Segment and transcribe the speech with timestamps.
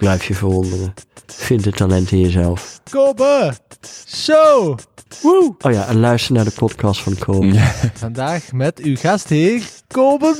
[0.00, 0.94] Blijf je verwonderen.
[1.26, 2.80] Vind het talent in jezelf.
[2.90, 3.52] Kobe
[4.08, 4.78] Show.
[5.22, 5.54] Woe.
[5.60, 7.58] Oh ja, en luister naar de podcast van Kobe.
[7.94, 10.34] Vandaag met uw gastheer, Kobe.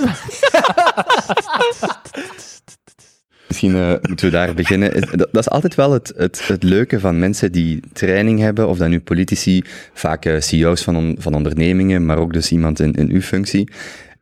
[3.48, 5.08] Misschien eh, moeten we daar beginnen.
[5.16, 8.90] Dat is altijd wel het, het, het leuke van mensen die training hebben, of dan
[8.90, 13.10] nu politici, vaak eh, CEO's van, on- van ondernemingen, maar ook dus iemand in, in
[13.10, 13.70] uw functie.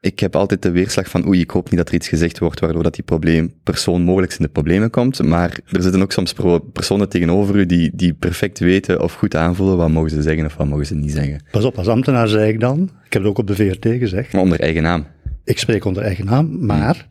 [0.01, 2.61] Ik heb altijd de weerslag van, oei, ik hoop niet dat er iets gezegd wordt
[2.61, 5.23] waardoor dat die probleem, persoon mogelijk in de problemen komt.
[5.23, 6.35] Maar er zitten ook soms
[6.73, 10.57] personen tegenover u die, die perfect weten of goed aanvoelen wat mogen ze zeggen of
[10.57, 11.43] wat mogen ze niet zeggen.
[11.51, 14.33] Pas op, als ambtenaar zei ik dan, ik heb het ook op de VRT gezegd,
[14.33, 15.07] Maar onder eigen naam.
[15.45, 17.07] ik spreek onder eigen naam, maar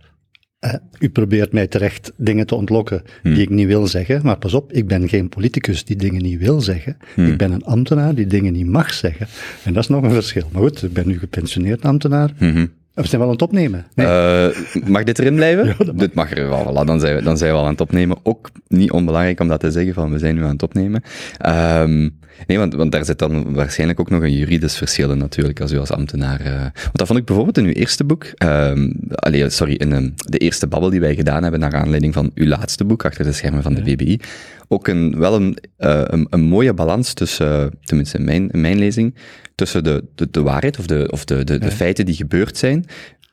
[0.99, 4.21] u probeert mij terecht dingen te ontlokken die ik niet wil zeggen.
[4.23, 6.97] Maar pas op, ik ben geen politicus die dingen niet wil zeggen.
[7.15, 9.27] Ik ben een ambtenaar die dingen niet mag zeggen.
[9.63, 10.49] En dat is nog een verschil.
[10.51, 12.33] Maar goed, ik ben nu gepensioneerd ambtenaar.
[12.39, 12.65] Mhm.
[12.97, 13.85] We zijn wel aan het opnemen.
[13.93, 14.07] Nee.
[14.07, 15.75] Eh, mag dit erin blijven?
[15.97, 16.63] Dit mag er wel.
[16.63, 18.17] Voilà, dan, zijn we, dan zijn we al aan het opnemen.
[18.23, 21.03] Ook niet onbelangrijk om dat te zeggen, van we zijn nu aan het opnemen.
[21.37, 22.09] Ehm,
[22.47, 25.71] nee, want, want daar zit dan waarschijnlijk ook nog een juridisch verschil in natuurlijk, als
[25.71, 26.39] u als ambtenaar...
[26.39, 30.09] eh, want dat vond ik bijvoorbeeld in uw eerste boek, ehm allee, sorry, in ehm,
[30.15, 33.33] de eerste babbel die wij gedaan hebben naar aanleiding van uw laatste boek, Achter de
[33.33, 34.19] schermen van de VBI,
[34.67, 38.77] ook een, wel een, eh, een, een mooie balans tussen, tenminste in mijn, in mijn
[38.77, 39.15] lezing,
[39.57, 42.85] tussen de, de, de waarheid of, de, of de, de, de feiten die gebeurd zijn,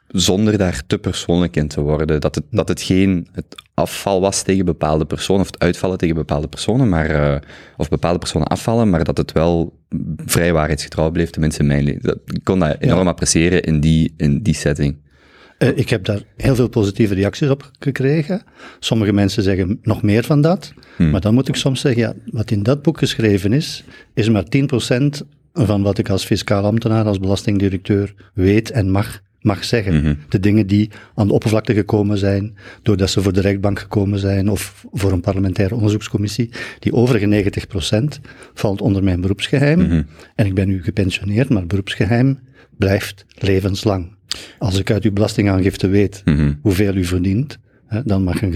[0.08, 2.20] zonder daar te persoonlijk in te worden.
[2.20, 3.44] Dat het, dat het geen het
[3.74, 7.40] afval was tegen bepaalde personen, of het uitvallen tegen bepaalde personen, maar, eh,
[7.76, 9.78] of bepaalde personen afvallen, maar dat het wel
[10.26, 12.02] vrij waarheidsgetrouw bleef, tenminste in mijn lezing.
[12.02, 14.96] Dat- Ik kon dat enorm appreciëren in die, in die setting.
[15.58, 18.42] Eh, ik heb daar heel veel positieve reacties op gekregen.
[18.78, 20.72] Sommige mensen zeggen nog meer van dat.
[21.10, 23.84] Maar dan moet ik soms zeggen, ja, wat in dat boek geschreven is,
[24.14, 25.22] is maar 10%
[25.54, 30.18] van wat ik als fiscaal ambtenaar, als belastingdirecteur weet en mag, mag zeggen.
[30.28, 34.50] De dingen die aan de oppervlakte gekomen zijn, doordat ze voor de rechtbank gekomen zijn
[34.50, 36.50] of voor een parlementaire onderzoekscommissie.
[36.78, 37.52] Die overige
[38.16, 38.20] 90%
[38.54, 40.06] valt onder mijn beroepsgeheim.
[40.34, 42.38] En ik ben nu gepensioneerd, maar beroepsgeheim
[42.78, 44.12] blijft levenslang.
[44.58, 46.22] Als ik uit uw belastingaangifte weet
[46.62, 48.52] hoeveel u verdient, hè, dan mag een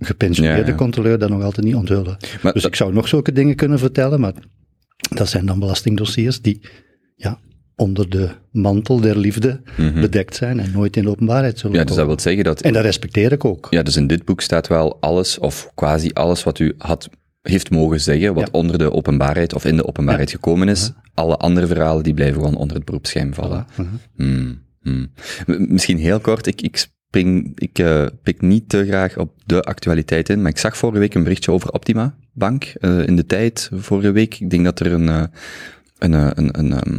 [0.00, 0.74] gepensioneerde Ja, ja.
[0.74, 2.16] controleur dat nog altijd niet onthullen.
[2.42, 4.32] Maar dus ik zou nog zulke dingen kunnen vertellen, maar
[5.08, 6.60] dat zijn dan belastingdossiers die
[7.16, 7.38] ja,
[7.76, 9.60] onder de mantel der liefde
[10.00, 11.80] bedekt zijn en nooit in de openbaarheid zullen Mhm.
[11.80, 12.60] Ja, dus dat wil zeggen dat...
[12.60, 13.66] En dat respecteer ik ook.
[13.70, 17.08] Ja, dus in dit boek staat wel alles, of quasi alles wat u had,
[17.42, 18.58] heeft mogen zeggen, wat Ja.
[18.58, 20.92] onder de openbaarheid of in de openbaarheid gekomen is.
[21.14, 23.66] Alle andere verhalen, die blijven gewoon onder het beroepsgeheim vallen.
[24.16, 25.12] Hmm, hmm.
[25.46, 29.62] M- Misschien heel kort, ik, ik spring, ik eh, pik niet te graag op de
[29.62, 33.26] actualiteit in, maar ik zag vorige week een berichtje over Optima Bank eh, in de
[33.26, 34.40] tijd, vorige week.
[34.40, 35.22] Ik denk dat er een, eh,
[35.98, 36.98] een, eh, een, een, ehm,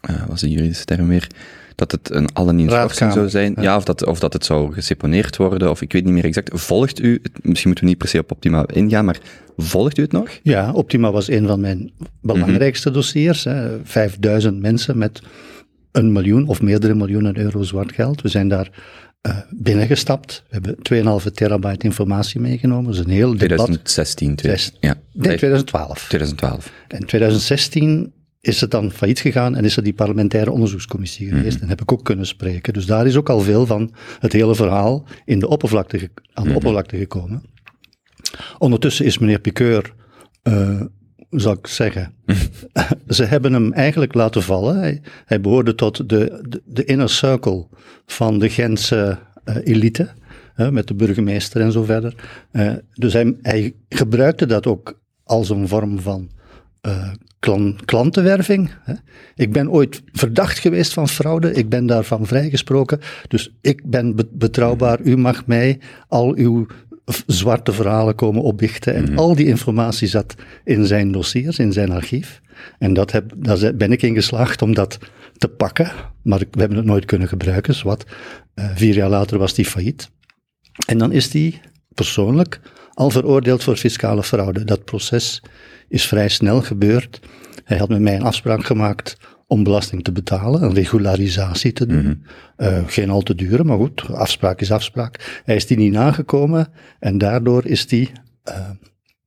[0.00, 1.26] eh, wat is de juridische term weer?
[1.74, 3.52] Dat het een allen in schorsing Raadkamer, zou zijn.
[3.56, 3.62] ja.
[3.62, 6.50] Ja, of, dat, of dat het zou geseponeerd worden, of ik weet niet meer exact.
[6.60, 9.18] Volgt u, het- misschien moeten we niet per se op Optima ingaan, maar
[9.56, 10.28] volgt u het nog?
[10.42, 11.90] Ja, Optima was een van mijn
[12.22, 12.96] belangrijkste Mhm.
[12.98, 13.44] dossiers.
[13.44, 13.84] Hè.
[13.84, 15.22] 5000 mensen met
[15.92, 18.20] een miljoen of meerdere miljoenen euro zwart geld.
[18.22, 18.70] We zijn daar
[19.24, 20.42] eh, binnengestapt.
[20.48, 20.76] We hebben
[21.22, 22.84] 2,5 terabyte informatie meegenomen.
[22.84, 23.38] Dat is een heel debat.
[23.56, 24.94] 2016, twee- Zes- ja.
[25.12, 26.06] Nee, 2012.
[26.08, 26.72] 2012.
[26.88, 31.60] In 2016 is het dan failliet gegaan en is er die parlementaire onderzoekscommissie geweest.
[31.60, 32.72] En heb ik ook kunnen spreken.
[32.72, 36.54] Dus daar is ook al veel van het hele verhaal in de oppervlakte aan de
[36.54, 37.42] oppervlakte gekomen.
[38.58, 39.92] Ondertussen is meneer Piqueur,
[40.42, 40.80] eh,
[41.36, 42.14] zal ik zeggen,
[43.08, 44.78] ze hebben hem eigenlijk laten vallen.
[44.78, 47.66] Hij, hij behoorde tot de, de, de inner circle
[48.06, 50.08] van de Gentse eh, elite,
[50.70, 52.14] met de burgemeester en zo verder.
[52.50, 56.30] Eh, dus hij, hij gebruikte dat ook als een vorm van
[56.80, 58.70] eh, klan- klantenwerving.
[59.34, 64.28] Ik ben ooit verdacht geweest van fraude, ik ben daarvan vrijgesproken, dus ik ben be-
[64.32, 65.78] betrouwbaar, u mag mij
[66.08, 66.66] al uw
[67.26, 68.94] zwarte verhalen komen opbichten.
[68.94, 70.34] En al die informatie zat
[70.64, 72.40] in zijn dossiers, in zijn archief.
[72.78, 74.98] En dat heb, daar ben ik in geslaagd om dat
[75.36, 75.90] te pakken,
[76.22, 77.74] maar we hebben het nooit kunnen gebruiken.
[77.74, 78.04] Zwat.
[78.54, 80.10] Eh, vier jaar later was die failliet.
[80.86, 81.60] En dan is die
[81.94, 82.60] persoonlijk
[82.94, 84.64] al veroordeeld voor fiscale fraude.
[84.64, 85.42] Dat proces
[85.88, 87.20] is vrij snel gebeurd.
[87.64, 92.24] Hij had met mij een afspraak gemaakt om belasting te betalen, een regularisatie te doen.
[92.56, 95.42] Eh, geen al te dure, maar goed, afspraak is afspraak.
[95.44, 96.68] Hij is die niet nagekomen
[96.98, 98.10] en daardoor is hij
[98.42, 98.70] eh,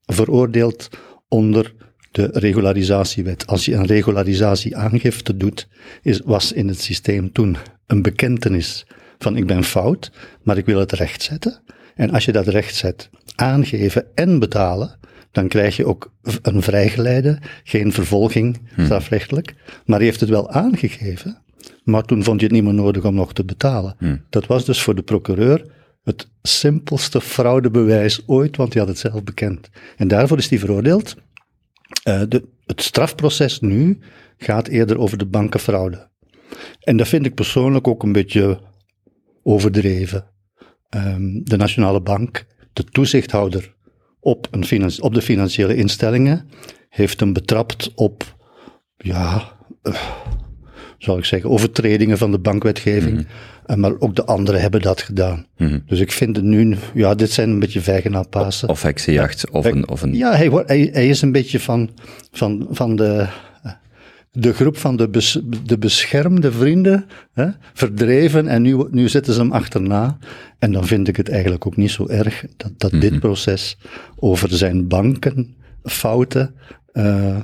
[0.06, 0.90] veroordeeld
[1.28, 1.74] onder
[2.12, 3.48] de regularisatiewet.
[3.48, 5.68] Als je een regularisatieaangifte doet,
[6.02, 8.86] is, was in het systeem toen een bekentenis
[9.18, 10.12] van ik ben fout,
[10.44, 11.62] maar ik wil het rechtzetten.
[11.96, 15.00] En als je dat rechtzet, aangeven en betalen,
[15.38, 16.12] dan krijg je ook
[16.42, 19.56] een vrijgeleide, geen vervolging strafrechtelijk.
[19.86, 21.42] Maar hij heeft het wel aangegeven,
[21.84, 23.96] maar toen vond je het niet meer nodig om nog te betalen.
[24.30, 25.66] Dat was dus voor de procureur
[26.04, 29.70] het simpelste fraudebewijs ooit, want hij had het zelf bekend.
[29.98, 31.16] En daarvoor is hij veroordeeld.
[32.04, 34.00] Eh, de, het strafproces nu
[34.38, 36.10] gaat eerder over de bankenfraude.
[36.80, 38.60] En dat vind ik persoonlijk ook een beetje
[39.44, 40.26] overdreven.
[40.90, 43.76] Ehm, de Nationale Bank, de toezichthouder
[44.28, 46.50] op, een op de financiële instellingen,
[46.90, 48.36] heeft hem betrapt op,
[48.98, 49.52] ja,
[49.82, 49.94] eh,
[50.98, 53.28] zal ik zeggen, overtredingen van de bankwetgeving.
[53.66, 55.46] Eh, maar ook de anderen hebben dat gedaan.
[55.86, 58.70] Dus ik vind het nu, ja, dit zijn een beetje vijgen na Pasen.
[58.70, 59.90] Of heksenjacht, of een...
[59.90, 61.90] Of een Ja, hij, hij, hij is een beetje van,
[62.32, 63.28] van, van de,
[64.40, 69.40] de groep van de, bes, de beschermde vrienden hè, verdreven en nu, nu zitten ze
[69.40, 70.18] hem achterna.
[70.60, 73.78] En dan vind ik het eigenlijk ook niet zo erg dat, dat dit proces
[74.16, 76.56] over zijn bankenfouten
[76.94, 77.38] eh,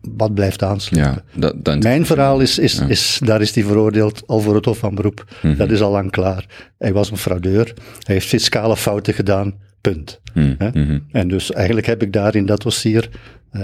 [0.00, 1.24] wat blijft aansluiten.
[1.32, 4.64] ja, dat, dat Mijn verhaal is, is, is, daar is hij veroordeeld al voor het
[4.64, 5.24] Hof van Beroep.
[5.56, 6.72] Dat is al lang klaar.
[6.78, 7.64] Hij was een fraudeur.
[8.02, 9.54] Hij heeft fiscale fouten gedaan.
[9.80, 10.20] Punt.
[10.34, 10.68] Hè?
[11.10, 13.08] En dus eigenlijk heb ik daar in dat dossier.
[13.50, 13.62] eh,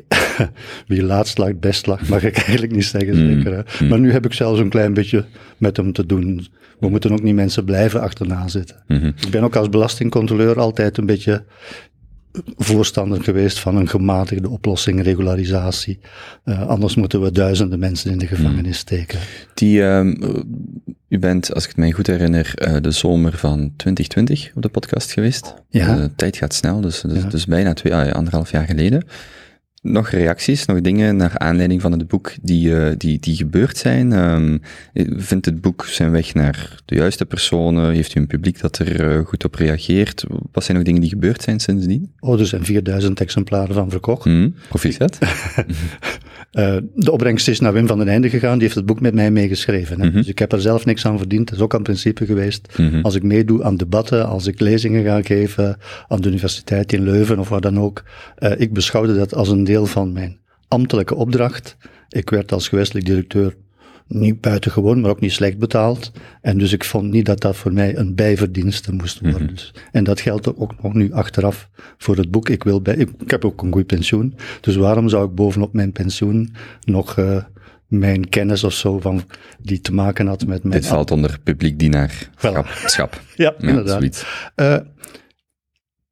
[0.86, 3.64] wie laatst lag, best lag, mag ik eigenlijk niet zeggen, zeker.
[3.64, 3.86] Hè?
[3.86, 5.24] Maar nu heb ik zelfs een klein beetje
[5.58, 6.46] met hem te doen.
[6.80, 8.76] We moeten ook niet mensen blijven achterna zitten.
[8.86, 11.44] Ik ben ook als belastingcontroleur altijd een beetje
[12.56, 15.98] voorstander geweest van een gematigde oplossing, regularisatie.
[16.44, 19.18] Eh, anders moeten we duizenden mensen in de gevangenis steken.
[19.54, 20.14] Die, ehm,
[21.08, 24.68] u bent, als ik het mij goed herinner, eh, de zomer van 2020 op de
[24.68, 25.54] podcast geweest.
[25.68, 25.96] Ja.
[25.96, 27.28] De tijd gaat snel, dus, dus, Ja.
[27.28, 29.04] dus bijna twee, anderhalf jaar geleden.
[29.82, 34.12] Nog reacties, nog dingen naar aanleiding van het boek die, eh, die, die gebeurd zijn?
[34.12, 34.58] Ehm,
[35.16, 37.92] vindt het boek zijn weg naar de juiste personen?
[37.92, 40.24] Heeft u een publiek dat er eh, goed op reageert?
[40.52, 42.12] Wat zijn nog dingen die gebeurd zijn sindsdien?
[42.20, 44.24] Oh, er zijn 4000 exemplaren van verkocht.
[44.24, 45.18] Hm, proficiat?
[46.52, 49.14] Eh, de opbrengst is naar Wim van den Einde gegaan, die heeft het boek met
[49.14, 50.00] mij meegeschreven.
[50.00, 50.10] hè.
[50.10, 52.68] Dus ik heb er zelf niks aan verdiend, dat is ook aan principe geweest.
[53.02, 55.76] Als ik meedoe aan debatten, als ik lezingen ga geven
[56.08, 58.02] aan de universiteit in Leuven of waar dan ook,
[58.36, 60.38] eh, ik beschouwde dat als een deel van mijn
[60.68, 61.76] ambtelijke opdracht.
[62.08, 63.54] Ik werd als gewestelijk directeur
[64.06, 66.12] niet buitengewoon, maar ook niet slecht betaald.
[66.40, 69.46] En dus ik vond niet dat dat voor mij een bijverdienste moest worden.
[69.46, 71.68] Dus- en dat geldt ook nog nu achteraf
[71.98, 72.48] voor het boek.
[72.48, 75.72] Ik, wil bij, ik, ik heb ook een goed pensioen, dus waarom zou ik bovenop
[75.72, 76.54] mijn pensioen
[76.84, 77.36] nog eh,
[77.86, 79.22] mijn kennis of zo van,
[79.60, 80.80] die te maken had met mijn...
[80.80, 82.66] Dit valt onder publiek dienaarschap.
[82.86, 83.20] Schap.
[83.34, 84.26] Ja, Ja, inderdaad.
[84.54, 84.76] Eh,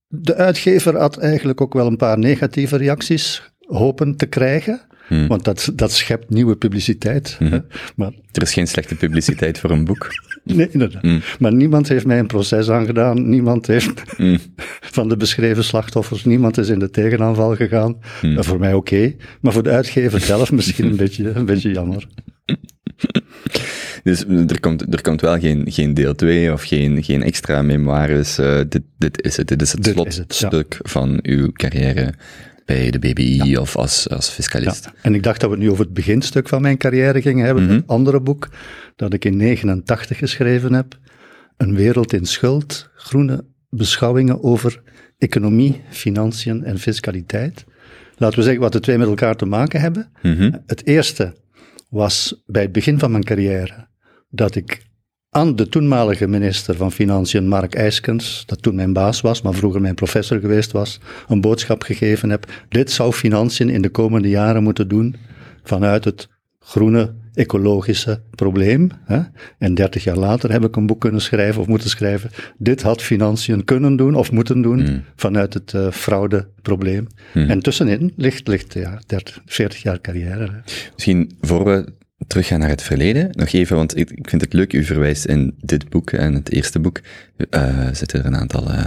[0.08, 4.80] de uitgever had eigenlijk ook wel een paar negatieve reacties hopen te krijgen.
[5.10, 5.26] Hmm.
[5.26, 7.36] Want dat, dat schept nieuwe publiciteit.
[7.38, 7.58] hè.
[7.96, 10.08] Maar Er is geen slechte publiciteit voor een boek.
[10.44, 11.02] Nee, inderdaad.
[11.02, 11.20] Hmm.
[11.38, 13.28] Maar niemand heeft mij een proces aangedaan.
[13.28, 14.38] Niemand heeft Hmm.
[14.98, 17.96] van de beschreven slachtoffers, niemand is in de tegenaanval gegaan.
[18.20, 18.36] Hmm.
[18.38, 22.06] Eh, voor mij oké, maar voor de uitgever zelf misschien een beetje, een beetje jammer.
[24.02, 28.38] Dus er komt, er komt wel geen, geen deel 2 of geen, geen extra memoires.
[28.38, 29.48] eh, dit, dit is het.
[29.48, 32.14] Dit is het Dit is het, slotstuk van uw carrière
[32.70, 34.84] bij de BBI of als, als fiscalist.
[34.84, 34.92] Ja.
[35.02, 37.64] En ik dacht dat we het nu over het beginstuk van mijn carrière gingen hebben.
[37.64, 37.72] Mhm.
[37.72, 38.48] Het andere boek
[38.96, 40.98] dat ik in 89 geschreven heb.
[41.56, 42.90] Een wereld in schuld.
[42.94, 44.82] Groene beschouwingen over
[45.18, 47.64] economie, financiën en fiscaliteit.
[48.16, 50.12] Laten we zeggen wat de twee met elkaar te maken hebben.
[50.22, 50.52] Mhm.
[50.66, 51.34] Het eerste
[51.88, 53.86] was bij het begin van mijn carrière
[54.30, 54.82] dat ik
[55.30, 59.80] aan de toenmalige minister van Financiën, Mark IJskens, dat toen mijn baas was, maar vroeger
[59.80, 62.46] mijn professor geweest was, een boodschap gegeven heb.
[62.68, 65.16] Dit zou financiën in de komende jaren moeten doen
[65.62, 68.90] vanuit het groene ecologische probleem.
[69.04, 69.20] Hè?
[69.58, 72.30] En dertig jaar later heb ik een boek kunnen schrijven of moeten schrijven.
[72.58, 77.06] Dit had financiën kunnen doen of moeten doen vanuit het eh, fraudeprobleem.
[77.32, 80.44] En tussenin ligt, ligt ja, 30, 40 jaar carrière.
[80.44, 80.58] Hè.
[80.94, 84.84] Misschien voor we teruggaan naar het verleden, nog even, want ik, vind het leuk, u
[84.84, 87.00] verwijst in dit boek en het eerste boek,
[87.50, 88.84] eh, zitten er een aantal eh,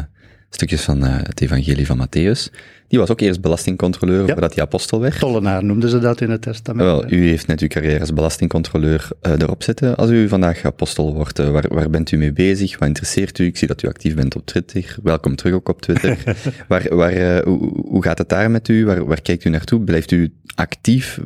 [0.53, 2.51] stukjes van eh, het evangelie van Matthäus.
[2.87, 5.19] Die was ook eerst belastingcontroleur voordat hij apostel werd.
[5.19, 6.85] Tollenaar noemden ze dat in het testament.
[6.85, 9.95] Wel, u heeft net uw carrière als belastingcontroleur eh, erop zitten.
[9.95, 12.79] Als u vandaag apostel wordt, eh, waar, waar bent u mee bezig?
[12.79, 13.45] Wat interesseert u?
[13.45, 14.95] Ik zie dat u actief bent op Twitter.
[15.03, 16.17] Welkom terug ook op Twitter.
[16.67, 18.85] waar, waar, hoe, hoe gaat het daar met u?
[18.85, 19.79] Waar, waar kijkt u naartoe?
[19.79, 21.19] Blijft u actief?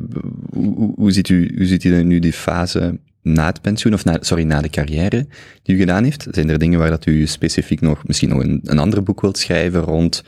[0.50, 2.98] Hoe, hoe, hoe ziet u, hoe ziet u nu die fase
[3.32, 5.26] na het pensioen, of na, sorry, na de carrière
[5.62, 6.26] die u gedaan heeft?
[6.30, 9.38] Zijn er dingen waar dat u specifiek nog, misschien nog een, een ander boek wilt
[9.38, 10.22] schrijven rond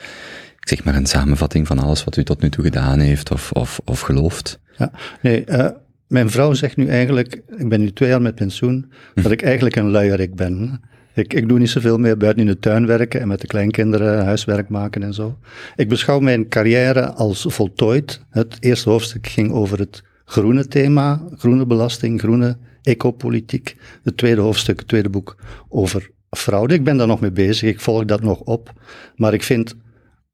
[0.60, 3.52] ik zeg maar een samenvatting van alles wat u tot nu toe gedaan heeft of,
[3.52, 4.58] of, of gelooft?
[4.76, 4.92] Ja,
[5.22, 5.68] nee, eh,
[6.06, 9.76] mijn vrouw zegt nu eigenlijk, ik ben nu twee jaar met pensioen, dat ik eigenlijk
[9.76, 10.80] een luierik ben.
[11.14, 14.24] Ik, ik doe niet zoveel meer buiten in de tuin werken en met de kleinkinderen
[14.24, 15.38] huiswerk maken en zo.
[15.76, 18.24] Ik beschouw mijn carrière als voltooid.
[18.30, 23.76] Het eerste hoofdstuk ging over het groene thema, groene belasting, groene ecopolitiek.
[24.02, 25.36] Het tweede hoofdstuk, het tweede boek,
[25.68, 26.74] over fraude.
[26.74, 28.72] Ik ben daar nog mee bezig, ik volg dat nog op.
[29.16, 29.74] Maar ik vind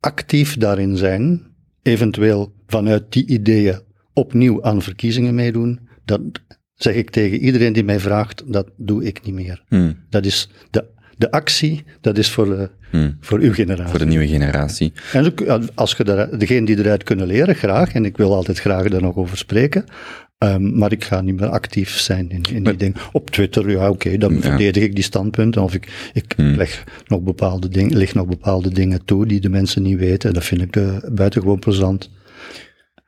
[0.01, 1.43] actief daarin zijn,
[1.83, 3.81] eventueel vanuit die ideeën
[4.13, 6.21] opnieuw aan verkiezingen meedoen, dat
[6.75, 9.63] zeg ik tegen iedereen die mij vraagt, dat doe ik niet meer.
[9.69, 9.97] Hmm.
[10.11, 10.85] Dat is de,
[11.17, 13.17] de actie, dat is voor, de, Hmm.
[13.21, 13.91] voor uw generatie.
[13.91, 14.93] Voor de nieuwe generatie.
[15.13, 15.35] En
[15.75, 17.93] als je daar, degene die eruit kunnen leren, graag.
[17.93, 19.85] En ik wil altijd graag daar nog over spreken.
[20.39, 22.97] Ehm, maar ik ga niet meer actief zijn in, in die dingen.
[23.13, 24.41] Op Twitter, ja, oké, dan Ja.
[24.41, 25.63] verdedig ik die standpunten.
[25.63, 26.55] Of ik, ik Hmm.
[26.57, 30.35] leg nog bepaalde dingen, leg nog bepaalde dingen toe die de mensen niet weten.
[30.35, 32.11] Dat vind ik eh, buitengewoon plezant.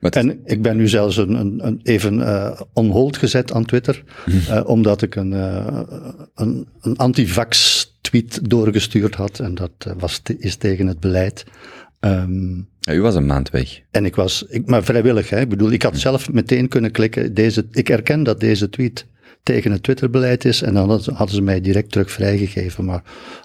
[0.01, 4.05] En ik ben nu zelfs een, een, een even eh on hold gezet aan Twitter,
[4.49, 5.81] eh, omdat ik een, eh,
[6.35, 9.39] een, een antivax-tweet doorgestuurd had.
[9.39, 11.45] En dat was te- is tegen het beleid.
[12.01, 13.81] Ehm, Ja, u was een maand weg.
[13.91, 15.41] en ik was, ik, maar vrijwillig, hè.
[15.41, 19.07] ik bedoel, ik had zelf meteen kunnen klikken, deze, ik erken dat deze tweet
[19.43, 23.03] tegen het Twitterbeleid is, en dan hadden- ze mij direct terug vrijgegeven, maar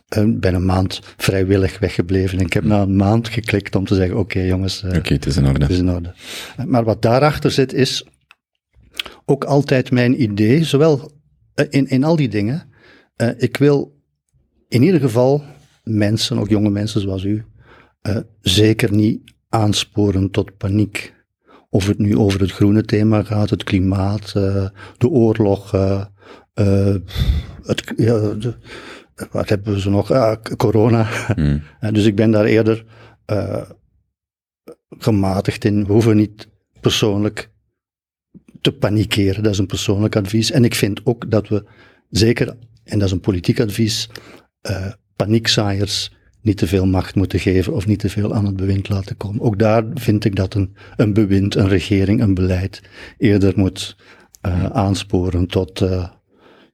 [0.08, 2.40] eh, ik ben een maand vrijwillig weggebleven.
[2.40, 5.26] En ik heb na een maand geklikt om te zeggen, oké jongens, eh, Oké, het
[5.26, 5.60] is in orde.
[5.62, 6.14] het is in orde.
[6.66, 8.08] Maar wat daarachter zit, is
[9.26, 11.12] ook altijd mijn idee, zowel
[11.54, 12.72] eh, in, in al die dingen.
[13.38, 14.02] ik wil
[14.68, 15.44] in ieder geval
[15.84, 17.46] mensen, ook jonge mensen zoals u,
[18.42, 21.14] zeker niet aansporen tot paniek.
[21.70, 24.68] Of het nu over het groene thema gaat, het klimaat, eh,
[24.98, 26.06] de oorlog, eh,
[26.54, 26.96] eh,
[27.64, 28.56] het, ja, de-
[29.32, 30.12] wat hebben we zo nog?
[30.12, 31.08] Ah, corona.
[31.36, 31.62] Hmm.
[31.92, 32.86] Dus ik ben daar eerder
[34.90, 35.86] gematigd in.
[35.86, 36.48] We hoeven niet
[36.82, 37.50] persoonlijk
[38.62, 39.44] te panikeren.
[39.44, 40.52] Dat is een persoonlijk advies.
[40.52, 41.66] En ik vind ook dat we,
[42.10, 42.48] zeker,
[42.84, 44.10] en dat is een politiek advies,
[45.16, 46.12] paniekzaaiers
[46.44, 49.42] niet te veel macht moeten geven of niet te veel aan het bewind laten komen.
[49.42, 52.82] Ook daar vind ik dat een, een bewind, een regering, een beleid
[53.18, 53.96] eerder moet
[54.42, 56.08] eh, aansporen tot, eh,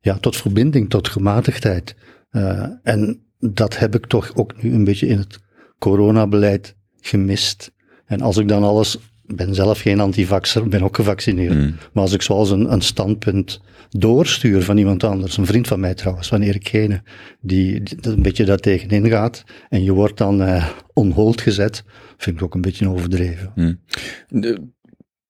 [0.01, 1.95] ja, tot verbinding, tot gematigdheid.
[2.29, 5.39] Eh, en dat heb ik toch ook nu een beetje in het
[5.79, 7.71] coronabeleid gemist.
[8.05, 11.53] En als ik dan alles, ben zelf geen antivaxer, ben ook gevaccineerd.
[11.53, 11.75] Hmm.
[11.93, 15.93] Maar als ik zoals een, een standpunt doorstuur van iemand anders, een vriend van mij
[15.93, 17.03] trouwens, van Erik Gene,
[17.41, 21.83] die, een beetje daar tegenin gaat, en je wordt dan eh on hold gezet,
[22.17, 23.51] vind ik ook een beetje overdreven.
[23.55, 23.79] Hmm.
[24.27, 24.67] De-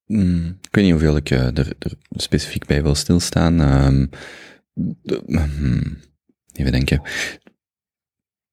[0.06, 1.74] hmm, ik weet niet hoeveel ik eh, er,
[2.10, 3.62] specifiek bij wil stilstaan.
[3.62, 4.06] Ehm,
[5.02, 5.98] de- hmm,
[6.54, 7.02] even denken.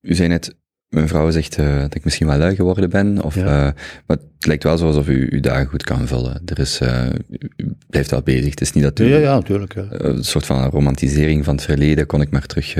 [0.00, 0.56] U zei net,
[0.88, 3.40] mijn vrouw zegt eh, dat ik misschien wel lui geworden ben, of, Ja.
[3.44, 3.72] eh,
[4.06, 6.42] maar het lijkt wel zo alsof u uw dagen goed kan vullen.
[6.44, 7.06] Er is, eh,
[7.56, 8.50] u blijft wel bezig.
[8.50, 9.74] Het is niet dat u Ja, ja, natuurlijk.
[9.74, 9.84] ja.
[9.88, 12.72] een soort van romantisering van het verleden, kon ik maar terug,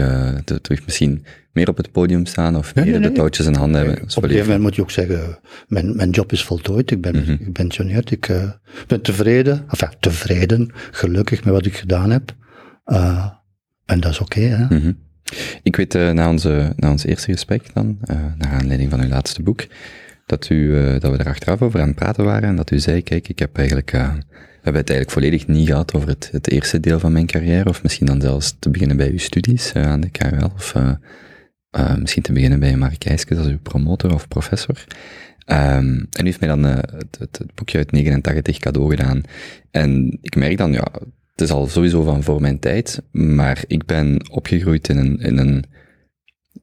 [0.44, 3.54] te- terug misschien meer op het podium staan, of Nee, meer nee, de touwtjes in
[3.54, 3.94] handen hebben.
[3.96, 7.00] Op een gegeven even- moment moet je ook zeggen, mijn, mijn job is voltooid, ik
[7.00, 7.36] ben Mhm.
[7.44, 8.30] gepensioneerd, ik
[8.86, 12.34] ben tevreden, enfin, tevreden, gelukkig met wat ik gedaan heb.
[13.84, 14.64] En dat is oké, hè.
[14.78, 14.92] Mhm.
[15.62, 19.08] Ik weet eh, na, onze, na ons eerste gesprek dan, eh, naar aanleiding van uw
[19.08, 19.66] laatste boek,
[20.26, 22.78] dat, u, eh, dat we er achteraf over aan het praten waren en dat u
[22.78, 23.98] zei, kijk, ik heb eigenlijk, we
[24.62, 27.82] hebben het eigenlijk volledig niet gehad over het, het eerste deel van mijn carrière, of
[27.82, 30.74] misschien dan zelfs te beginnen bij uw studies aan de KUL, of
[31.98, 34.84] misschien te beginnen bij Mark Eiskes als uw promotor of professor.
[35.44, 39.20] Ehm, en u heeft mij dan het, het, het boekje uit 89 cadeau gedaan.
[39.70, 40.88] En ik merk dan, ja,
[41.36, 45.38] het is al sowieso van voor mijn tijd, maar ik ben opgegroeid in een, in
[45.38, 45.64] een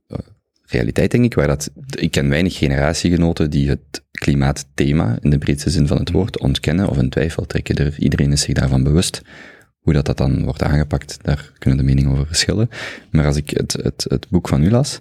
[0.08, 0.18] eh,
[0.65, 5.70] realiteit, denk ik, waar dat, ik ken weinig generatiegenoten die het klimaatthema, in de breedste
[5.70, 7.75] zin van het woord, ontkennen of in twijfel trekken.
[7.75, 9.22] Er, iedereen is zich daarvan bewust.
[9.80, 12.70] Hoe dat, dat dan wordt aangepakt, daar kunnen de meningen over verschillen.
[13.12, 14.98] Maar als ik het, het, het boek van u las,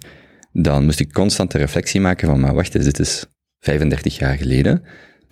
[0.51, 3.25] dan moest ik constant de reflectie maken van, maar wacht eens, dit is
[3.59, 4.83] 35 jaar geleden.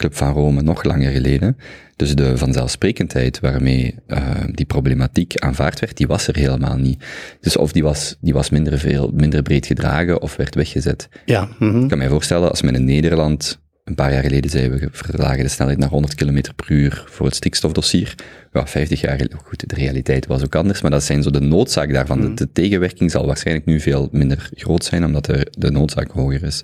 [0.01, 1.57] Club van Rome nog langer geleden.
[1.95, 4.17] Dus de vanzelfsprekendheid waarmee uh,
[4.51, 7.03] die problematiek aanvaard werd, die was er helemaal niet.
[7.41, 11.09] Dus of die was, die was minder, veel, minder breed gedragen of werd weggezet.
[11.25, 11.49] Ja.
[11.59, 11.81] mhm.
[11.81, 15.43] Ik kan mij voorstellen, als men in Nederland een paar jaar geleden zei, we verlagen
[15.43, 18.15] de snelheid naar 100 km per uur voor het stikstofdossier.
[18.53, 21.39] Ja, 50 jaar geleden, goed, de realiteit was ook anders, maar dat zijn zo de
[21.39, 22.17] noodzaak daarvan.
[22.19, 22.27] Mhm.
[22.27, 26.43] De, de tegenwerking zal waarschijnlijk nu veel minder groot zijn, omdat er de noodzaak hoger
[26.43, 26.63] is.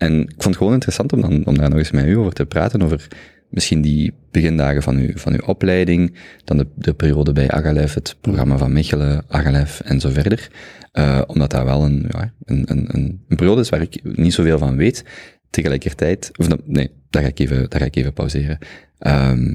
[0.00, 2.32] En ik vond het gewoon interessant om, dan, om daar nog eens met u over
[2.32, 3.08] te praten, over
[3.48, 8.16] misschien die begindagen van uw, van uw opleiding, dan de, de periode bij Agalef, het
[8.20, 10.50] programma van Mechelen, Agalef en zo verder.
[10.92, 14.58] Uh, omdat dat wel een, ja, een, een, een, periode is waar ik niet zoveel
[14.58, 15.04] van weet.
[15.50, 18.58] tegelijkertijd, of nee, daar ga ik even, daar ga ik even pauzeren.
[18.98, 19.54] Ehm,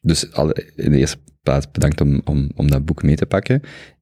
[0.00, 0.28] dus
[0.76, 3.56] in de eerste plaats bedankt om, om, om dat boek mee te pakken.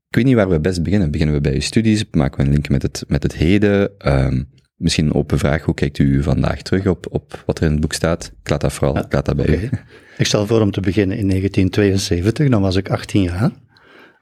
[0.09, 1.11] Ik weet niet waar we best beginnen.
[1.11, 2.05] Beginnen we bij uw studies?
[2.11, 3.99] Maken we een link met het, met het heden?
[3.99, 4.43] Ehm,
[4.81, 5.63] misschien een open vraag.
[5.63, 8.33] Hoe kijkt u vandaag terug op, op wat er in het boek staat?
[8.43, 9.71] Ik laat dat vooral, ik laat dat bij u.
[10.19, 13.51] Ik stel voor om te beginnen in 1972, dan was ik 18 jaar.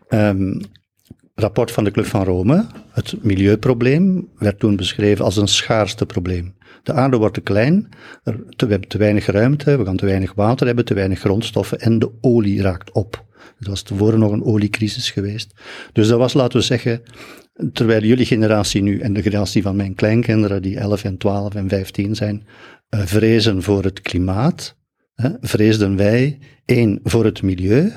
[0.09, 0.61] Ehm,
[1.35, 6.55] rapport van de Club van Rome, het milieuprobleem, werd toen beschreven als een schaarste probleem.
[6.83, 7.88] De aarde wordt te klein,
[8.23, 11.19] er, te, we hebben te weinig ruimte, we gaan te weinig water hebben, te weinig
[11.19, 13.27] grondstoffen en de olie raakt op.
[13.61, 15.53] Er was tevoren nog een oliecrisis geweest.
[15.93, 17.03] Dus dat was, laten we zeggen,
[17.73, 21.69] terwijl jullie generatie nu en de generatie van mijn kleinkinderen, die 11 en 12 en
[21.69, 22.47] 15 zijn,
[22.88, 24.77] eh, vrezen voor het klimaat,
[25.15, 27.93] hè, vreesden wij één voor het milieu.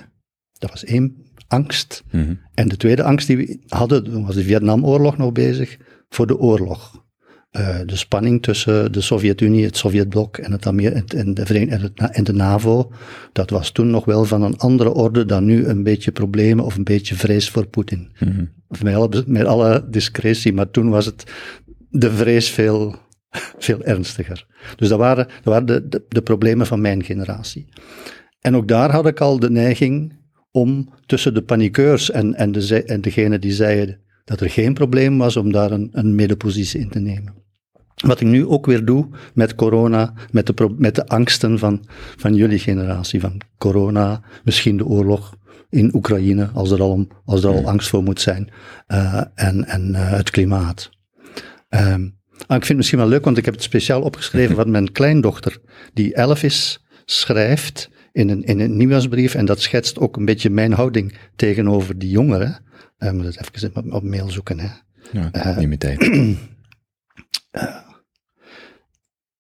[0.58, 1.16] Dat was één
[1.48, 2.04] angst.
[2.12, 2.34] Mhm.
[2.54, 5.78] En de tweede angst die we hadden, toen was de Vietnamoorlog nog bezig,
[6.10, 7.06] voor de oorlog.
[7.52, 11.92] Eh, de spanning tussen de Sovjet-Unie, het Sovjetblok en, het Amer- en, en, de Verenigde,
[11.96, 12.92] en, de NAVO,
[13.32, 16.76] dat was toen nog wel van een andere orde dan nu een beetje problemen of
[16.76, 18.12] een beetje vrees voor Poetin.
[18.20, 18.46] Mhm.
[18.68, 21.24] Of Met alle, met alle discretie, maar toen was het
[21.90, 22.96] de vrees veel,
[23.58, 24.46] veel ernstiger.
[24.76, 27.68] Dus dat waren, dat waren de, de, de problemen van mijn generatie.
[28.40, 30.20] En ook daar had ik al de neiging
[30.52, 35.18] om tussen de paniekeurs en, en, de, en degene die zeiden dat er geen probleem
[35.18, 37.41] was, om daar een, een middenpositie in te nemen.
[37.96, 41.86] Wat ik nu ook weer doe met corona, met de, met de angsten van,
[42.18, 45.36] van jullie generatie, van corona, misschien de oorlog
[45.70, 48.50] in Oekraïne, als er al, als er al angst voor moet zijn,
[48.88, 50.90] eh, en, en eh, het klimaat.
[51.70, 52.02] Ehm,
[52.48, 54.92] ah, ik vind het misschien wel leuk, want ik heb het speciaal opgeschreven wat mijn
[54.92, 55.58] kleindochter,
[55.94, 59.36] die elf is, schrijft in een, in een nieuwsbrief.
[59.36, 62.60] En dat schetst ook een beetje mijn houding tegenover die jongeren.
[63.00, 64.60] Ik moet het even op, mail zoeken.
[64.60, 64.68] Hè.
[65.12, 65.78] Ja, Eh, neem
[67.52, 67.84] je tijd.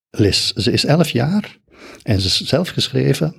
[0.10, 1.58] Liz, ze is elf jaar
[2.04, 3.36] en ze is zelf geschreven.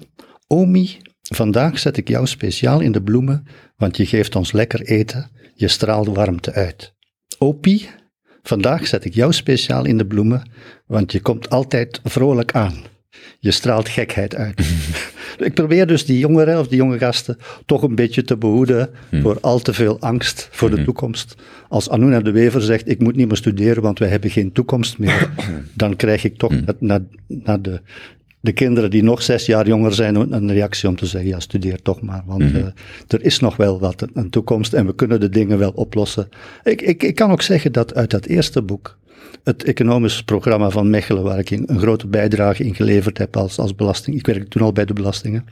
[0.46, 5.30] Omi, vandaag zet ik jou speciaal in de bloemen, want je geeft ons lekker eten,
[5.54, 6.94] je straalt warmte uit.
[7.38, 7.88] Opie,
[8.42, 10.50] vandaag zet ik jou speciaal in de bloemen,
[10.86, 12.91] want je komt altijd vrolijk aan.
[13.38, 14.60] Je straalt gekheid uit.
[15.38, 18.90] ik probeer dus die jongeren of die jonge gasten toch een beetje te behoeden
[19.22, 21.34] voor al te veel angst voor de toekomst.
[21.68, 24.98] Als Anouna de Wever zegt, ik moet niet meer studeren, want wij hebben geen toekomst
[24.98, 25.30] meer,
[25.74, 27.00] dan krijg ik toch naar,
[27.60, 27.80] de,
[28.40, 31.40] de kinderen die nog zes jaar jonger zijn, een een reactie om te zeggen, ja,
[31.40, 32.66] studeer toch maar, want eh,
[33.08, 36.28] er is nog wel wat, een toekomst en we kunnen de dingen wel oplossen.
[36.64, 38.98] Ik, ik, ik kan ook zeggen dat uit dat eerste boek,
[39.44, 43.74] het economisch programma van Mechelen, waar ik een, grote bijdrage in geleverd heb als, als
[43.74, 45.44] belasting, ik werkte toen al bij de belastingen,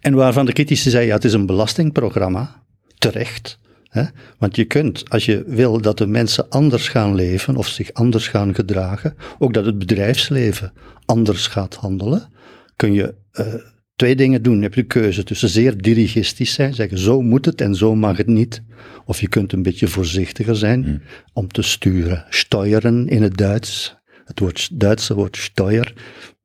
[0.00, 2.62] en waarvan de critici zeiden, ja, het is een belastingprogramma,
[2.98, 3.58] terecht.
[3.88, 4.04] Hè?
[4.38, 8.28] Want je kunt, als je wil dat de mensen anders gaan leven of zich anders
[8.28, 10.72] gaan gedragen, ook dat het bedrijfsleven
[11.04, 12.28] anders gaat handelen,
[12.76, 13.54] kun je eh,
[14.00, 14.56] twee dingen doen.
[14.56, 18.16] Je hebt de keuze tussen zeer dirigistisch zijn, zeggen zo moet het en zo mag
[18.16, 18.62] het niet.
[19.04, 22.24] Of je kunt een beetje voorzichtiger zijn om te sturen.
[22.28, 23.96] Steueren in het Duits.
[24.24, 25.92] Het woord, Duitse woord steuer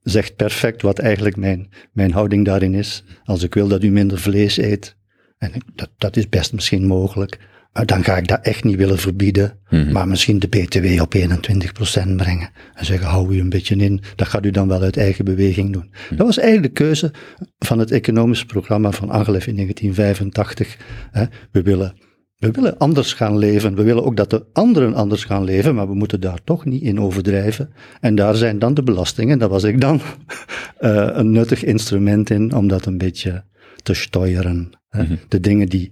[0.01, 3.03] zegt perfect wat eigenlijk mijn, mijn houding daarin is.
[3.23, 4.95] Als ik wil dat u minder vlees eet,
[5.37, 7.39] en ik- dat, dat is best misschien mogelijk,
[7.83, 9.59] dan ga ik dat echt niet willen verbieden,
[9.91, 12.49] maar misschien de BTW op 21% brengen.
[12.73, 15.73] En zeggen, hou u een beetje in, dat gaat u dan wel uit eigen beweging
[15.73, 15.91] doen.
[16.09, 17.11] Dat was eigenlijk de keuze
[17.59, 20.77] van het economisch programma van Angelef in 1985.
[21.11, 21.25] Hè.
[21.51, 21.93] We willen
[22.35, 23.75] we willen anders gaan leven.
[23.75, 26.81] We willen ook dat de anderen anders gaan leven, maar we moeten daar toch niet
[26.81, 27.73] in overdrijven.
[27.99, 30.01] En daar zijn dan de belastingen, daar was ik dan
[30.77, 33.43] eh, een nuttig instrument in om dat een beetje
[33.83, 34.69] te steuren.
[34.89, 35.03] hè.
[35.27, 35.91] De dingen die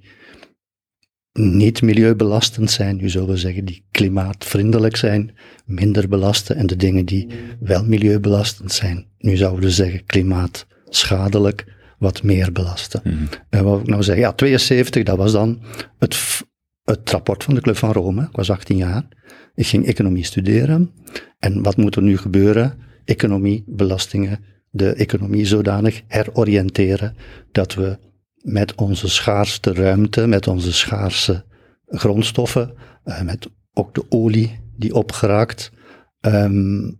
[1.33, 6.55] niet milieubelastend zijn, nu zullen we zeggen, die klimaatvriendelijk zijn, minder belasten.
[6.55, 7.27] En de dingen die
[7.59, 11.65] wel milieubelastend zijn, nu zouden we zeggen klimaatschadelijk,
[11.97, 13.01] wat meer belasten.
[13.49, 14.23] En wat ik nou zeggen?
[14.23, 15.61] Ja, 72, dat was dan
[15.99, 16.41] het,
[16.83, 18.21] het rapport van de Club van Rome.
[18.21, 19.07] Ik was 18 jaar.
[19.55, 20.91] Ik ging economie studeren.
[21.39, 22.73] En wat moet er nu gebeuren?
[23.05, 27.15] Economie, belastingen, de economie zodanig heroriënteren
[27.51, 27.97] dat we
[28.43, 31.45] met onze schaarste ruimte, met onze schaarse
[31.87, 35.71] grondstoffen, eh, met ook de olie die opgeraakt,
[36.19, 36.91] ehm,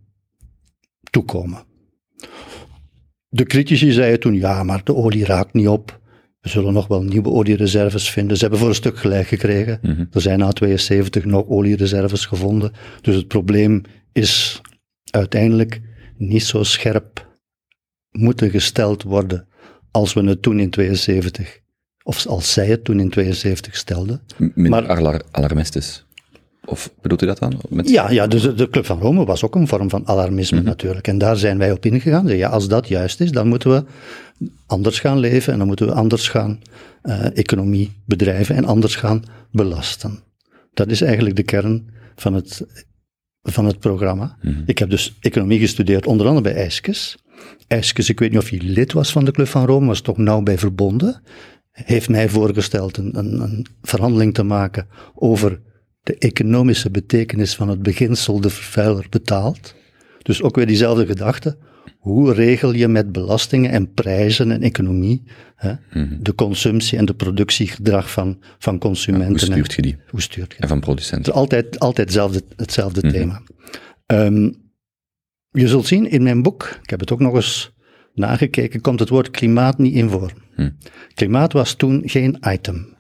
[1.10, 1.64] toekomen.
[3.28, 6.02] De critici zeiden toen, ja, maar de olie raakt niet op.
[6.40, 8.36] We zullen nog wel nieuwe oliereserves vinden.
[8.36, 9.80] Ze hebben voor een stuk gelijk gekregen.
[10.12, 12.72] Er zijn na 72 nog oliereserves gevonden.
[13.02, 14.62] Dus het probleem is
[15.12, 15.82] uiteindelijk
[16.18, 17.38] niet zo scherp
[18.12, 19.48] moeten gesteld worden
[19.94, 21.60] als we het toen in 72,
[22.04, 24.22] of als zij het toen in 72 stelden.
[24.38, 26.06] Minder Maar- alar- alarmistisch.
[26.66, 27.60] Of bedoelt u dat dan?
[27.70, 27.90] Met...
[27.90, 30.66] Ja, ja dus de, de Club van Rome was ook een vorm van alarmisme Mhm.
[30.68, 31.08] natuurlijk.
[31.08, 32.28] En daar zijn wij op ingegaan.
[32.28, 33.84] Ja, als dat juist is, dan moeten we
[34.66, 36.60] anders gaan leven en dan moeten we anders gaan
[37.02, 40.20] eh, economie bedrijven en anders gaan belasten.
[40.74, 42.62] Dat is eigenlijk de kern van het,
[43.42, 44.38] van het programma.
[44.42, 44.62] Mhm.
[44.66, 47.18] Ik heb dus economie gestudeerd, onder andere bij IJskes.
[47.68, 50.18] IJskes, ik weet niet of hij lid was van de Club van Rome, was toch
[50.18, 51.22] nauw bij verbonden.
[51.72, 55.62] Heeft mij voorgesteld een, een, een verhandeling te maken over
[56.04, 59.76] de economische betekenis van het beginsel de vervuiler betaalt.
[60.22, 61.58] Dus ook weer diezelfde gedachte.
[61.98, 65.24] Hoe regel je met belastingen en prijzen en economie
[65.56, 65.74] hè,
[66.20, 69.28] de consumptie en de productiegedrag van, van consumenten?
[69.30, 69.98] Hoe stuurt je die?
[70.10, 71.32] Hoe stuurt je En van het producenten.
[71.32, 73.12] is altijd, altijd hetzelfde, hetzelfde Mhm.
[73.14, 73.42] thema.
[74.06, 74.52] Ehm,
[75.54, 77.72] je zult zien in mijn boek, ik heb het ook nog eens
[78.14, 80.34] nagekeken, komt het woord klimaat niet in voor.
[80.56, 80.70] Hm.
[81.14, 82.98] Klimaat was toen geen item.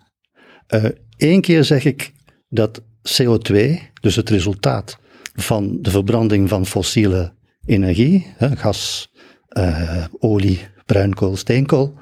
[1.18, 2.12] Eén keer zeg ik
[2.50, 2.82] dat
[3.22, 3.56] CO2,
[4.02, 4.98] dus het resultaat
[5.34, 7.34] van de verbranding van fossiele
[7.66, 9.12] energie, hè, gas,
[9.48, 11.98] eh, olie, bruinkool, steenkool,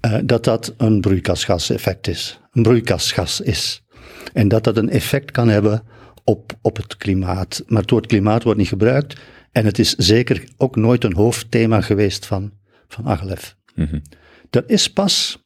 [0.00, 2.40] eh, dat dat een broeikasgaseffect is.
[2.52, 3.82] Een broeikasgas is.
[4.32, 5.82] En dat dat een effect kan hebben
[6.24, 7.62] op, op het klimaat.
[7.66, 9.20] Maar het woord klimaat wordt niet gebruikt.
[9.52, 12.52] En het is zeker ook nooit een hoofdthema geweest van,
[12.88, 13.56] van Aglef.
[13.74, 13.98] Mhm.
[14.50, 15.42] Dat is pas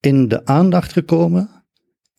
[0.00, 1.50] in de aandacht gekomen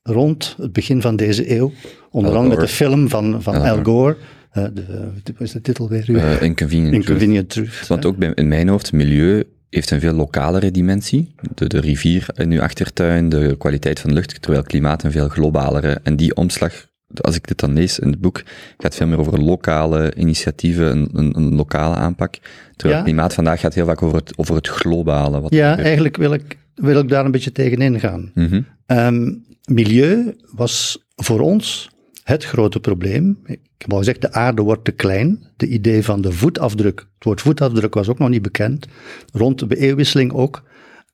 [0.04, 1.72] rond het begin van deze eeuw.
[2.12, 4.18] Onder andere met de film van, van Al Gore.
[4.52, 6.10] Eh, de, wat is de titel weer?
[6.42, 7.08] Inconvenient truth.
[7.08, 7.88] Inconvenient Truth.
[7.88, 11.36] Want ook bij, in mijn hoofd, milieu heeft een veel lokalere dimensie.
[11.56, 15.30] De, de rivier in uw achtertuin, de kwaliteit van de lucht, terwijl klimaat een veel
[15.30, 16.00] globalere.
[16.04, 16.88] En die omslag,
[17.22, 18.44] als ik dit dan lees in het boek,
[18.78, 22.38] gaat veel meer over lokale initiatieven, een, een, een lokale aanpak.
[22.76, 23.06] Terwijl Ja.
[23.06, 25.40] klimaat vandaag gaat heel vaak over het, over het globale.
[25.42, 28.32] Wat Ja, eigenlijk wil ik, wil ik daar een beetje tegenin gaan.
[28.34, 28.62] Mhm.
[28.86, 29.34] Ehm,
[29.66, 31.90] milieu was voor ons
[32.24, 33.40] het grote probleem.
[33.46, 35.48] Ik heb al gezegd, de aarde wordt te klein.
[35.58, 38.88] De idee van de voetafdruk, het woord voetafdruk was ook nog niet bekend.
[39.34, 40.64] Rond de eeuwwisseling ook,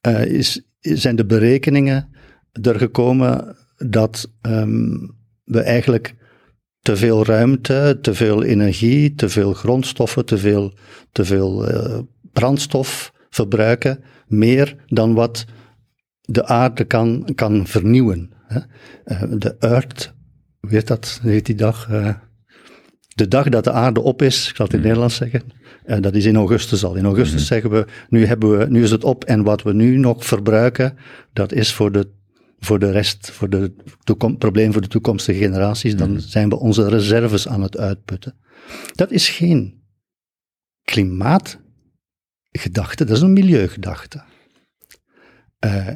[0.00, 2.08] eh, is, zijn de berekeningen
[2.62, 4.92] er gekomen dat ehm,
[5.44, 6.14] we eigenlijk
[6.80, 10.72] te veel ruimte, te veel energie, te veel grondstoffen, te veel,
[11.12, 11.98] te veel eh,
[12.32, 15.44] brandstof verbruiken, meer dan wat
[16.20, 18.30] de aarde kan, kan vernieuwen.
[18.46, 18.60] Hè.
[19.04, 20.14] Eh, de Earth,
[20.60, 21.88] hoe heet dat, heet die dag?
[21.90, 22.14] Eh,
[23.14, 25.42] de dag dat de aarde op is, ik zal het in het Nederlands zeggen,
[26.02, 26.94] dat is in augustus al.
[26.94, 29.96] In augustus zeggen we nu, hebben we, nu is het op en wat we nu
[29.96, 30.96] nog verbruiken,
[31.32, 32.08] dat is voor de,
[32.64, 33.74] voor de rest, voor de
[34.04, 35.96] toekom- probleem voor de toekomstige generaties.
[35.96, 38.38] Dan zijn we onze reserves aan het uitputten.
[38.94, 39.82] Dat is geen
[40.82, 44.22] klimaatgedachte, dat is een milieugedachte.
[45.58, 45.88] Eh,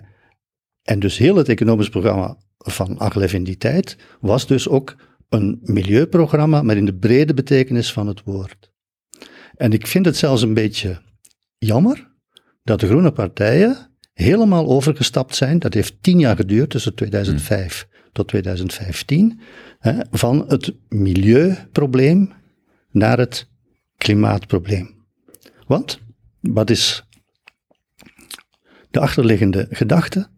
[0.82, 4.96] en dus heel het economisch programma van Aglev in die tijd was dus ook
[5.28, 8.72] een milieuprogramma, maar in de brede betekenis van het woord.
[9.54, 11.02] En ik vind het zelfs een beetje
[11.58, 12.16] jammer
[12.62, 13.87] dat de groene partijen
[14.24, 15.58] helemaal overgestapt zijn.
[15.58, 19.40] Dat heeft tien jaar geduurd, tussen 2005 tot 2015,
[19.78, 22.32] hè, van het milieuprobleem
[22.90, 23.48] naar het
[23.96, 25.06] klimaatprobleem.
[25.66, 26.00] Want,
[26.40, 27.04] wat is
[28.90, 30.28] de achterliggende gedachte?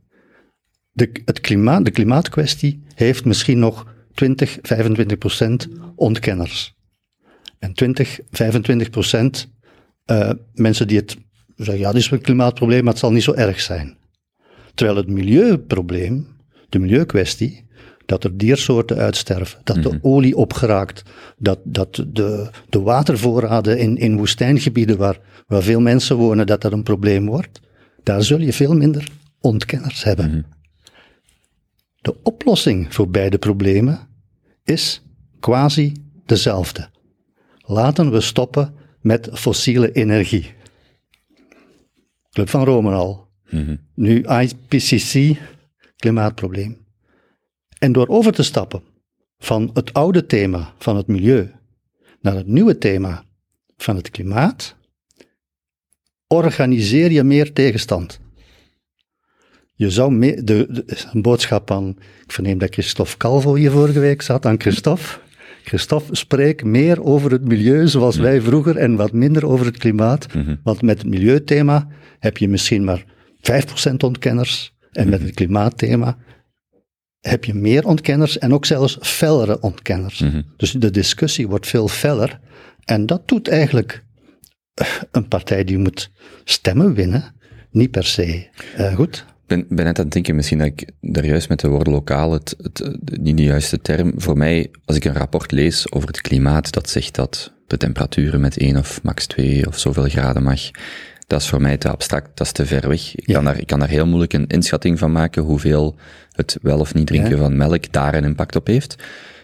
[0.90, 6.74] De, het klimaat, de klimaatkwestie heeft misschien nog 20, 25 procent ontkenners.
[7.58, 9.50] En 20, 25 procent
[10.04, 11.16] eh, mensen die het
[11.64, 13.96] zeggen, ja, dit is een klimaatprobleem, maar het zal niet zo erg zijn.
[14.74, 16.26] Terwijl het milieuprobleem,
[16.68, 17.68] de milieukwestie,
[18.06, 21.02] dat er diersoorten uitsterven, dat de olie opgeraakt,
[21.36, 26.72] dat, dat de, de watervoorraden in, in woestijngebieden waar, waar veel mensen wonen, dat dat
[26.72, 27.60] een probleem wordt,
[28.02, 29.08] daar zul je veel minder
[29.40, 30.46] ontkenners hebben.
[32.00, 33.98] De oplossing voor beide problemen
[34.64, 35.02] is
[35.40, 35.92] quasi
[36.26, 36.88] dezelfde.
[37.58, 40.54] Laten we stoppen met fossiele energie.
[42.32, 43.28] Club van Rome al.
[43.94, 45.38] Nu IPCC,
[45.96, 46.86] klimaatprobleem.
[47.78, 48.82] En door over te stappen
[49.38, 51.52] van het oude thema van het milieu
[52.20, 53.24] naar het nieuwe thema
[53.76, 54.76] van het klimaat,
[56.26, 58.20] organiseer je meer tegenstand.
[59.74, 61.88] Je zou meer, de, de- een boodschap aan,
[62.24, 65.18] ik verneem dat Christophe Calvo hier vorige week zat, aan Christophe.
[65.70, 70.26] Christophe, spreek meer over het milieu zoals wij vroeger en wat minder over het klimaat.
[70.62, 73.04] Want met het milieuthema heb je misschien maar
[73.90, 76.18] 5% ontkenners en met het klimaatthema
[77.20, 80.24] heb je meer ontkenners en ook zelfs fellere ontkenners.
[80.56, 82.40] Dus de discussie wordt veel feller
[82.84, 84.04] en dat doet eigenlijk
[85.10, 86.10] een partij die moet
[86.44, 87.34] stemmen winnen,
[87.70, 89.24] niet per se eh, goed.
[89.50, 92.32] Ben, ben net aan het denken, misschien dat ik daar juist met de woorden lokaal
[92.32, 94.12] het, het, niet de juiste term.
[94.16, 98.40] Voor mij, als ik een rapport lees over het klimaat, dat zegt dat de temperaturen
[98.40, 100.60] met 1 of max 2 of zoveel graden mag,
[101.26, 103.14] dat is voor mij te abstract, dat is te ver weg.
[103.16, 103.34] Ik, Ja.
[103.34, 105.96] kan, daar, ik kan daar heel moeilijk een inschatting van maken hoeveel
[106.32, 107.36] het wel of niet drinken Ja.
[107.36, 108.96] van melk daar een impact op heeft.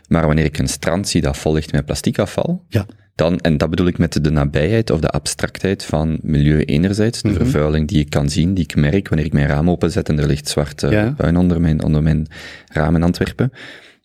[0.08, 2.86] Maar wanneer ik een strand zie dat vol ligt met plasticafval, Ja.
[3.16, 7.32] Dan, en dat bedoel ik met de nabijheid of de abstractheid van milieu enerzijds, Mhm.
[7.32, 10.18] de vervuiling die ik kan zien, die ik merk wanneer ik mijn raam openzet en
[10.18, 11.14] er ligt zwart Ja.
[11.16, 12.26] puin onder mijn, onder mijn
[12.72, 13.52] raam in Antwerpen.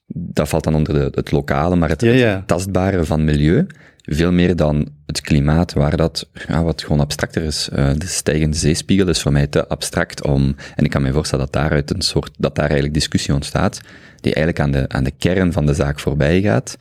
[0.07, 2.35] Dat valt dan onder de, het lokale, maar het, Ja, ja.
[2.35, 3.67] het tastbare van milieu,
[4.01, 7.69] veel meer dan het klimaat, waar dat ja, wat gewoon abstracter is.
[7.73, 11.45] Eh, de stijgende zeespiegel is voor mij te abstract om, en ik kan me voorstellen
[11.45, 13.81] dat daaruit een soort, dat daar eigenlijk discussie ontstaat,
[14.21, 16.77] die eigenlijk aan de, aan de kern van de zaak voorbij gaat.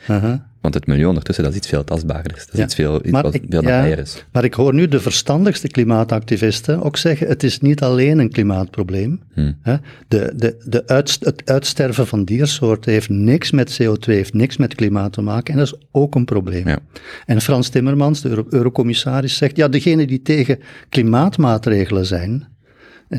[0.61, 2.33] Want het milieu ondertussen, dat is iets veel tastbaarder.
[2.33, 2.65] Dat is Ja.
[2.65, 3.85] iets veel, iets Maar wat ik- veel ja.
[3.85, 4.25] is.
[4.33, 9.21] Maar ik hoor nu de verstandigste klimaatactivisten ook zeggen, het is niet alleen een klimaatprobleem.
[9.35, 9.57] Hmm.
[9.63, 9.77] Hè.
[10.09, 14.75] De, de, de uitst- het uitsterven van diersoorten heeft niks met CO2, heeft niks met
[14.75, 16.69] klimaat te maken en dat is ook een probleem.
[16.69, 16.79] Ja.
[17.27, 22.49] En Frans Timmermans, de Euro- eurocommissaris, zegt, ja, degenen die tegen klimaatmaatregelen zijn,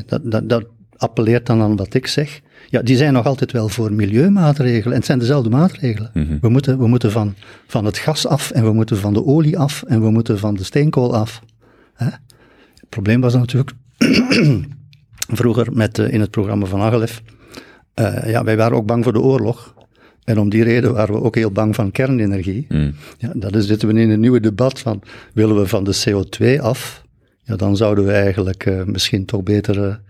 [0.06, 0.64] dat, dat, dat
[1.02, 4.92] appelleert dan aan wat ik zeg, ja, die zijn nog altijd wel voor milieumaatregelen.
[4.92, 6.38] En het zijn dezelfde maatregelen.
[6.40, 7.34] We moeten, we moeten van,
[7.66, 10.54] van het gas af en we moeten van de olie af en we moeten van
[10.54, 11.42] de steenkool af.
[11.94, 12.06] Hè?
[12.74, 13.72] Het probleem was natuurlijk
[15.40, 17.22] vroeger met, eh, in het programma van Agelef,
[17.94, 19.74] eh, ja, wij waren ook bang voor de oorlog.
[20.24, 22.66] En om die reden waren we ook heel bang van kernenergie.
[22.68, 22.94] Hmm.
[23.18, 25.02] Ja, dat is, zitten we in een nieuwe debat van,
[25.34, 27.04] willen we van de CO2 af?
[27.42, 30.00] Ja, dan zouden we eigenlijk eh, misschien toch beter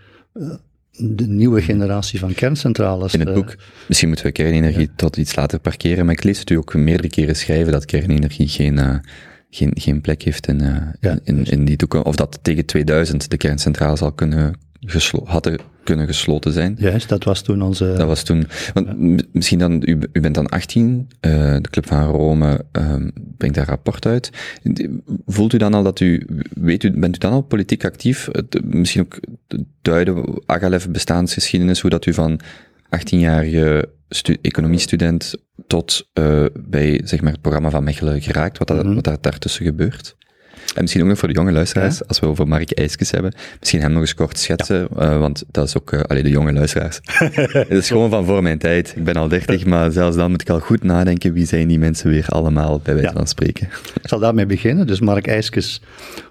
[0.97, 3.15] de nieuwe generatie van kerncentrales...
[3.15, 3.55] In het eh, boek,
[3.89, 7.09] misschien moeten we kernenergie tot iets later parkeren, maar ik lees het u ook meerdere
[7.09, 8.97] keren schrijven dat kernenergie geen, eh,
[9.51, 12.07] geen, geen plek heeft in, eh, Ja, in, in die toekomst.
[12.07, 16.77] Of dat tegen 2000 de kerncentrale zal kunnen geslo- hadden kunnen gesloten zijn.
[16.79, 17.95] Juist, dat was toen onze...
[17.97, 18.89] Dat was toen, want
[19.35, 23.67] misschien dan, u, u bent dan 18, eh, de Club van Rome ehm, brengt daar
[23.67, 24.31] rapport uit.
[25.27, 28.29] Voelt u dan al dat u, weet u, bent u dan al politiek actief?
[28.33, 29.19] Het, misschien ook
[29.83, 32.41] duiden, Agalef bestaansgeschiedenis, hoe dat u van
[32.97, 35.35] 18-jarige stu- economiestudent
[35.67, 38.95] tot eh, bij zeg maar, het programma van Mechelen geraakt, wat, dat, Mhm.
[38.95, 40.17] wat daar daartussen gebeurt?
[40.75, 43.81] En misschien ook nog voor de jonge luisteraars, als we over Mark IJskes hebben, misschien
[43.81, 47.01] hem nog eens kort schetsen, eh, want dat is ook, uh, allee, de jonge luisteraars.
[47.69, 48.93] Het is gewoon van voor mijn tijd.
[48.97, 51.79] Ik ben al dertig, maar zelfs dan moet ik al goed nadenken, wie zijn die
[51.79, 53.69] mensen weer allemaal, bij wijze van spreken.
[54.03, 54.87] Ik zal daarmee beginnen.
[54.87, 55.83] Dus Mark IJskes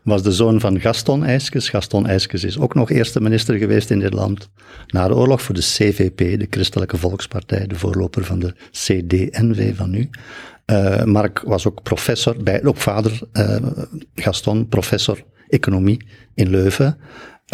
[0.03, 1.69] was de zoon van Gaston IJskes.
[1.69, 4.49] Gaston IJskes is ook nog eerste minister geweest in dit land.
[4.87, 9.89] Na de oorlog voor de CVP, de Christelijke Volkspartij, de voorloper van de CDNV van
[9.89, 10.09] nu.
[10.65, 13.55] Uh, Mark was ook professor, bij, ook vader uh,
[14.15, 16.97] Gaston, professor economie in Leuven.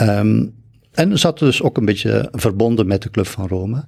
[0.01, 0.55] Um,
[0.91, 3.85] en zat dus ook een beetje verbonden met de Club van Rome.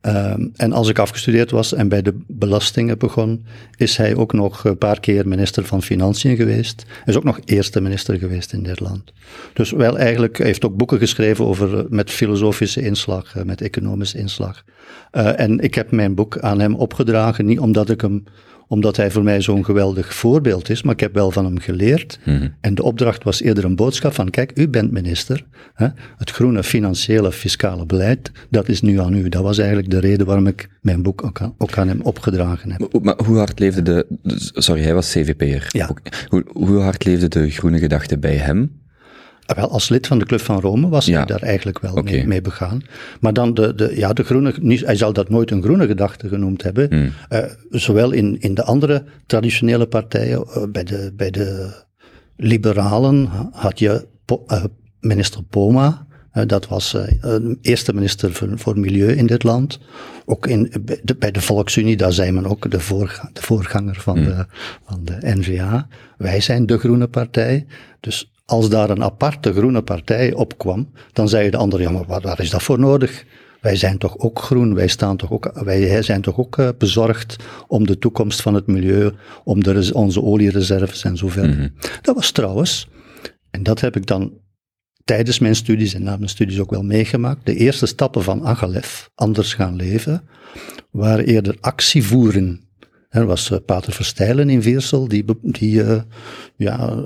[0.00, 4.64] Um, en als ik afgestudeerd was en bij de belastingen begon, is hij ook nog
[4.64, 6.84] een paar keer minister van Financiën geweest.
[6.86, 9.12] Hij is ook nog eerste minister geweest in dit land.
[9.52, 14.64] Dus wel eigenlijk, hij heeft ook boeken geschreven over, met filosofische inslag, met economische inslag.
[15.10, 18.24] En ik heb mijn boek aan hem opgedragen, niet omdat ik hem
[18.68, 22.18] omdat hij voor mij zo'n geweldig voorbeeld is, maar ik heb wel van hem geleerd.
[22.24, 22.54] Mm-hmm.
[22.60, 26.62] En de opdracht was eerder een boodschap van, kijk, u bent minister, hè, het groene
[26.62, 29.28] financiële fiscale beleid, dat is nu aan u.
[29.28, 32.70] Dat was eigenlijk de reden waarom ik mijn boek ook aan, ook aan hem opgedragen
[32.70, 32.80] heb.
[32.80, 34.06] Maar, maar, hoe hard leefde de,
[34.54, 35.66] sorry, hij was CVP'er.
[35.68, 35.90] Ja.
[36.28, 38.80] Hoe, hoe hard leefde de groene gedachte bij hem?
[39.54, 41.16] Wel, als lid van de Club van Rome was ja.
[41.16, 42.12] hij daar eigenlijk wel okay.
[42.12, 42.82] mee, mee, begaan.
[43.20, 46.62] Maar dan de, de, ja, de groene, hij zal dat nooit een groene gedachte genoemd
[46.62, 46.88] hebben.
[46.88, 47.12] Hmm.
[47.30, 51.74] Uh, zowel in, in de andere traditionele partijen, uh, bij, de, bij de
[52.36, 54.64] liberalen had je po, uh,
[55.00, 56.06] minister Poma,
[56.46, 56.96] dat was
[57.60, 59.80] eerste minister voor, voor, Milieu in dit land.
[60.24, 64.00] Ook in, bij, de, bij de Volksunie, daar zijn men ook de, voorga, de voorganger
[64.00, 64.24] van, Hmm.
[64.24, 64.46] de,
[64.84, 65.88] van de N-VA.
[66.16, 67.66] Wij zijn de groene partij.
[68.00, 72.20] Dus als daar een aparte groene partij opkwam, dan zei de andere, ja, maar waar,
[72.20, 73.24] waar is dat voor nodig?
[73.60, 77.36] Wij zijn toch ook groen, wij, staan toch ook, wij zijn toch ook uh, bezorgd
[77.66, 79.12] om de toekomst van het milieu,
[79.44, 81.50] om de, onze oliereserves en zo verder.
[81.50, 81.72] Mm-hmm.
[82.02, 82.88] Dat was trouwens,
[83.50, 84.32] en dat heb ik dan
[85.04, 89.10] tijdens mijn studies en na mijn studies ook wel meegemaakt, de eerste stappen van Agalef,
[89.14, 90.28] anders gaan leven,
[90.90, 92.67] waren eerder actievoeren.
[93.08, 96.00] Er was uh, Pater Verstijlen in Veersel, die, die uh,
[96.56, 97.02] ja,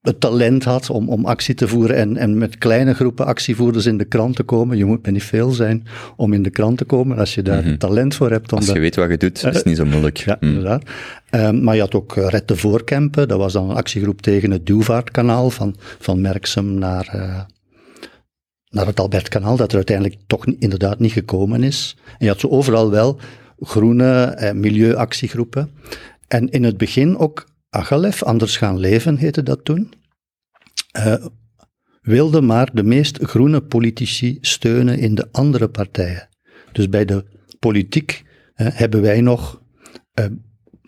[0.00, 3.98] het talent had om, om actie te voeren en, en met kleine groepen actievoerders in
[3.98, 4.76] de krant te komen.
[4.76, 5.86] Je moet met niet veel zijn
[6.16, 7.78] om in de krant te komen, als je daar mm-hmm.
[7.78, 8.52] talent voor hebt.
[8.52, 10.16] Om als je de, weet wat je doet, is het niet zo moeilijk.
[10.16, 10.48] Ja, mm.
[10.48, 10.82] inderdaad.
[11.30, 14.50] Um, maar je had ook uh, Red de Voorkempen, dat was dan een actiegroep tegen
[14.50, 17.40] het Duvaartkanaal van, van Merksem naar, uh,
[18.68, 21.96] naar het Albertkanaal, dat er uiteindelijk toch inderdaad niet gekomen is.
[22.06, 23.18] En je had zo overal wel
[23.64, 25.70] groene eh, milieuactiegroepen.
[26.28, 29.92] En in het begin ook Agalef, Anders gaan leven heette dat toen,
[30.92, 31.24] eh,
[32.02, 36.28] wilde maar de meest groene politici steunen in de andere partijen.
[36.72, 37.24] Dus bij de
[37.58, 38.22] politiek
[38.54, 39.60] eh, hebben wij nog
[40.12, 40.24] eh,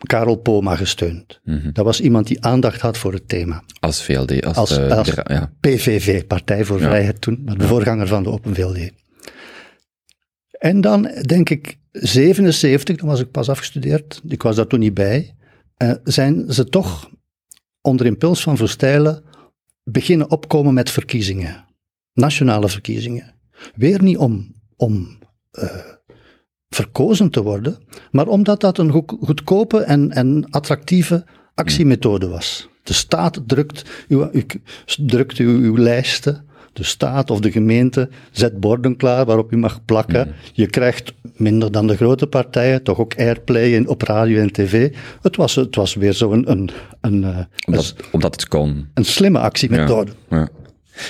[0.06, 1.40] Karel Poma gesteund.
[1.44, 1.72] Mhm.
[1.72, 3.62] Dat was iemand die aandacht had voor het thema.
[3.80, 5.52] Als VLD, als, Als- de, als- de- ja.
[5.60, 6.84] PVV, Partij voor Ja.
[6.86, 8.90] Vrijheid toen, de voorganger van de Open VLD.
[10.58, 14.94] En dan denk ik 77, dan was ik pas afgestudeerd, ik was daar toen niet
[14.94, 15.34] bij,
[15.76, 17.10] eh, zijn ze toch
[17.80, 19.24] onder impuls van Verstijlen
[19.84, 21.64] beginnen opkomen met verkiezingen.
[22.12, 23.34] Nationale verkiezingen.
[23.74, 25.18] Weer niet om, om
[25.50, 25.68] eh,
[26.68, 27.78] verkozen te worden,
[28.10, 32.68] maar omdat dat een goed- goedkope en, en attractieve actiemethode was.
[32.82, 34.42] De staat drukt uw, uw,
[35.06, 36.48] drukt uw, uw lijsten.
[36.74, 40.32] De staat of de gemeente zet borden klaar waarop u mag plakken.
[40.52, 44.92] Je krijgt minder dan de grote partijen, toch ook airplay in, op radio en tv.
[45.22, 48.86] Het was, het was weer zo'n een, een, eh, een, Omdat, omdat het kon.
[48.94, 50.10] een slimme actiemethode.
[50.30, 50.48] Ja.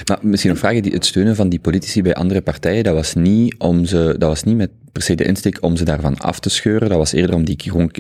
[0.07, 3.15] Maar misschien een vraag, die- het steunen van die politici bij andere partijen, dat was
[3.15, 6.41] niet, om ze, dat was niet met per se de insteek om ze daarvan af
[6.41, 7.57] te scheuren, dat was eerder om die,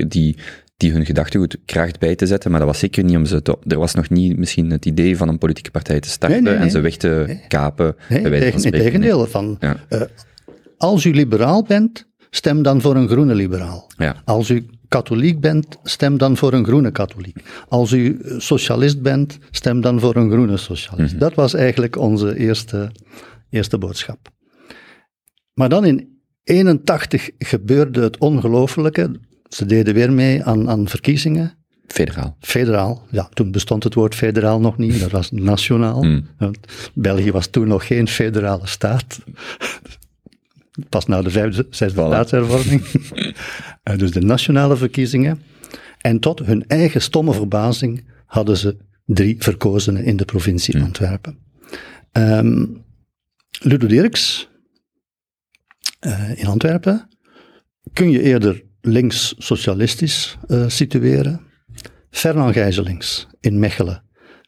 [0.08, 0.36] die,
[0.76, 3.58] die hun gedachtegoed kracht bij te zetten, maar dat was zeker niet om ze te,
[3.66, 6.54] er was nog niet misschien het idee van een politieke partij te starten Nee, nee,
[6.58, 6.64] nee.
[6.64, 9.26] en ze weg te kapen, Nee, van tegendeel.
[9.26, 9.76] Van, Ja.
[9.88, 10.00] eh,
[10.76, 13.90] als u liberaal bent, stem dan voor een groene liberaal.
[13.96, 14.22] Ja.
[14.24, 17.36] Als u katholiek bent, stem dan voor een groene katholiek.
[17.68, 21.10] Als u eh, socialist bent, stem dan voor een groene socialist.
[21.12, 21.20] Mhm.
[21.20, 22.90] Dat was eigenlijk onze eerste,
[23.50, 24.28] eerste boodschap.
[25.54, 29.10] Maar dan in 81 gebeurde het ongelofelijke.
[29.48, 31.52] Ze deden weer mee aan, aan verkiezingen.
[31.86, 32.36] Federaal.
[32.40, 36.02] Federaal, ja, toen bestond het woord federaal nog niet, dat was nationaal.
[36.02, 36.26] Hmm.
[36.94, 39.18] België was toen nog geen federale staat.
[40.88, 42.04] Pas na de vijfde, zesde Voilà.
[42.06, 42.82] staatshervorming.
[43.82, 45.42] Eh, dus de nationale verkiezingen.
[45.98, 51.38] En tot hun eigen stomme verbazing hadden ze drie verkozenen in de provincie Antwerpen.
[52.12, 52.64] Ehm,
[53.60, 54.48] Ludo Dirks
[56.00, 57.08] eh, in Antwerpen
[57.92, 61.40] kun je eerder links-socialistisch eh, situeren.
[62.10, 64.02] Fernand Gijzelings in Mechelen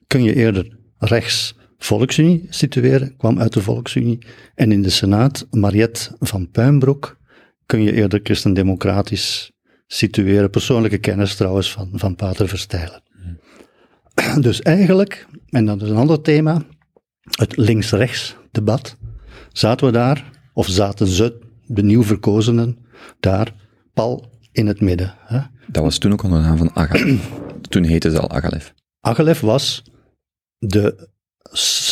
[0.07, 4.19] kun je eerder rechts Volksunie situeren, kwam uit de Volksunie.
[4.55, 7.17] En in de Senaat Mariette van Puimbroek
[7.67, 9.53] kun je eerder christendemocratisch
[9.87, 10.51] situeren.
[10.51, 13.03] Persoonlijke kennis trouwens van, van Pater Verstijlen.
[14.41, 16.63] Dus eigenlijk, en dat is een ander thema,
[17.21, 18.97] het links-rechts debat,
[19.53, 22.79] zaten we daar, of zaten ze, de nieuw verkozenen,
[23.21, 23.55] daar,
[23.97, 25.15] pal in het midden.
[25.19, 25.41] Hè?
[25.67, 27.31] Dat was toen ook onder de naam van Agalef.
[27.71, 28.75] toen heette ze al Agalef.
[29.01, 29.83] Agalef was
[30.59, 31.09] de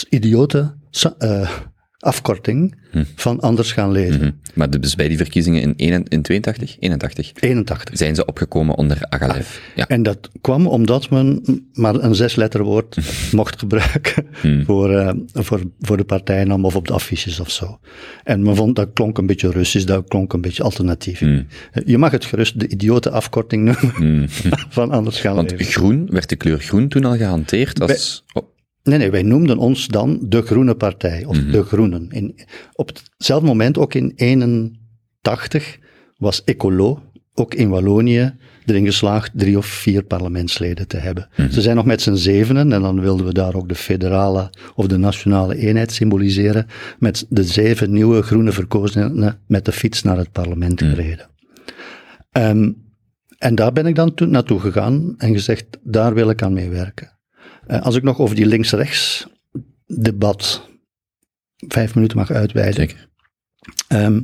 [0.08, 1.16] idiote sa-
[2.04, 2.74] afkorting
[3.14, 4.20] van Anders gaan lezen.
[4.20, 4.30] Mhm.
[4.54, 7.98] Maar dus bij die verkiezingen in, 81 in 82, 81, 81.
[7.98, 9.60] zijn ze opgekomen onder Agalef.
[9.74, 9.88] Ja.
[9.88, 12.96] En dat kwam omdat men maar een zesletterwoord
[13.32, 14.26] mocht gebruiken
[14.66, 17.78] voor, eh, voor, voor de partijnaam of op de affiches of zo.
[18.24, 21.20] En men vond dat klonk een beetje Russisch, dat klonk een beetje alternatief.
[21.22, 21.38] Eh,
[21.84, 24.28] Je mag het gerust de idiote afkorting noemen
[24.68, 28.24] van Anders gaan Want groen, werd de kleur groen toen al gehanteerd als...
[28.32, 28.42] oh,
[28.84, 32.06] Nee, nee, wij noemden ons dan de Groene Partij, of de Groenen.
[32.10, 32.34] In,
[32.72, 35.78] op hetzelfde moment, ook in 81,
[36.16, 37.02] was Ecolo,
[37.34, 38.34] ook in Wallonië,
[38.66, 41.28] erin geslaagd drie of vier parlementsleden te hebben.
[41.50, 44.86] Ze zijn nog met z'n zevenen, en dan wilden we daar ook de federale of
[44.86, 46.66] de nationale eenheid symboliseren,
[46.98, 51.28] met de zeven nieuwe groene verkozenen met de fiets naar het parlement gereden.
[52.32, 52.72] Ehm,
[53.38, 57.13] en daar ben ik dan naartoe gegaan en gezegd, daar wil ik aan meewerken.
[57.66, 59.26] Eh, als ik nog over die links-rechts
[59.86, 60.68] debat
[61.68, 62.90] vijf minuten mag uitweiden.
[63.88, 64.20] Ehm,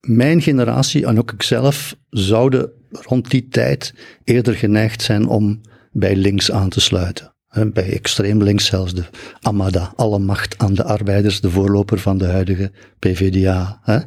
[0.00, 5.60] mijn generatie en ook ikzelf zouden rond die tijd eerder geneigd zijn om
[5.92, 7.32] bij links aan te sluiten.
[7.72, 9.04] Bij extreem links zelfs de
[9.40, 13.80] Amada, alle macht aan de arbeiders, de voorloper van de huidige PVDA.
[13.82, 13.98] Hè.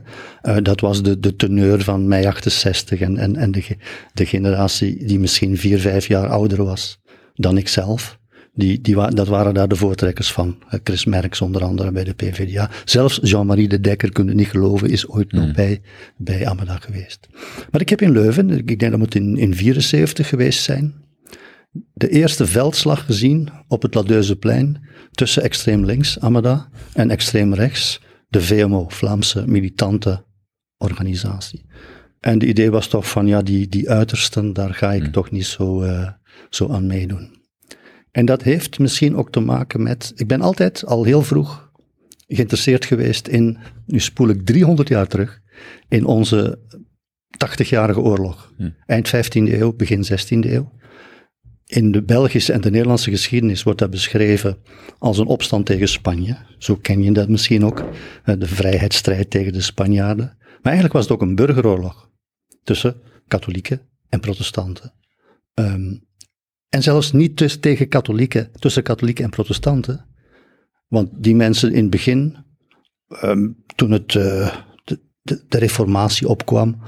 [0.42, 3.78] Eh, dat was de, de teneur van mei 68 en, en, en de,
[4.14, 7.00] de generatie die misschien vier, vijf jaar ouder was
[7.38, 8.20] dan ikzelf.
[8.54, 10.58] Die, die dat waren daar de voortrekkers van.
[10.70, 12.70] Eh, Chris Merks onder andere bij de PvdA.
[12.86, 15.82] Zelfs Jean-Marie de Dekker, kunnen niet geloven, is ooit nog bij,
[16.18, 17.28] bij Amada geweest.
[17.72, 20.94] Maar ik heb in Leuven, ik denk dat het in, in 74 geweest zijn,
[21.94, 24.82] de eerste veldslag gezien op het Ladeuzeplein
[25.12, 30.26] tussen extreem links, Amada, en extreem rechts, de VMO, Vlaamse Militante
[30.78, 31.66] Organisatie.
[32.20, 35.46] En het idee was toch van, ja, die, die uitersten, daar ga ik toch niet
[35.46, 36.10] zo, eh,
[36.50, 37.36] zo aan meedoen.
[38.12, 41.72] En dat heeft misschien ook te maken met, ik ben altijd al heel vroeg
[42.28, 45.42] geïnteresseerd geweest in, nu spoel ik 300 jaar terug,
[45.88, 46.60] in onze
[47.46, 48.54] 80-jarige oorlog.
[48.86, 50.76] Eind 15e eeuw, begin 16e eeuw.
[51.66, 54.58] In de Belgische en de Nederlandse geschiedenis wordt dat beschreven
[54.98, 56.38] als een opstand tegen Spanje.
[56.58, 57.84] Zo ken je dat misschien ook.
[58.24, 60.38] De vrijheidsstrijd tegen de Spanjaarden.
[60.38, 62.10] Maar eigenlijk was het ook een burgeroorlog
[62.64, 64.94] tussen katholieken en protestanten.
[65.54, 65.96] Ehm,
[66.70, 70.06] en zelfs niet tussen, tegen katholieken, tussen katholieken en protestanten.
[70.88, 72.38] Want die mensen in het begin,
[73.08, 76.82] ehm, toen het, eh, de, de, de reformatie opkwam,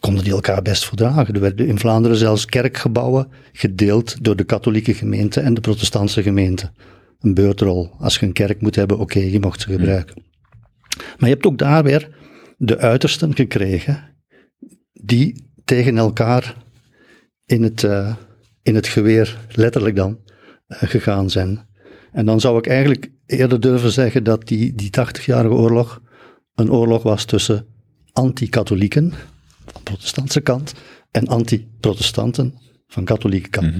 [0.00, 1.34] konden die elkaar best verdragen.
[1.34, 6.72] Er werden in Vlaanderen zelfs kerkgebouwen gedeeld door de katholieke gemeente en de protestantse gemeente.
[7.20, 7.90] Een beurtrol.
[7.98, 10.22] Als je een kerk moet hebben, oké, je mocht ze gebruiken.
[10.96, 12.16] Maar je hebt ook daar weer
[12.56, 14.16] de uitersten gekregen,
[14.92, 16.64] die tegen elkaar
[17.46, 18.16] in het, eh,
[18.62, 20.18] in het geweer, letterlijk dan,
[20.66, 21.66] eh, gegaan zijn.
[22.12, 26.00] En dan zou ik eigenlijk eerder durven zeggen dat die, die 80-jarige oorlog
[26.54, 27.66] een oorlog was tussen
[28.12, 29.10] anti-katholieken,
[29.64, 30.74] van de protestantse kant,
[31.10, 32.54] en anti-protestanten
[32.86, 33.74] van katholieke kant.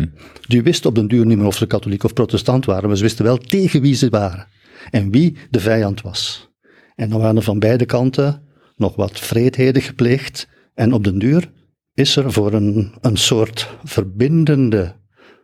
[0.48, 3.02] Die wisten op den duur niet meer of ze katholiek of protestant waren, maar ze
[3.02, 4.46] wisten wel tegen wie ze waren
[4.90, 6.50] en wie de vijand was.
[6.94, 8.42] En dan waren er van beide kanten
[8.76, 10.48] nog wat vreedheden gepleegd.
[10.74, 11.50] En op den duur
[11.94, 14.96] is er voor een, een soort verbindende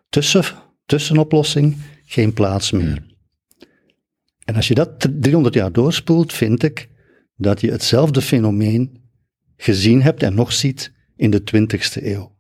[0.09, 0.45] tussen,
[0.87, 3.07] tussenoplossing geen plaats meer.
[4.45, 6.89] En als je dat 300 jaar doorspoelt, vind ik
[7.37, 9.03] dat je hetzelfde fenomeen
[9.57, 12.37] gezien hebt en nog ziet in de 20ste eeuw.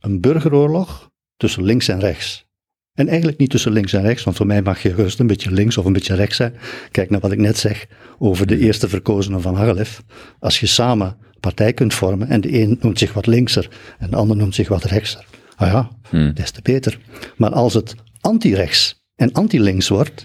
[0.00, 2.46] Een burgeroorlog tussen links en rechts.
[2.94, 5.50] En eigenlijk niet tussen links en rechts, want voor mij mag je gerust een beetje
[5.50, 6.54] links of een beetje rechts zijn.
[6.90, 7.86] Kijk naar wat ik net zeg
[8.18, 10.02] over de eerste verkozenen van Hagelef.
[10.38, 13.68] Als je samen partij kunt vormen en de een noemt zich wat linkser
[13.98, 15.24] en de ander noemt zich wat rechtser.
[15.56, 15.68] Ah
[16.10, 16.98] ja, des te beter.
[17.36, 20.24] Maar als het anti-rechts en anti-links wordt,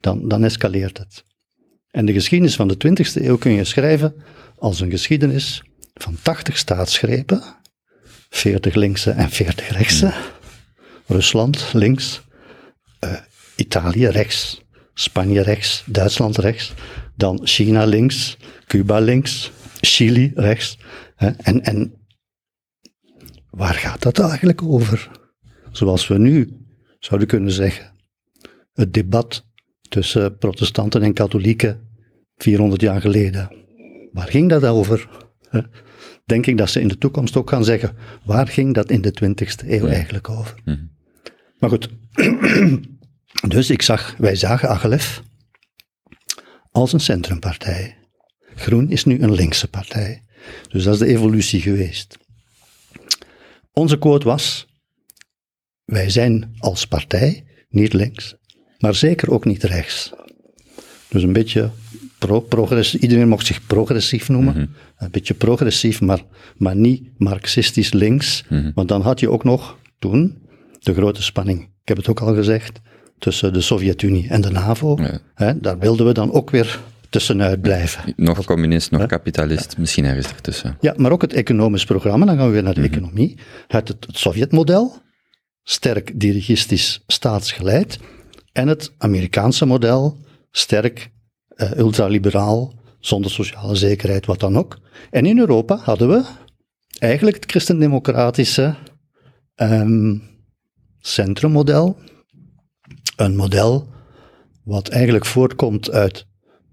[0.00, 1.24] dan, dan escaleert het.
[1.90, 4.14] En de geschiedenis van de 20ste eeuw kun je schrijven
[4.56, 5.62] als een geschiedenis
[5.94, 7.42] van 80 staatsgrepen,
[8.30, 10.12] 40 linkse en 40 rechtse.
[11.06, 12.20] Rusland links,
[12.98, 13.12] eh,
[13.56, 14.60] Italië rechts,
[14.94, 16.72] Spanje rechts, Duitsland rechts,
[17.16, 18.36] dan China links,
[18.66, 19.50] Cuba links,
[19.80, 20.78] Chili rechts.
[21.14, 21.28] hè.
[21.28, 21.92] En, en
[23.50, 25.10] waar gaat dat eigenlijk over?
[25.70, 26.66] Zoals we nu
[26.98, 27.92] zouden kunnen zeggen,
[28.72, 29.46] het debat
[29.88, 31.88] tussen protestanten en katholieken
[32.36, 33.50] 400 jaar geleden.
[34.12, 35.08] Waar ging dat over?
[35.48, 35.60] hè?
[36.24, 39.12] Denk ik dat ze in de toekomst ook gaan zeggen, waar ging dat in de
[39.24, 40.54] 20ste eeuw eigenlijk over?
[41.58, 41.88] Maar goed,
[43.54, 45.22] dus ik zag, wij zagen Agelef
[46.70, 47.97] als een centrumpartij.
[48.58, 50.22] Groen is nu een linkse partij.
[50.68, 52.18] Dus dat is de evolutie geweest.
[53.72, 54.66] Onze quote was,
[55.84, 58.34] wij zijn als partij niet links,
[58.78, 60.12] maar zeker ook niet rechts.
[61.08, 61.70] Dus een beetje
[62.18, 64.74] pro progressief, iedereen mocht zich progressief noemen.
[64.96, 66.22] Een beetje progressief, maar,
[66.56, 68.44] maar niet marxistisch links.
[68.74, 70.38] Want dan had je ook nog toen
[70.78, 72.80] de grote spanning, ik heb het ook al gezegd,
[73.18, 74.98] tussen de Sovjet-Unie en de NAVO.
[75.36, 75.52] Ja.
[75.52, 76.80] Daar wilden we dan ook weer
[77.10, 78.12] tussenuit blijven.
[78.16, 80.76] Nog communist, nog kapitalist, misschien ergens ertussen.
[80.80, 83.38] Ja, maar ook het economisch programma, dan gaan we weer naar de economie.
[83.66, 84.96] Het, het, Sovjetmodel,
[85.62, 87.98] sterk dirigistisch staatsgeleid,
[88.52, 90.16] en het Amerikaanse model,
[90.50, 91.10] sterk
[91.48, 94.78] eh, ultraliberaal, zonder sociale zekerheid, wat dan ook.
[95.10, 96.24] En in Europa hadden we
[96.98, 98.74] eigenlijk het christendemocratische
[99.54, 100.16] ehm
[101.00, 101.98] centrummodel,
[103.16, 103.88] een model
[104.64, 106.27] wat eigenlijk voortkomt uit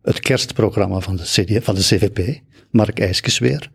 [0.06, 2.42] het kerstprogramma van de, CD, van de CVP,
[2.72, 3.72] Mark Eiskes weer.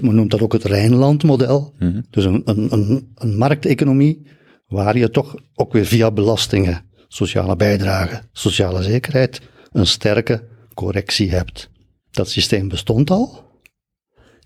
[0.00, 1.74] Men noemt dat ook het Rijnlandmodel.
[2.10, 4.26] Dus een, een, een, een markteconomie
[4.66, 9.40] waar je toch ook weer via belastingen, sociale bijdrage, sociale zekerheid,
[9.72, 11.70] een sterke correctie hebt.
[12.10, 13.48] Dat systeem bestond al.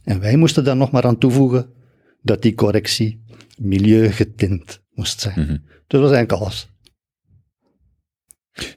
[0.03, 1.73] En wij moesten daar nog maar aan toevoegen
[2.23, 3.25] dat die correctie
[3.59, 5.35] milieugetint moest zijn.
[5.47, 6.69] Dus dat was eigenlijk alles.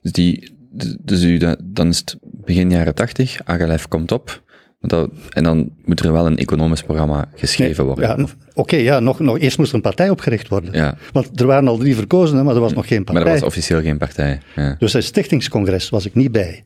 [0.02, 0.56] Dus, die,
[1.04, 2.18] dus u, dat- dan is het
[2.48, 4.42] begin jaren tachtig, Agalef komt op,
[4.80, 8.18] dat, en dan moet er wel een economisch programma geschreven worden.
[8.18, 10.74] Ja, Oké, ja, nog, nog, eerst moest er een partij opgericht worden.
[10.74, 10.98] Ja.
[11.12, 13.34] Want er waren al drie verkozen, maar er was nog geen maar partij.
[13.34, 14.40] er was officieel geen partij.
[14.56, 14.76] Ja.
[14.80, 16.64] Dus het stichtingscongres was ik niet bij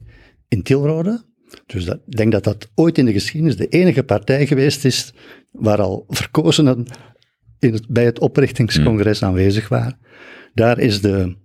[0.48, 1.24] in Tilrode.
[1.66, 5.14] Dus dat, ik denk dat dat ooit in de geschiedenis de enige partij geweest is
[5.52, 6.86] waar al verkozenen
[7.60, 10.00] in het, bij het oprichtingscongres aanwezig waren.
[10.54, 11.36] Daar is de,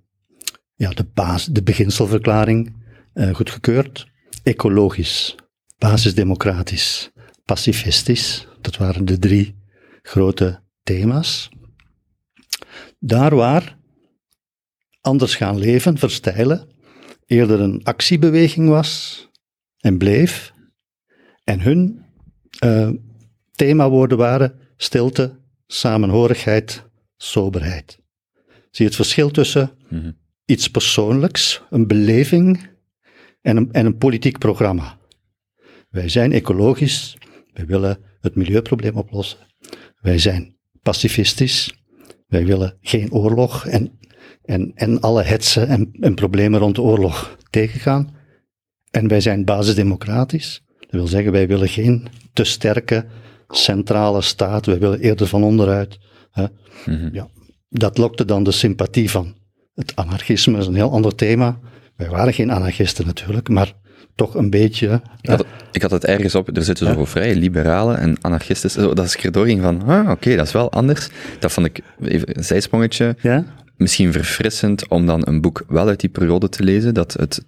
[0.74, 2.74] ja, de, baas, de beginselverklaring
[3.12, 4.06] eh, goedgekeurd.
[4.46, 5.34] Ecologisch,
[5.78, 7.10] basisdemocratisch,
[7.44, 8.46] pacifistisch.
[8.60, 9.54] Dat waren de drie
[10.02, 11.48] grote thema's.
[12.98, 13.78] Daar waar
[15.00, 16.68] anders gaan leven, verstijlen,
[17.24, 19.22] eerder een actiebeweging was
[19.78, 20.52] en bleef.
[21.44, 22.04] En hun
[22.64, 22.90] uh,
[23.52, 26.82] themawoorden waren stilte, samenhorigheid,
[27.16, 27.98] soberheid.
[28.70, 30.12] Zie je het verschil tussen Mhm.
[30.44, 32.74] iets persoonlijks, een beleving
[33.40, 34.98] en een, en een politiek programma.
[35.88, 37.16] Wij zijn ecologisch,
[37.52, 39.38] wij willen het milieuprobleem oplossen.
[40.00, 41.84] Wij zijn pacifistisch,
[42.26, 43.98] wij willen geen oorlog en,
[44.42, 48.14] en, en alle hetsen en, en problemen rond de oorlog tegengaan.
[48.90, 53.06] En wij zijn basisdemocratisch, dat wil zeggen wij willen geen te sterke
[53.48, 55.98] centrale staat, wij willen eerder van onderuit.
[56.30, 56.46] Hè.
[56.86, 57.14] Mhm.
[57.14, 57.28] Ja,
[57.68, 59.34] dat lokte dan de sympathie van
[59.74, 61.58] het anarchisme, is een heel ander thema.
[61.96, 63.72] Wij waren geen anarchisten natuurlijk, maar
[64.14, 65.00] toch een beetje.
[65.20, 68.70] Ik had, het- ik had het ergens op, er zitten zo vrij liberale en anarchisten,
[68.70, 71.08] zo, dat ik erdoor ging van, ah, oké, dat is wel anders.
[71.38, 73.44] Dat vond ik, even een zijsprongetje, Ja?
[73.76, 77.44] misschien verfrissend om dan een boek wel uit die periode te lezen, dat het,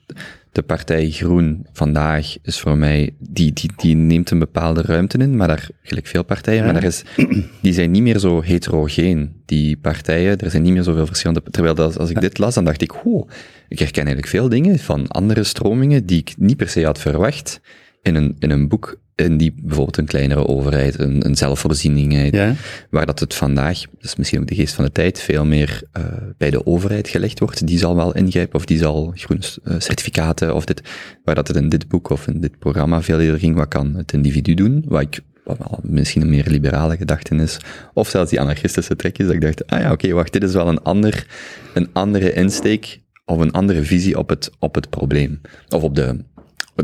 [0.59, 5.36] de partij Groen vandaag is voor mij, die, die, die neemt een bepaalde ruimte in,
[5.36, 7.02] maar daar, gelijk veel partijen, maar daar is,
[7.62, 11.74] die zijn niet meer zo heterogeen, die partijen, er zijn niet meer zoveel verschillende, terwijl
[11.74, 13.28] dat, als ik dit las, dan dacht ik, oh,
[13.68, 17.61] ik herken eigenlijk veel dingen van andere stromingen die ik niet per se had verwacht
[18.02, 22.54] in een, in een boek, in die bijvoorbeeld een kleinere overheid, een, een zelfvoorzieningheid, Ja?
[22.90, 25.82] waar dat het vandaag, dat is misschien ook de geest van de tijd, veel meer
[25.92, 26.02] eh,
[26.36, 27.66] bij de overheid gelegd wordt.
[27.66, 30.82] Die zal wel ingrijpen, of die zal groene eh, certificaten, of dit,
[31.24, 33.94] waar dat het in dit boek of in dit programma veel eerder ging, wat kan
[33.94, 37.56] het individu doen, wat ik wat wel misschien een meer liberale gedachte is,
[37.94, 40.68] of zelfs die anarchistische trekjes, dat ik dacht, ah ja, oké, wacht, dit is wel
[40.68, 41.26] een, ander,
[41.74, 46.24] een andere insteek, of een andere visie op het, op het probleem, of op de,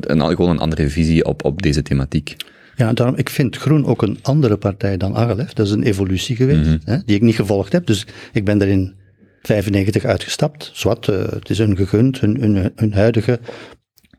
[0.01, 2.37] een, gewoon een andere visie op, op deze thematiek.
[2.77, 5.53] Ja, daarom, ik vind Groen ook een andere partij dan Agalef.
[5.53, 7.87] Dat is een evolutie geweest, hè, die ik niet gevolgd heb.
[7.87, 8.95] Dus ik ben er in
[9.43, 10.71] 95 uitgestapt.
[10.73, 13.41] Zwart, eh, het is hun gegund, hun, hun, hun huidige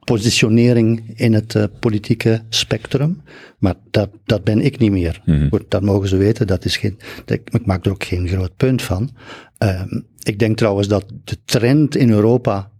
[0.03, 3.21] positionering in het eh, politieke spectrum.
[3.59, 5.21] Maar dat, dat ben ik niet meer.
[5.49, 8.55] Goed, dat mogen ze weten, dat is geen, dat, ik maak er ook geen groot
[8.55, 9.09] punt van.
[9.57, 12.71] Ehm, ik denk trouwens dat de trend in Europa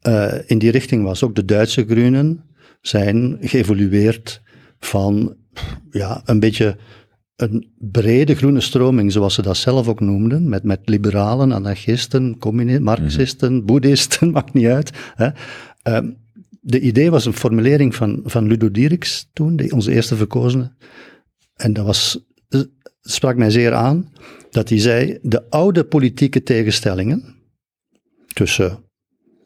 [0.00, 1.22] eh, in die richting was.
[1.22, 2.44] Ook de Duitse groenen
[2.80, 4.42] zijn geëvolueerd
[4.78, 5.36] van
[5.90, 6.76] ja, een beetje
[7.36, 12.82] een brede groene stroming, zoals ze dat zelf ook noemden, met, met liberalen, anarchisten, communisten,
[12.82, 14.90] marxisten, boeddhisten, maakt niet uit.
[15.14, 15.28] Hè.
[15.82, 16.10] Ehm,
[16.60, 20.72] de idee was een formulering van, van Ludo Dieriks toen, de, onze eerste verkozene.
[21.54, 22.68] En dat was, dat
[23.00, 24.12] sprak mij zeer aan,
[24.50, 27.34] dat hij zei, de oude politieke tegenstellingen
[28.32, 28.89] tussen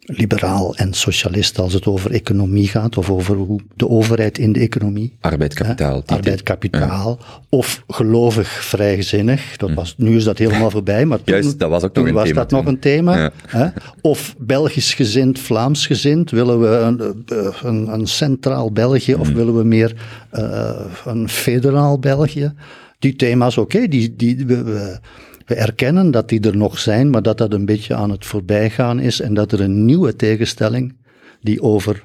[0.07, 4.61] liberaal en socialist als het over economie gaat, of over hoe de overheid in de
[4.61, 6.03] economie Arbeid, kapitaal.
[6.07, 6.15] Hè?
[6.15, 7.19] Arbeid, kapitaal.
[7.49, 9.57] Of gelovig vrijzinnig.
[9.57, 11.43] Dat was, nu is dat helemaal voorbij, maar toen, Hm.
[11.43, 13.17] Juist, dat was ook nog toen een was thema dat nog een thema.
[13.17, 13.31] Ja.
[13.47, 13.67] Hè?
[14.01, 16.31] Of Belgisch gezind, Vlaams gezind.
[16.31, 19.21] Willen we een, eh, een, een centraal België Hm.
[19.21, 19.95] of willen we meer
[20.31, 20.71] eh,
[21.05, 22.53] een federaal België?
[22.99, 24.99] Die thema's, oké, die, die, we, we,
[25.45, 29.01] we erkennen dat die er nog zijn, maar dat dat een beetje aan het voorbijgaan
[29.01, 30.97] is en dat er een nieuwe tegenstelling
[31.41, 32.05] die over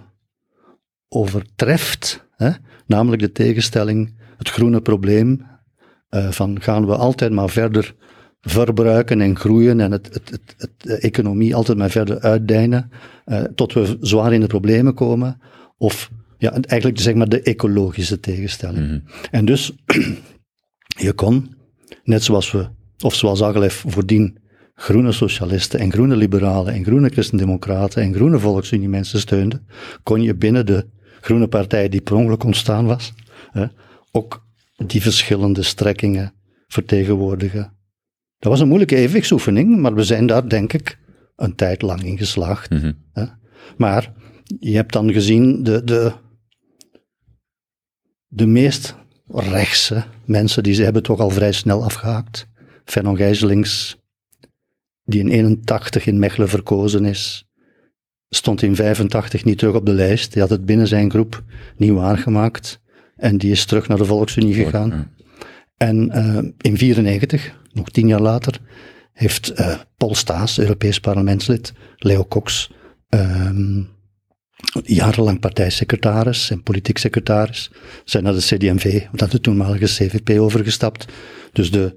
[1.08, 2.50] overtreft, hè?
[2.86, 5.46] namelijk de tegenstelling, het groene probleem,
[6.10, 7.96] eh, van gaan we altijd maar verder
[8.42, 12.90] verbruiken en groeien en het, het, het, het- de economie altijd maar verder uitdijnen,
[13.26, 15.42] eh, tot we zwaar in de problemen komen,
[15.78, 19.04] of ja, eigenlijk zeg maar de ecologische tegenstelling.
[19.32, 19.72] En dus,
[21.08, 21.56] je kon,
[22.04, 22.68] net zoals we,
[23.04, 24.38] of zoals Agalef voordien,
[24.74, 29.62] groene socialisten en groene liberalen en groene christendemocraten en groene volksunie mensen steunde,
[30.04, 30.88] kon je binnen de
[31.22, 33.14] groene partij die per ongeluk ontstaan was,
[33.52, 33.66] hè,
[34.12, 34.46] ook
[34.86, 36.34] die verschillende strekkingen
[36.68, 37.78] vertegenwoordigen.
[38.38, 41.00] Dat was een moeilijke evenwichtsoefening, maar we zijn daar denk ik
[41.36, 42.70] een tijd lang in geslaagd.
[42.70, 42.92] Mhm.
[43.14, 43.26] hè.
[43.78, 44.14] Maar
[44.60, 46.14] je hebt dan gezien de, de,
[48.28, 48.96] de meest
[49.28, 52.48] rechtse mensen, die ze hebben toch al vrij snel afgehaakt.
[52.92, 53.98] Vernon Gijzelings,
[55.04, 57.50] die in 81 in Mechelen verkozen is,
[58.30, 60.34] stond in 85 niet terug op de lijst.
[60.34, 61.44] Die had het binnen zijn groep
[61.78, 62.82] niet waargemaakt.
[63.16, 65.12] En die is terug naar de Volksunie gegaan.
[65.78, 68.60] En eh, in 94, nog tien jaar later,
[69.14, 72.72] heeft eh, Paul Staes, Europees parlementslid, Leo Cox,
[73.10, 73.84] ehm,
[74.84, 77.72] jarenlang partijsecretaris en politiek secretaris,
[78.06, 81.06] zijn naar de CD&V, naar de toenmalige CVP overgestapt.
[81.52, 81.96] Dus de,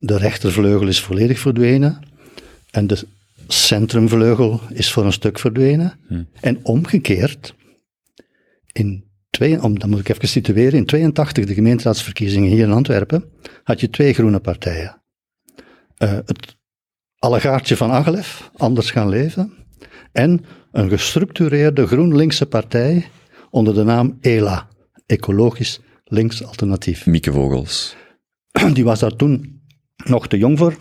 [0.00, 1.98] de rechtervleugel is volledig verdwenen
[2.70, 3.06] en de
[3.48, 5.98] centrumvleugel is voor een stuk verdwenen.
[6.40, 7.54] En omgekeerd,
[8.72, 13.24] in twee, om, dan moet ik even situeren, in 82 de gemeenteraadsverkiezingen hier in Antwerpen,
[13.64, 15.02] had je twee groene partijen.
[15.96, 16.56] Eh, het
[17.18, 19.52] allegaartje van Agelef, Anders gaan leven,
[20.12, 23.08] En een gestructureerde GroenLinkse partij
[23.50, 24.68] onder de naam ELA,
[25.06, 27.06] Ecologisch Links Alternatief.
[27.06, 27.96] Mieke Vogels.
[28.74, 29.59] Die was daar toen
[30.04, 30.76] nog te jong voor,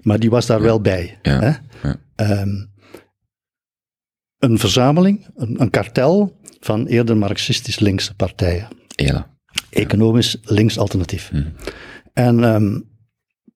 [0.00, 1.18] maar die was daar wel bij.
[1.22, 1.92] Ja, Hè?
[2.14, 2.66] Ehm,
[4.38, 8.68] een verzameling, een, een kartel van eerder marxistisch-linkse partijen.
[8.94, 9.38] Ela.
[9.70, 11.30] Economisch links alternatief.
[12.12, 12.80] En ehm,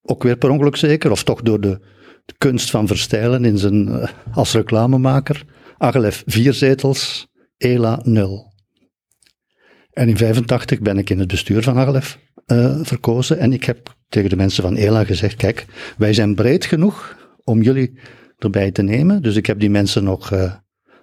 [0.03, 1.81] ook weer per ongeluk zeker, of toch door de,
[2.25, 5.45] de kunst van verstijlen in zijn, eh, als reclamemaker,
[5.79, 8.53] Agelef vier zetels, Ela nul.
[9.91, 13.95] En in 85 ben ik in het bestuur van Agelef eh, verkozen en ik heb
[14.09, 15.67] tegen de mensen van Ela gezegd, kijk,
[15.97, 17.99] wij zijn breed genoeg om jullie
[18.39, 19.23] erbij te nemen.
[19.23, 20.53] Dus ik heb die mensen nog eh,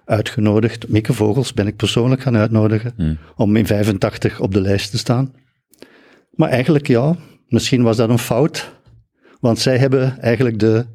[0.04, 0.88] uitgenodigd.
[0.88, 5.34] Mieke Vogels ben ik persoonlijk gaan uitnodigen om in 85 op de lijst te staan.
[6.30, 7.16] Maar eigenlijk ja,
[7.48, 8.72] misschien was dat een fout.
[9.40, 10.86] Want zij hebben eigenlijk de,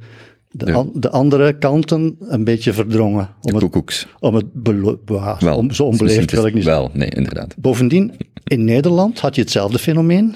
[0.57, 0.73] de, Ja.
[0.73, 3.29] an- de andere kanten een beetje verdrongen.
[3.41, 4.07] Om het, Koekoeks.
[4.19, 6.63] om het belo- ja, Wel, om, zo het onbeleefd wil ik niet.
[6.63, 7.55] Wel, nee, inderdaad.
[7.57, 10.35] Bovendien, in Nederland had je hetzelfde fenomeen.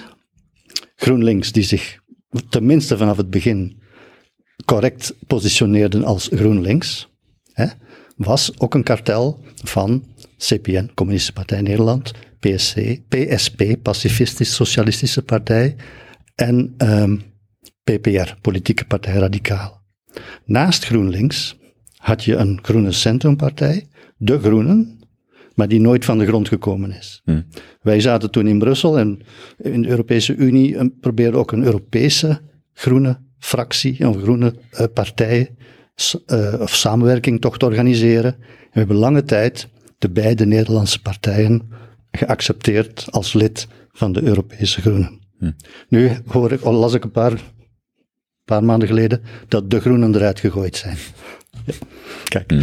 [0.96, 2.00] GroenLinks, die zich
[2.50, 3.80] tenminste vanaf het begin
[4.66, 7.10] correct positioneerden als GroenLinks,
[7.54, 7.66] hè,
[8.16, 10.04] was ook een kartel van
[10.38, 15.76] CPN, Communistische Partij Nederland, PSC, PSP, Pacifistisch Socialistische Partij,
[16.36, 17.18] en ehm,
[17.84, 19.81] PPR, Politieke Partij Radicaal.
[20.46, 21.58] Naast GroenLinks
[21.98, 23.88] had je een Groene Centrumpartij,
[24.18, 25.00] De Groenen,
[25.56, 27.22] maar die nooit van de grond gekomen is.
[27.82, 29.20] Wij zaten toen in Brussel en
[29.58, 32.42] in de Europese Unie en probeerden ook een Europese
[32.74, 35.56] groene fractie, een groene eh, partij
[35.96, 38.34] s- eh, of samenwerking toch te organiseren.
[38.34, 38.40] En
[38.72, 41.70] we hebben lange tijd de beide Nederlandse partijen
[42.12, 45.20] geaccepteerd als lid van de Europese Groenen.
[45.90, 47.42] Nu hoor ik, las ik een paar,
[48.46, 50.98] paar maanden geleden dat de Groenen eruit gegooid zijn.
[51.66, 51.74] Ja.
[52.24, 52.54] Kijk.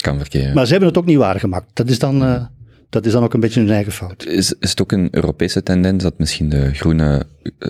[0.00, 0.54] Kan verkeren.
[0.54, 1.70] Maar ze hebben het ook niet waargemaakt.
[1.72, 2.44] Dat is dan, eh,
[2.88, 4.26] dat is dan ook een beetje hun eigen fout.
[4.26, 7.26] Is, is het ook een Europese tendens dat misschien de groene,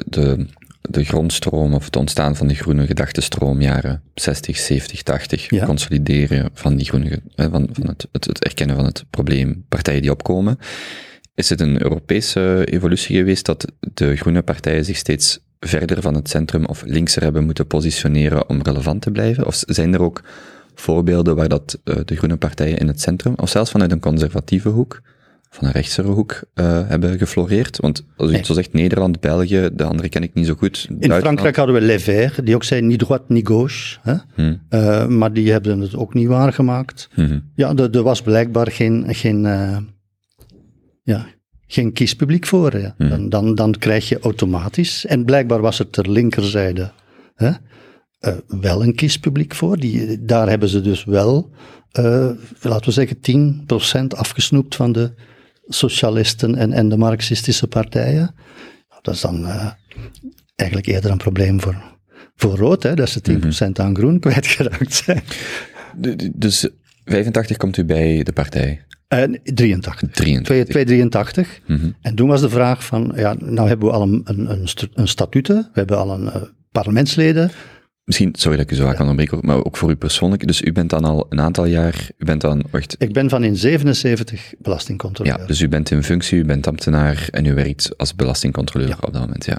[0.06, 0.46] de,
[0.80, 5.66] de grondstroom of het ontstaan van de groene gedachtenstroom jaren 60, 70, 80, Ja.
[5.66, 10.10] consolideren van die groene, van, van het, het, het erkennen van het probleem, partijen die
[10.10, 10.58] opkomen.
[11.34, 16.28] Is het een Europese evolutie geweest dat de groene partijen zich steeds verder van het
[16.28, 19.46] centrum of linkser hebben moeten positioneren om relevant te blijven?
[19.46, 20.22] Of zijn er ook
[20.74, 24.68] voorbeelden waar dat eh, de groene partijen in het centrum, of zelfs vanuit een conservatieve
[24.68, 25.00] hoek,
[25.50, 27.78] van een rechtsere hoek eh, hebben gefloreerd?
[27.80, 28.38] Want als u Nee.
[28.38, 30.86] het zo zegt, Nederland, België, de andere ken ik niet zo goed.
[30.98, 33.98] In Frankrijk hadden we Les Verts, die ook zei ni droite ni gauche.
[34.02, 34.14] Hè?
[34.34, 34.62] Hmm.
[34.68, 37.08] Eh, maar die hebben het ook niet waargemaakt.
[37.14, 37.38] Mhm.
[37.54, 39.42] Ja, er, was blijkbaar geen, geen,
[41.02, 41.26] ja,
[41.66, 42.72] geen kiespubliek voor.
[42.72, 43.08] Hè.
[43.08, 46.92] Dan, dan, dan krijg je automatisch, en blijkbaar was het ter linkerzijde
[47.34, 47.50] hè,
[48.18, 49.76] eh, wel een kiespubliek voor.
[49.76, 51.50] Die, daar hebben ze dus wel,
[51.90, 55.12] eh, laten we zeggen, 10% afgesnoept van de
[55.66, 58.34] socialisten en, en de marxistische partijen.
[59.02, 59.70] Dat is dan eh,
[60.54, 61.82] eigenlijk eerder een probleem voor,
[62.34, 65.22] voor rood, hè, dat ze 10% aan groen kwijtgeraakt zijn.
[66.34, 66.68] Dus
[67.04, 68.84] 85 komt u bij de partij.
[69.08, 70.10] En 83.
[70.10, 70.44] 83.
[70.44, 71.60] 2, 283.
[72.00, 75.68] En toen was de vraag van, ja, nou hebben we al een, een, een, we
[75.72, 76.42] hebben al een eh,
[76.72, 77.50] parlementsleden.
[78.04, 80.46] Misschien, sorry dat ik u zo vaak kan onderbreken, maar ook voor u persoonlijk.
[80.46, 83.44] Dus u bent dan al een aantal jaar, u bent dan, wacht, Ik ben van
[83.44, 85.38] in 77 belastingcontroleur.
[85.38, 89.12] ja, dus u bent in functie, u bent ambtenaar en u werkt als belastingcontroleur op
[89.12, 89.58] dat moment, ja.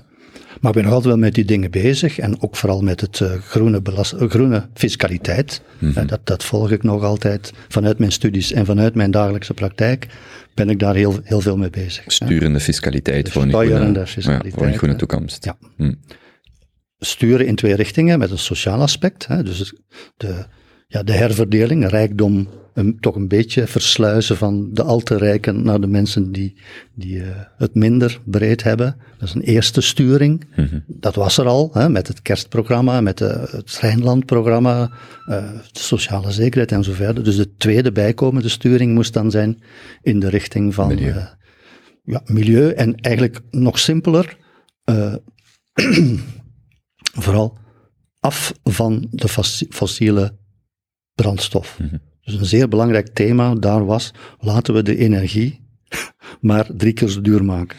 [0.62, 3.22] Maar ik ben nog altijd wel met die dingen bezig en ook vooral met het
[3.22, 5.62] eh, groene, belast, eh, groene fiscaliteit.
[5.80, 10.08] Eh, dat, dat volg ik nog altijd vanuit mijn studies en vanuit mijn dagelijkse praktijk
[10.54, 12.04] ben ik daar heel, heel veel mee bezig.
[12.08, 14.42] Sturende fiscaliteit voor een, groene, ja,
[14.78, 15.46] voor een toekomst.
[15.46, 15.58] Ja.
[15.78, 15.94] Hm.
[17.00, 19.28] sturen in twee richtingen met een sociaal aspect.
[19.28, 19.74] Hè, dus
[20.18, 20.46] de,
[20.88, 25.82] ja, de herverdeling, rijkdom, een, toch een beetje versluizen van de al te rijken naar
[25.82, 26.56] de mensen die,
[26.94, 28.98] die eh, het minder breed hebben.
[29.18, 30.44] Dat is een eerste sturing.
[30.88, 34.92] Dat was er al, hè, met het kerstprogramma, met de, het Rijnlandprogramma,
[35.26, 37.24] eh, de sociale zekerheid en zo verder.
[37.24, 39.62] Dus de tweede bijkomende sturing moest dan zijn
[40.02, 41.12] in de richting van Milieu.
[41.12, 41.26] eh,
[42.04, 44.38] ja, milieu en eigenlijk nog simpeler,
[44.84, 45.14] eh,
[47.26, 47.58] vooral
[48.20, 50.38] af van de fossi- fossiele
[51.14, 51.78] brandstof.
[52.26, 55.64] Dus een zeer belangrijk thema daar was, laten we de energie
[56.42, 57.78] maar drie keer zo duur maken.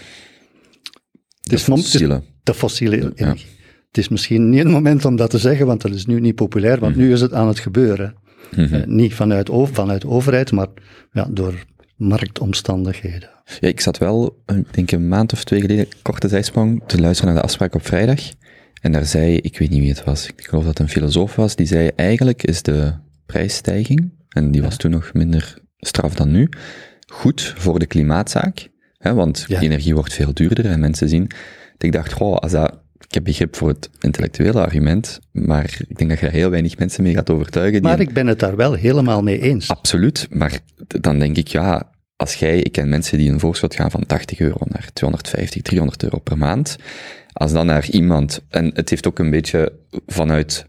[1.41, 2.23] Het is is fossiele.
[2.43, 3.47] De fossiele energie.
[3.87, 6.35] Het is misschien niet het moment om dat te zeggen, want dat is nu niet
[6.35, 8.15] populair, want nu is het aan het gebeuren.
[8.51, 10.69] Eh, niet vanuit, vanuit de overheid, maar
[11.13, 11.65] ja, door
[11.97, 13.31] marktomstandigheden.
[13.61, 17.01] Ja, ik zat wel, eh, ik denk een maand of twee geleden, korte zijsprong, te
[17.01, 18.21] luisteren naar de afspraak op vrijdag.
[18.81, 21.37] En daar zei, ik weet niet wie het was, ik geloof dat het een filosoof
[21.37, 22.93] was, die zei, eigenlijk is de
[23.27, 26.49] prijsstijging, en die was toen nog minder straf dan nu,
[27.13, 28.69] goed voor de klimaatzaak,
[28.99, 29.61] hè, want Ja.
[29.61, 31.31] energie wordt veel duurder en mensen zien.
[31.79, 32.79] Ik dacht, goh, als dat,
[33.09, 36.79] ik heb begrip voor het intellectuele argument, maar ik denk dat je daar heel weinig
[36.79, 37.73] mensen mee gaat overtuigen.
[37.73, 39.69] die Maar ik ben het daar wel helemaal mee eens.
[39.69, 40.61] Absoluut, maar
[41.01, 44.39] dan denk ik, ja, als jij, ik ken mensen die een voorschot gaan van 80
[44.39, 46.77] euro naar 250, 300 euro per maand.
[47.33, 49.73] Als dan naar iemand, en het heeft ook een beetje
[50.07, 50.67] vanuit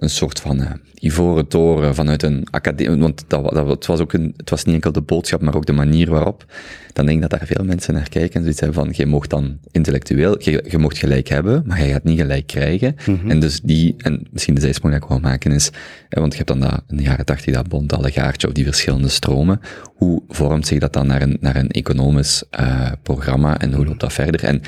[0.00, 0.70] een soort van eh,
[1.00, 4.74] ivoren toren, vanuit een academie, want dat, dat, het was ook een, het was niet
[4.74, 6.44] enkel de boodschap, maar ook de manier waarop.
[6.92, 9.30] Dan denk ik dat daar veel mensen naar kijken en zoiets hebben van, jij mocht
[9.30, 12.96] dan intellectueel, je, je mocht gelijk hebben, maar jij gaat niet gelijk krijgen.
[13.28, 15.70] En dus die, en misschien de zijsprong die ik wil maken is,
[16.08, 18.64] eh, want je hebt dan dat, in de jaren tachtig dat bond allegaartje of die
[18.64, 19.60] verschillende stromen.
[19.94, 24.00] Hoe vormt zich dat dan naar een, naar een economisch eh, programma en hoe loopt
[24.00, 24.44] dat verder?
[24.44, 24.62] En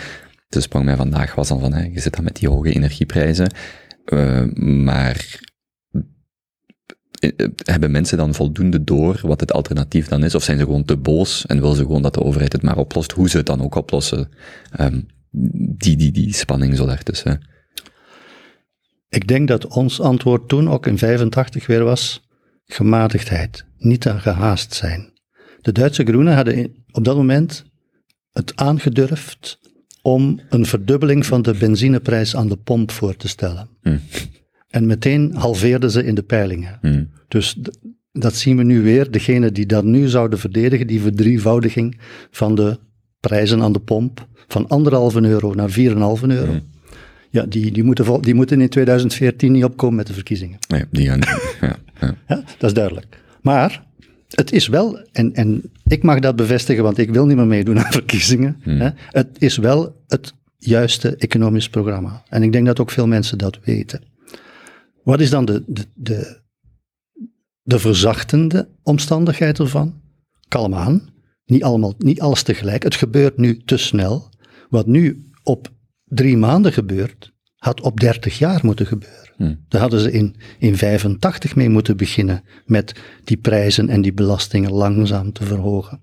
[0.49, 3.53] de sprong mij vandaag was dan van, hè, je zit dan met die hoge energieprijzen,
[4.05, 5.41] eh, maar
[7.13, 10.35] eh, eh, hebben mensen dan voldoende door wat het alternatief dan is?
[10.35, 12.77] Of zijn ze gewoon te boos en willen ze gewoon dat de overheid het maar
[12.77, 13.13] oplost?
[13.13, 14.29] Hoe ze het dan ook oplossen?
[14.71, 15.01] Ehm,
[15.77, 17.41] die, die, die spanning zo daartussen.
[19.09, 22.29] Ik denk dat ons antwoord toen ook in 85 weer was
[22.67, 25.13] gematigdheid, niet te gehaast zijn.
[25.61, 27.65] De Duitse Groenen hadden op dat moment
[28.33, 29.59] het aangedurfd
[30.03, 33.69] om een verdubbeling van de benzineprijs aan de pomp voor te stellen.
[33.83, 33.97] Hm.
[34.71, 36.79] En meteen halveerden ze in de peilingen.
[36.81, 37.05] Hm.
[37.29, 37.57] Dus
[38.13, 39.11] dat zien we nu weer.
[39.11, 41.99] Degene die dat nu zouden verdedigen, die verdrievoudiging
[42.31, 42.79] van de
[43.21, 45.77] prijzen aan de pomp, van anderhalve euro naar 4,5
[46.27, 46.61] euro.
[47.31, 50.59] Ja, die, die, moeten die moeten in 2014 niet opkomen met de verkiezingen.
[50.69, 51.21] Nee, die gaan,
[51.61, 52.15] ja, ja.
[52.29, 53.07] Ja, dat is duidelijk.
[53.41, 53.85] Maar
[54.35, 57.79] het is wel, en, en ik mag dat bevestigen, want ik wil niet meer meedoen
[57.79, 58.61] aan verkiezingen.
[58.61, 62.23] Hè, het is wel het juiste economisch programma.
[62.29, 64.03] En ik denk dat ook veel mensen dat weten.
[65.03, 66.41] Wat is dan de, de, de,
[67.63, 70.01] de verzachtende omstandigheid ervan?
[70.49, 71.11] Kalm aan.
[71.45, 72.83] Niet, allemaal, niet alles tegelijk.
[72.83, 74.31] Het gebeurt nu te snel.
[74.69, 75.73] Wat nu op
[76.05, 77.33] drie maanden gebeurt,
[77.63, 79.65] had op 30 jaar moeten gebeuren.
[79.69, 82.95] Daar hadden ze in, in 85 mee moeten beginnen met
[83.25, 86.01] die prijzen en die belastingen langzaam te verhogen.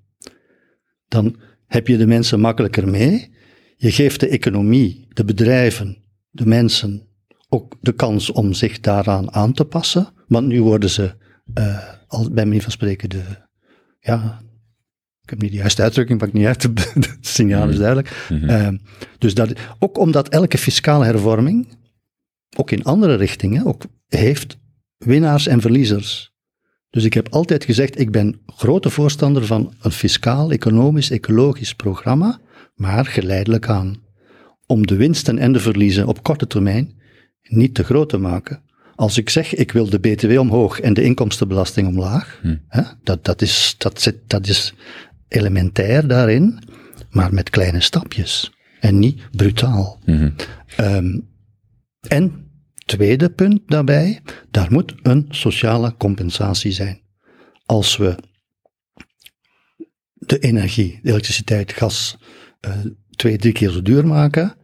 [1.08, 1.36] Dan
[1.68, 3.32] heb je de mensen makkelijker mee.
[3.76, 5.98] Je geeft de economie, de bedrijven,
[6.30, 7.08] de mensen
[7.50, 10.14] ook de kans om zich daaraan aan te passen.
[10.28, 11.16] Want nu worden ze,
[11.54, 13.24] eh, al, bij manier van spreken, de,
[14.00, 14.42] ja,
[15.32, 16.64] ik heb niet de juiste uitdrukking, pak ik niet uit,
[16.94, 18.28] het signaal is duidelijk.
[18.48, 18.68] Eh,
[19.18, 21.68] dus dat, ook omdat elke fiscale hervorming,
[22.58, 24.58] ook in andere richtingen, ook heeft
[24.98, 26.34] winnaars en verliezers.
[26.90, 32.40] Dus ik heb altijd gezegd, ik ben grote voorstander van een fiscaal, economisch, ecologisch programma,
[32.76, 33.98] maar geleidelijk aan.
[34.66, 36.98] Om de winsten en de verliezen op korte termijn
[37.42, 38.62] niet te groot te maken.
[38.96, 43.42] Als ik zeg, ik wil de BTW omhoog en de inkomstenbelasting omlaag, hè, dat, dat,
[43.42, 44.74] is, dat, zit, dat is
[45.30, 46.60] elementair daarin,
[47.10, 50.00] maar met kleine stapjes en niet brutaal.
[50.76, 51.20] Ehm,
[52.08, 52.52] en
[52.86, 54.22] tweede punt daarbij,
[54.52, 57.02] daar moet een sociale compensatie zijn.
[57.66, 58.16] Als we
[60.14, 62.18] de energie, de elektriciteit, gas
[62.60, 62.72] eh,
[63.10, 64.56] twee, drie keer zo duur maken,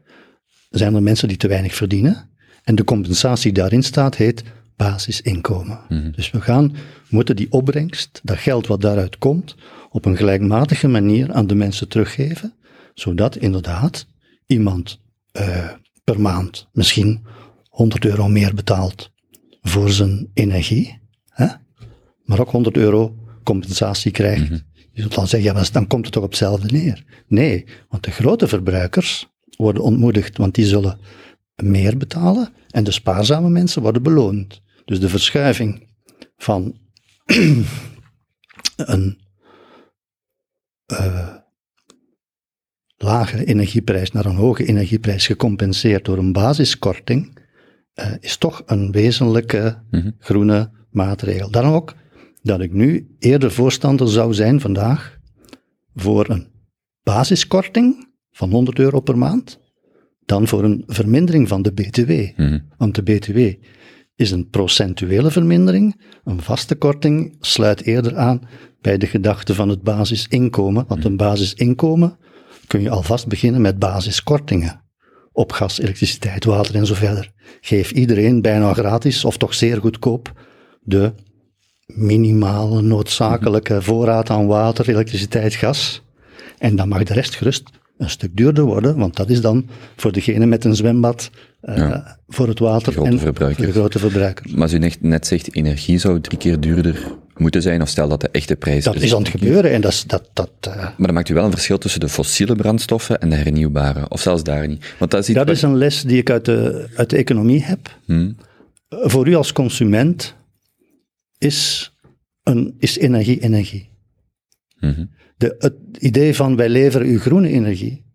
[0.70, 2.30] zijn er mensen die te weinig verdienen.
[2.64, 4.44] En de compensatie die daarin staat heet
[4.76, 5.80] basisinkomen.
[6.16, 6.76] Dus we gaan,
[7.10, 9.56] moeten die opbrengst, dat geld wat daaruit komt,
[9.96, 12.54] op een gelijkmatige manier aan de mensen teruggeven,
[12.94, 14.08] zodat inderdaad
[14.46, 15.00] iemand
[15.32, 15.70] eh,
[16.04, 17.26] per maand misschien
[17.70, 19.12] 100 euro meer betaalt
[19.62, 21.48] voor zijn energie, hè?
[22.24, 24.50] maar ook 100 euro compensatie krijgt.
[24.92, 27.04] Je zult dan zeggen, ja, maar dan komt het toch op hetzelfde neer.
[27.28, 29.28] Nee, want de grote verbruikers
[29.58, 31.00] worden ontmoedigd, want die zullen
[31.56, 34.62] meer betalen en de spaarzame mensen worden beloond.
[34.86, 35.90] Dus de verschuiving
[36.38, 36.78] van
[38.76, 39.24] een
[40.86, 41.36] eh,
[42.98, 47.40] lage energieprijs naar een hoge energieprijs gecompenseerd door een basiskorting,
[47.94, 49.84] eh, is toch een wezenlijke
[50.20, 51.52] groene maatregel.
[51.52, 51.94] Daarom ook
[52.42, 55.18] dat ik nu eerder voorstander zou zijn vandaag
[55.96, 56.48] voor een
[57.04, 59.60] basiskorting van 100 euro per maand
[60.26, 62.12] dan voor een vermindering van de BTW.
[62.78, 63.40] Want de BTW
[64.16, 66.02] is een procentuele vermindering.
[66.24, 68.42] Een vaste korting sluit eerder aan
[68.86, 70.86] bij de gedachte van het basisinkomen.
[70.88, 72.18] Want een basisinkomen
[72.68, 74.82] kun je alvast beginnen met basiskortingen.
[75.32, 77.32] Op gas, elektriciteit, water en zo verder.
[77.62, 80.34] Geef iedereen bijna gratis, of toch zeer goedkoop,
[80.82, 81.14] de
[81.86, 86.02] minimale noodzakelijke voorraad aan water, elektriciteit, gas.
[86.58, 87.64] En dan mag de rest gerust
[87.98, 89.66] een stuk duurder worden, want dat is dan
[89.96, 91.30] voor degene met een zwembad,
[91.62, 92.20] eh, Ja.
[92.28, 94.52] voor het water en voor de grote verbruikers.
[94.52, 98.08] Maar als u net- net zegt, energie zou drie keer duurder moeten zijn, of stel
[98.08, 100.76] dat de echte prijs Dat is aan het gebeuren en dat is, dat, dat, eh,
[100.76, 104.22] Maar dan maakt u wel een verschil tussen de fossiele brandstoffen en de hernieuwbare, of
[104.22, 104.94] zelfs daar niet.
[105.00, 107.64] Want dat is iets dat is een les die ik uit de, uit de economie
[107.64, 108.00] heb.
[108.06, 108.36] Hmm.
[108.90, 110.36] Voor u als consument
[111.38, 111.92] is,
[112.44, 113.90] een, is energie energie.
[114.80, 115.06] Mhm.
[115.38, 118.06] De, het idee van wij leveren u groene energie,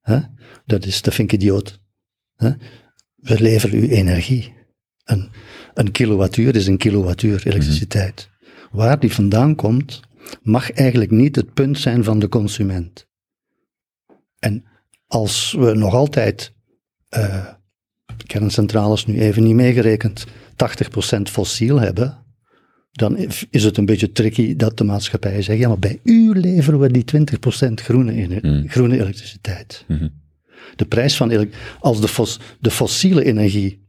[0.00, 0.18] hè,
[0.66, 1.80] dat, is, dat vind ik idioot.
[2.34, 2.50] Hè.
[3.16, 4.54] We leveren u energie.
[5.04, 5.30] Een,
[5.74, 8.30] een kilowattuur is een kilowattuur elektriciteit.
[8.72, 10.00] Waar die vandaan komt,
[10.42, 13.06] mag eigenlijk niet het punt zijn van de consument.
[14.38, 14.64] En
[15.06, 16.52] als we nog altijd,
[17.08, 17.46] eh,
[18.26, 22.24] kerncentrales nu even niet meegerekend, 80% fossiel hebben,
[22.92, 23.16] dan
[23.50, 26.90] is het een beetje tricky dat de maatschappij zegt, ja, maar bij u leveren we
[26.92, 28.68] die 20% groene, ener- Mm.
[28.68, 29.84] groene elektriciteit.
[29.88, 30.08] Mhm.
[30.76, 31.48] De prijs van,
[31.80, 33.86] als de, fos, de fossiele energie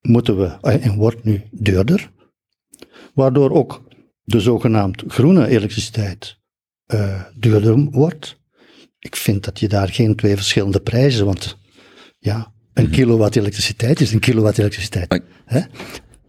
[0.00, 2.10] moeten we, eh, en wordt nu duurder,
[3.14, 3.82] waardoor ook
[4.22, 6.38] de zogenaamd groene elektriciteit
[6.86, 8.40] eh, duurder wordt.
[8.98, 11.58] Ik vind dat je daar geen twee verschillende prijzen, want
[12.18, 15.08] ja, een kilowatt elektriciteit is een kilowatt elektriciteit.
[15.10, 15.60] Maar- Hè?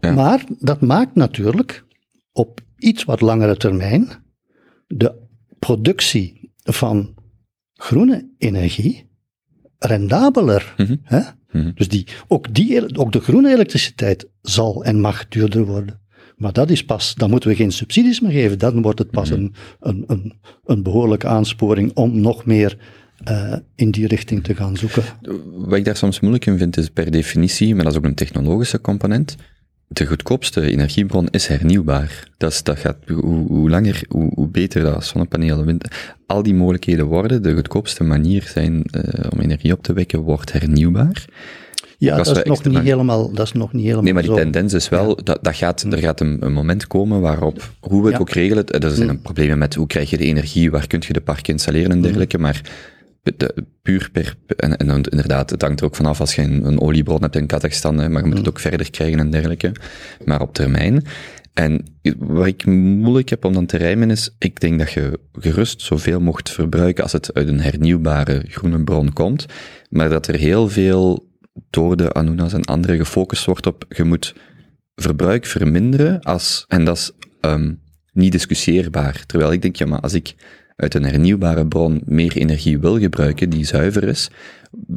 [0.02, 0.14] Ja.
[0.14, 1.86] Maar dat maakt natuurlijk
[2.32, 4.08] op iets wat langere termijn
[4.88, 5.22] de
[5.60, 7.16] productie van
[7.74, 9.12] groene energie
[9.78, 10.74] rendabeler.
[10.78, 10.96] Mhm.
[11.04, 11.22] Hè?
[11.52, 11.72] Mhm.
[11.76, 16.02] Dus die, ook, die, ook de groene elektriciteit zal en mag duurder worden.
[16.44, 18.60] Maar dat is pas, dan moeten we geen subsidies meer geven.
[18.60, 20.34] Dan wordt het pas een, een, een,
[20.66, 22.78] een behoorlijke aansporing om nog meer
[23.24, 25.04] eh, in die richting te gaan zoeken.
[25.56, 28.16] Wat ik daar soms moeilijk in vind, is per definitie, maar dat is ook een
[28.16, 29.36] technologische component,
[29.88, 32.28] de goedkoopste energiebron is hernieuwbaar.
[32.38, 35.88] Dat, is, dat gaat, hoe, hoe langer, hoe, hoe beter dat zonnepanelen, wind,
[36.26, 40.52] al die mogelijkheden worden, de goedkoopste manier zijn eh, om energie op te wekken, wordt
[40.52, 41.26] hernieuwbaar.
[42.04, 44.38] Ja, dat is, nog niet helemaal, dat is nog niet helemaal Nee, maar die zo.
[44.38, 48.06] tendens is wel, dat, dat gaat, er gaat een, een moment komen waarop, hoe we
[48.08, 48.20] het Ja.
[48.22, 51.14] ook regelen, er zijn een problemen met hoe krijg je de energie, waar kun je
[51.14, 52.62] de parken installeren en dergelijke, maar
[53.24, 56.82] de, puur per, en, en inderdaad, het hangt er ook vanaf als je een, een
[56.82, 59.72] oliebron hebt in Kazachstan, maar je moet het ook verder krijgen en dergelijke,
[60.26, 61.06] maar op termijn.
[61.54, 61.86] En
[62.18, 66.20] wat ik moeilijk heb om dan te rijmen is, ik denk dat je gerust zoveel
[66.20, 69.46] mocht verbruiken als het uit een hernieuwbare groene bron komt,
[69.90, 71.32] maar dat er heel veel
[71.70, 74.34] door de Anunas en anderen gefocust wordt op, je moet
[74.96, 77.80] verbruik verminderen als, en dat is um,
[78.14, 79.24] niet discussieerbaar.
[79.26, 80.36] Terwijl ik denk, ja, maar als ik
[80.76, 84.30] uit een hernieuwbare bron meer energie wil gebruiken, die zuiver is,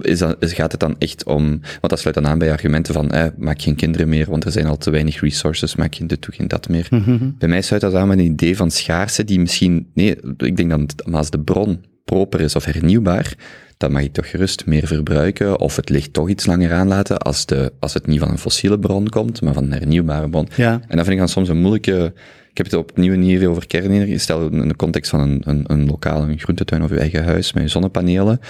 [0.00, 2.94] is dat, is, gaat het dan echt om, want dat sluit dan aan bij argumenten
[2.94, 6.06] van, eh, maak geen kinderen meer, want er zijn al te weinig resources, maak geen
[6.06, 6.86] dit, doe geen dat meer.
[6.90, 7.30] Mhm.
[7.38, 10.70] Bij mij sluit dat aan met een idee van schaarste, die misschien, nee, ik denk
[10.72, 13.34] het- maar als de bron proper is of hernieuwbaar,
[13.76, 17.46] dan mag ik toch gerust meer verbruiken, of het licht toch iets langer aanlaten als,
[17.46, 20.48] de, als het niet van een fossiele bron komt, maar van een hernieuwbare bron.
[20.56, 20.72] Ja.
[20.72, 22.12] En dat vind ik dan soms een moeilijke,
[22.50, 25.86] ik heb het opnieuw niet over kernenergie, stel in de context van een, een, een
[25.86, 28.40] lokaal, een groentetuin of uw eigen huis met je zonnepanelen,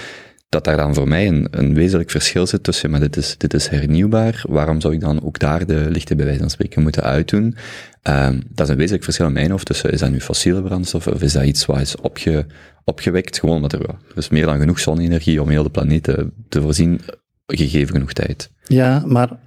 [0.49, 3.55] dat daar dan voor mij een, een wezenlijk verschil zit tussen, maar dit is, dit
[3.55, 7.03] is hernieuwbaar, waarom zou ik dan ook daar de lichten bij wijze van spreken moeten
[7.03, 7.57] uitdoen?
[8.03, 11.07] Um, dat is een wezenlijk verschil in mijn hoofd tussen, is dat nu fossiele brandstof
[11.07, 12.47] of is dat iets wat is opge,
[12.87, 16.33] opgewekt, gewoon omdat er, er is meer dan genoeg zonne-energie om heel de planeet te,
[16.49, 17.01] te voorzien,
[17.47, 18.51] gegeven genoeg tijd.
[18.67, 19.39] Ja, maar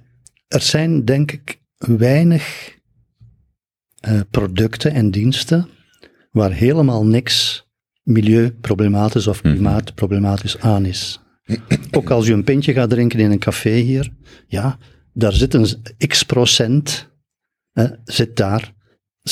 [0.48, 2.74] er zijn denk ik weinig
[4.08, 5.68] uh, producten en diensten
[6.30, 7.66] waar helemaal niks
[8.02, 11.20] milieuproblematisch of klimaatproblematisch aan is.
[11.90, 14.12] Ook als je een pintje gaat drinken in een café hier,
[14.46, 14.78] ja,
[15.12, 15.66] daar zit een
[16.06, 17.08] x procent,
[17.72, 18.74] hè, zit daar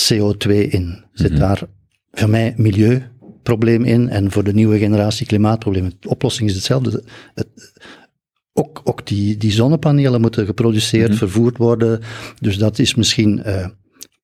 [0.09, 1.05] CO2 in.
[1.13, 1.41] Zit Mhm.
[1.41, 1.63] daar
[2.11, 2.55] voor mij
[3.57, 5.91] milieuprobleem in en voor de nieuwe generatie klimaatprobleem.
[6.01, 7.05] De oplossing is hetzelfde.
[7.35, 7.49] Het,
[8.53, 11.19] ook, ook die, die zonnepanelen moeten geproduceerd, Mhm.
[11.19, 12.01] vervoerd worden.
[12.41, 13.69] Dus dat is misschien eh,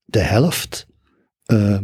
[0.05, 0.87] de helft
[1.45, 1.79] eh,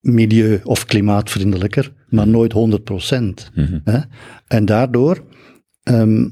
[0.00, 3.50] milieu- of klimaatvriendelijker, maar nooit 100 procent.
[3.54, 3.78] Mhm.
[3.84, 3.98] Hè?
[4.46, 5.24] En daardoor
[5.82, 6.28] ehm,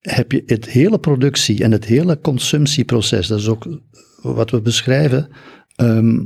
[0.00, 3.80] heb je het hele productie en het hele consumptieproces, dat is ook
[4.22, 5.28] wat we beschrijven,
[5.76, 6.24] ehm,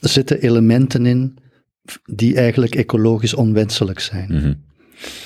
[0.00, 1.38] zitten elementen in
[2.04, 4.28] die eigenlijk ecologisch onwenselijk zijn.
[4.32, 4.54] Mhm.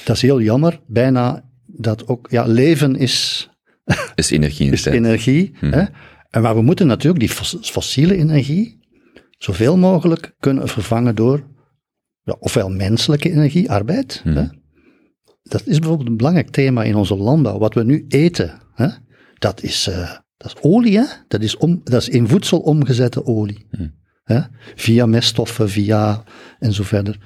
[0.04, 3.48] Dat is heel jammer, bijna dat ook, ja, leven is,
[4.14, 5.52] Is energie is energie.
[5.60, 5.72] Mhm.
[5.72, 5.84] Hè?
[6.30, 8.78] En maar we moeten natuurlijk die fos- fossiele energie
[9.38, 11.46] zoveel mogelijk kunnen vervangen door
[12.22, 14.22] ja, ofwel menselijke energie, arbeid.
[14.24, 14.36] Mhm.
[14.36, 14.46] Hè?
[15.42, 17.58] Dat is bijvoorbeeld een belangrijk thema in onze landbouw.
[17.58, 18.88] Wat we nu eten, hè?
[19.38, 21.04] Dat, is, uh, dat is olie, hè?
[21.28, 23.66] Dat, is om, dat is in voedsel omgezette olie.
[24.24, 24.38] Mhm.
[24.38, 24.40] Hè?
[24.74, 26.22] Via meststoffen, via
[26.58, 27.18] en zo verder.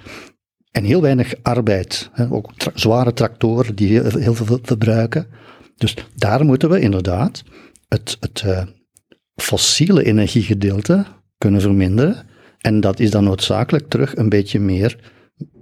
[0.70, 2.10] en heel weinig arbeid.
[2.12, 5.26] Hè, ook tra- zware tractoren die heel, heel veel verbruiken.
[5.76, 7.42] Dus daar moeten we inderdaad
[7.88, 8.62] het, het eh,
[9.34, 11.04] fossiele energiegedeelte
[11.38, 12.16] kunnen verminderen.
[12.58, 15.12] En dat is dan noodzakelijk terug een beetje meer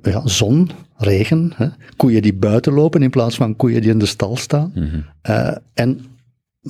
[0.02, 1.66] ja, zon, regen, hè,
[1.96, 4.72] koeien die buiten lopen in plaats van koeien die in de stal staan.
[5.22, 6.00] Eh, en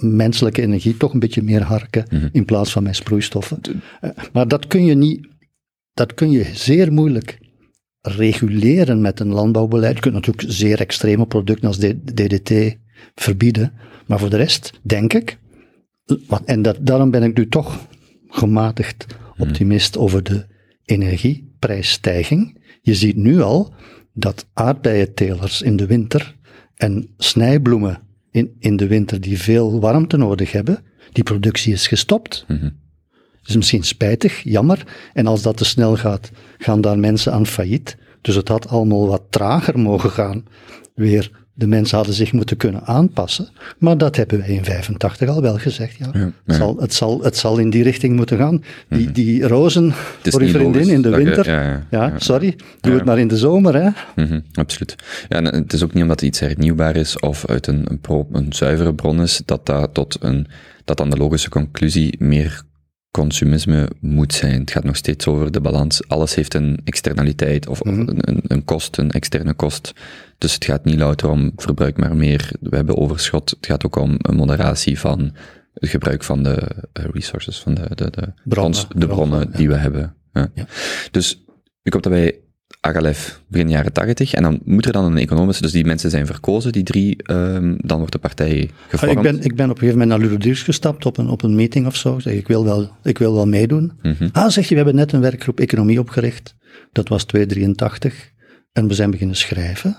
[0.01, 3.61] menselijke energie toch een beetje meer harken in plaats van met sproeistoffen.
[4.01, 5.29] Eh, maar dat kun je niet,
[5.95, 7.39] dat kun je zeer moeilijk
[8.01, 9.95] reguleren met een landbouwbeleid.
[9.95, 12.77] Je kunt natuurlijk zeer extreme producten als DDT
[13.15, 13.73] verbieden,
[14.07, 15.39] maar voor de rest denk ik,
[16.27, 17.87] wat- en dat, daarom ben ik nu toch
[18.29, 19.07] gematigd
[19.39, 20.47] optimist over de
[20.85, 22.65] energieprijsstijging.
[22.83, 23.75] Je ziet nu al
[24.13, 26.37] dat aardbeientelers in de winter
[26.75, 28.01] en snijbloemen
[28.37, 32.45] in, in de winter die veel warmte nodig hebben, die productie is gestopt.
[32.49, 34.87] Dat is misschien spijtig, jammer.
[35.13, 37.97] En als dat te snel gaat, gaan daar mensen aan failliet.
[38.21, 40.45] Dus het had allemaal wat trager mogen gaan.
[40.95, 43.49] Weer, de mensen hadden zich moeten kunnen aanpassen.
[43.79, 45.97] Maar dat hebben wij in 85 al wel gezegd.
[45.99, 46.11] Ja.
[46.13, 46.31] ja.
[46.45, 48.63] Het, zal, het, zal, het zal in die richting moeten gaan.
[48.89, 49.93] Die, die rozen
[50.23, 51.47] voor je vriendin logisch in de je- winter.
[51.91, 52.57] ja, sorry.
[52.81, 53.75] Doe het maar in de zomer.
[53.75, 53.89] Hè.
[54.25, 54.95] Mhm, absoluut.
[55.29, 58.27] Ja, en het is ook niet omdat iets hernieuwbaar is of uit een, een, pro,
[58.33, 60.47] een zuivere bron is, dat dat tot een,
[60.85, 62.63] dat dan de logische conclusie meer
[63.21, 64.61] consumisme moet zijn.
[64.61, 66.09] Het gaat nog steeds over de balans.
[66.09, 68.01] Alles heeft een externaliteit of Mhm.
[68.01, 69.93] een, een, een kost, een externe kost.
[70.39, 72.51] Dus het gaat niet louter om verbruik maar meer.
[72.61, 73.51] We hebben overschot.
[73.51, 75.33] Het gaat ook om een moderatie van
[75.75, 76.57] het gebruik van de
[76.93, 78.65] eh, resources, van de, de, de, Bronnen.
[78.81, 80.15] ons- de bronnen Bronnen, die we hebben.
[80.33, 80.51] Ja.
[80.55, 80.67] Ja.
[81.11, 81.45] Dus
[81.83, 82.39] ik hoop dat wij
[82.87, 86.27] Agalef begin jaren 80 en dan moet er dan een economische, dus die mensen zijn
[86.27, 89.17] verkozen, die drie, ehm, dan wordt de partij gevormd.
[89.17, 91.55] Ik ben, ik ben op een gegeven moment naar Ludodirks gestapt op een, op een
[91.55, 92.19] meeting of zo.
[92.19, 93.93] Zeg, ik, wil wel, ik wil wel meedoen.
[94.03, 94.29] Mhm.
[94.33, 96.55] Ah, zeg je, we hebben net een werkgroep economie opgericht.
[96.93, 98.31] Dat was 283.
[98.73, 99.97] En we zijn beginnen schrijven.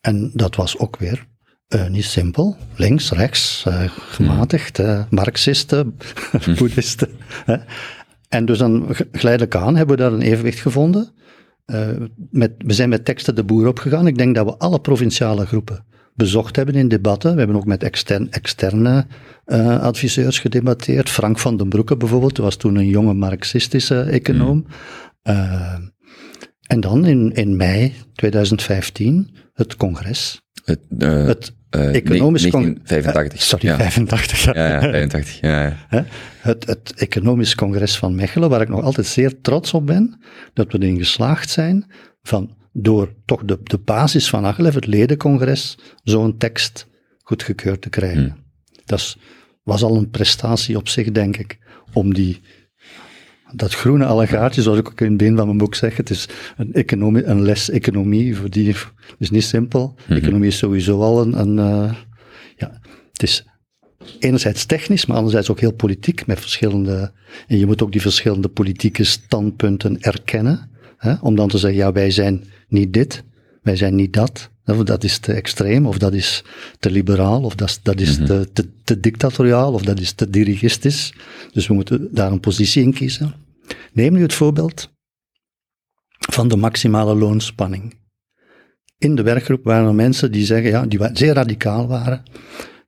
[0.00, 1.26] En dat was ook weer
[1.68, 2.56] eh, niet simpel.
[2.76, 5.96] Links, rechts, eh, gematigd, eh, marxisten,
[6.58, 7.08] boeddhisten.
[7.44, 7.56] hè.
[8.28, 11.12] En dus dan ge- geleidelijk aan hebben we daar een evenwicht gevonden.
[11.64, 11.88] Eh,
[12.30, 14.06] met, we zijn met teksten de boer opgegaan.
[14.06, 15.84] Ik denk dat we alle provinciale groepen
[16.14, 17.32] bezocht hebben in debatten.
[17.32, 19.06] We hebben ook met extern, externe
[19.44, 21.10] eh, adviseurs gedebatteerd.
[21.10, 24.66] Frank van den Broeke bijvoorbeeld, was toen een jonge marxistische econoom.
[25.22, 25.78] Eh,
[26.62, 30.40] en dan in, in mei 2015 het congres.
[30.64, 33.32] Het, Het eh, economisch ne- con- 1985.
[33.40, 33.76] Eh, sorry, ja.
[33.76, 34.56] 85 jaar.
[34.56, 35.40] Ja, ja, 85.
[35.40, 35.76] Ja?
[36.40, 40.20] Het, het economisch congres van Mechelen, waar ik nog altijd zeer trots op ben,
[40.54, 41.86] dat we erin geslaagd zijn
[42.22, 46.86] van door toch de, de basis van Achlev, het ledencongres, zo'n tekst
[47.22, 48.36] goedgekeurd te krijgen.
[48.84, 49.16] Dat is-
[49.62, 51.58] was al een prestatie op zich, denk ik,
[51.92, 52.40] om die,
[53.52, 56.28] dat groene allegaatje, zoals ik ook in het begin van mijn boek zeg, het is
[56.56, 58.86] een, economie, een les economie, voor die, het
[59.18, 59.94] is niet simpel.
[60.08, 61.94] Economie is sowieso al een, een eh,
[62.56, 62.80] ja,
[63.12, 63.46] het is
[64.18, 67.12] enerzijds technisch, maar anderzijds ook heel politiek, met verschillende,
[67.46, 71.92] en je moet ook die verschillende politieke standpunten erkennen, hè, om dan te zeggen, ja,
[71.92, 73.24] wij zijn niet dit,
[73.62, 76.44] wij zijn niet dat, of dat is te extreem, of dat is
[76.78, 80.30] te liberaal, of dat is, dat is te, te, te dictatoriaal, of dat is te
[80.30, 81.14] dirigistisch.
[81.52, 83.34] Dus we moeten daar een positie in kiezen.
[83.92, 84.92] Neem nu het voorbeeld
[86.18, 88.00] van de maximale loonspanning.
[88.98, 92.22] In de werkgroep waren er mensen die zeggen, ja, die zeer radicaal waren,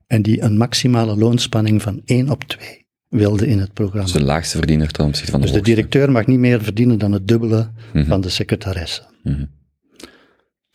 [0.07, 4.03] en die een maximale loonspanning van 1 op 2 wilden in het programma.
[4.03, 6.99] Dus de laagste verdiener ten opzichte van de Dus de directeur mag niet meer verdienen
[6.99, 9.03] dan het dubbele van de secretaresse.
[9.23, 9.45] Mhm.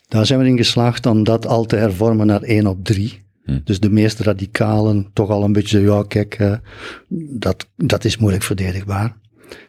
[0.09, 3.29] Daar zijn we in geslaagd om dat al te hervormen naar 1 op 3.
[3.65, 6.55] Dus de meest radicalen toch al een beetje, ja kijk, eh,
[7.39, 9.17] dat, dat is moeilijk verdedigbaar.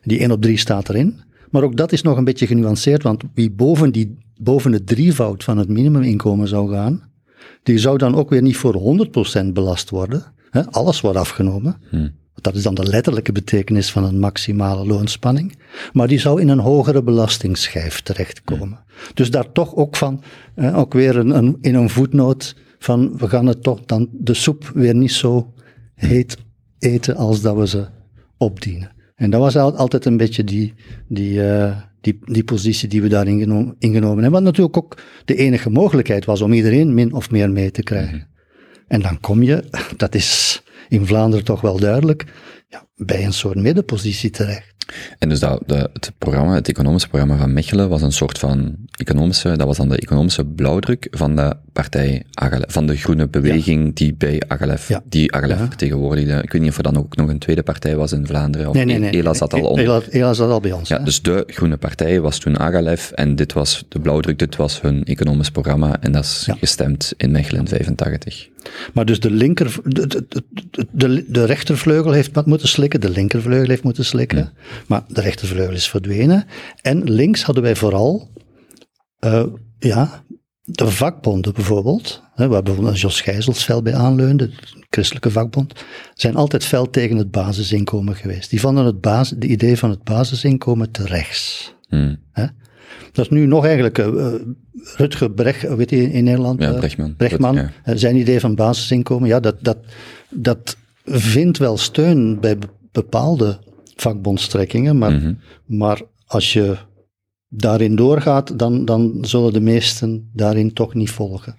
[0.04, 1.20] Die 1 op 3 staat erin.
[1.50, 5.44] Maar ook dat is nog een beetje genuanceerd, want wie boven, die, boven het drievoud
[5.44, 7.10] van het minimuminkomen zou gaan,
[7.64, 9.08] die zou dan ook weer niet voor
[9.44, 10.24] 100% belast worden.
[10.50, 10.66] Hè?
[10.72, 11.78] Alles wordt afgenomen.
[12.36, 15.58] Dat is dan de letterlijke betekenis van een maximale loonspanning.
[15.94, 18.80] Maar die zou in een hogere belastingsschijf terechtkomen.
[19.14, 20.24] Dus daar toch ook van,
[20.74, 24.72] ook weer een, een, in een voetnoot van, we gaan het toch dan de soep
[24.74, 25.54] weer niet zo
[25.96, 26.38] heet
[26.80, 27.88] eten als dat we ze
[28.38, 28.92] opdienen.
[29.22, 30.74] En dat was al- altijd een beetje die,
[31.08, 34.32] die, eh, die, die positie die we daar ingeno- ingenomen hebben.
[34.32, 38.28] Wat natuurlijk ook de enige mogelijkheid was om iedereen min of meer mee te krijgen.
[38.88, 39.64] En dan kom je,
[39.98, 42.26] dat is in Vlaanderen toch wel duidelijk,
[42.68, 44.70] ja, bij een soort middenpositie terecht.
[45.20, 48.76] En dus dat, de, het programma, het economische programma van Mechelen was een soort van
[48.92, 53.96] economische, dat was dan de economische blauwdruk van de partij Agalef, van de groene beweging
[53.96, 55.02] die bij Agalef, Ja.
[55.10, 55.66] die Agalef Ja.
[55.68, 56.42] vertegenwoordigde.
[56.44, 58.74] Ik weet niet of er dan ook nog een tweede partij was in Vlaanderen, of
[58.74, 59.12] Nee, nee, nee.
[59.12, 59.86] Ela zat al onder.
[59.86, 60.90] Ela, Ela zat al bij ons.
[60.90, 61.04] Ja, hè.
[61.04, 65.04] dus de groene partij was toen Agalef en dit was de blauwdruk, dit was hun
[65.04, 68.50] economisch programma en dat is gestemd in Mechelen 85.
[68.94, 70.44] Maar dus de linker, de, de, de,
[70.92, 74.54] de, de rechtervleugel heeft wat moeten slikken, de linkervleugel heeft moeten slikken,
[74.88, 76.46] maar de rechtervleugel is verdwenen.
[76.82, 78.30] En links hadden wij vooral,
[79.20, 79.44] eh,
[79.80, 80.24] ja,
[80.64, 85.74] de vakbonden bijvoorbeeld, hè, waar bijvoorbeeld Jos Gijzels fel bij aanleunde, de christelijke vakbond,
[86.14, 88.50] zijn altijd fel tegen het basisinkomen geweest.
[88.50, 91.74] Die vonden het basis, de idee van het basisinkomen te rechts.
[91.88, 92.20] Hmm.
[93.12, 94.34] Dat is nu nog eigenlijk uh,
[94.96, 96.62] Rutger Brecht, weet je in Nederland?
[96.62, 97.16] Ja, Brechtman.
[97.16, 97.96] Brechtman, Ja.
[97.96, 99.78] zijn idee van basisinkomen, ja, dat, dat,
[100.30, 102.58] dat vindt wel steun bij
[102.92, 103.60] bepaalde
[103.96, 105.34] vakbondstrekkingen, maar, Mhm.
[105.66, 106.78] maar als je
[107.48, 111.56] daarin doorgaat, dan, dan zullen de meesten daarin toch niet volgen.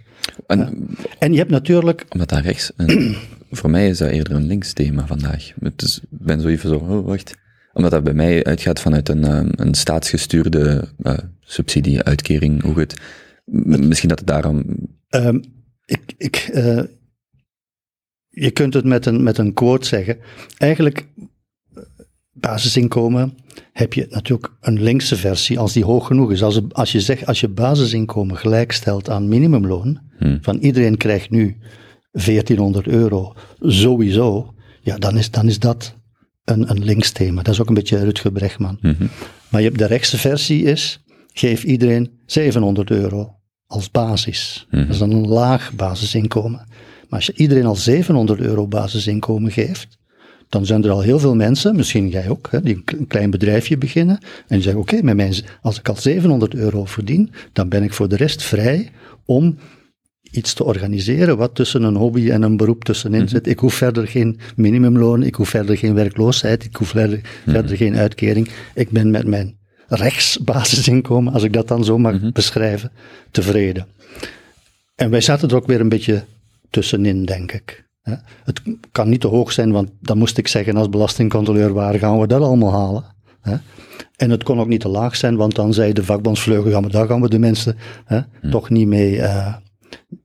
[0.47, 2.72] En En je hebt natuurlijk, Omdat dat rechts,
[3.51, 5.53] voor mij is dat eerder een links thema vandaag.
[5.61, 7.35] Ik ben zo even zo, oh, wacht.
[7.72, 13.01] Omdat dat bij mij uitgaat vanuit een, ehm, een staatsgestuurde eh, subsidie, uitkering, hoe het.
[13.45, 14.64] Misschien dat het daarom.
[15.09, 15.41] ehm,
[15.85, 16.80] ik, ik, eh,
[18.33, 20.18] je kunt het met een, met een quote zeggen.
[20.59, 21.07] Eigenlijk,
[21.74, 21.83] eh,
[22.33, 23.35] basisinkomen
[23.72, 26.43] heb je natuurlijk een linkse versie als die hoog genoeg is.
[26.43, 30.39] Als, als je zegt, als je basisinkomen gelijkstelt aan minimumloon, Hmm.
[30.41, 31.57] van iedereen krijgt nu
[32.12, 35.97] 1400 euro, sowieso, ja, dan is, dan is dat
[36.45, 37.43] een, een links thema.
[37.43, 38.78] Dat is ook een beetje Rutger Brechtman.
[38.80, 39.07] Mhm.
[39.49, 41.03] Maar je hebt de rechtse versie is,
[41.33, 43.35] geef iedereen 700 euro
[43.66, 44.66] als basis.
[44.70, 44.80] Mhm.
[44.80, 46.66] Dat is dan een laag basisinkomen.
[47.12, 49.98] Maar als je iedereen al 700 euro basisinkomen geeft,
[50.48, 53.78] dan zijn er al heel veel mensen, misschien jij ook, hè, die een klein bedrijfje
[53.78, 57.82] beginnen en die zeggen, oké, met mijn als ik al 700 euro verdien, dan ben
[57.82, 58.90] ik voor de rest vrij
[59.24, 59.58] om
[60.22, 63.46] iets te organiseren wat tussen een hobby en een beroep tussenin zit.
[63.46, 67.96] Ik hoef verder geen minimumloon, ik hoef verder geen werkloosheid, ik hoef verder, verder geen
[67.96, 68.48] uitkering.
[68.74, 72.92] Ik ben met mijn rechtsbasisinkomen, als ik dat dan zo mag beschrijven,
[73.30, 73.86] tevreden.
[74.94, 76.24] En wij zaten er ook weer een beetje
[76.72, 77.90] tussenin, denk ik.
[78.44, 78.62] Het
[78.92, 82.26] kan niet te hoog zijn, want dan moest ik zeggen als belastingcontroleur, waar gaan we
[82.26, 83.04] dat allemaal halen?
[84.16, 86.90] En het kon ook niet te laag zijn, want dan zei de vakbondsvleugel, ja, maar
[86.90, 88.20] daar gaan we de mensen hè,
[88.50, 89.54] toch niet mee, eh,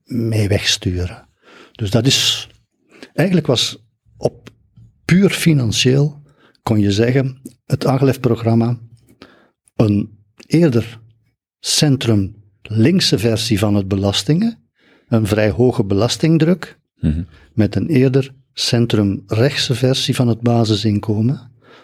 [0.04, 1.28] mee wegsturen.
[1.72, 2.48] Dus dat is,
[3.14, 3.84] eigenlijk was
[4.16, 4.50] op
[5.04, 6.22] puur financieel,
[6.62, 8.78] kon je zeggen, het Aglef-programma
[9.76, 11.00] een eerder
[11.60, 14.67] centrum linkse versie van het belastingen,
[15.08, 17.22] een vrij hoge belastingdruk, Mhm.
[17.54, 21.40] met een eerder centrum rechtse versie van het basisinkomen.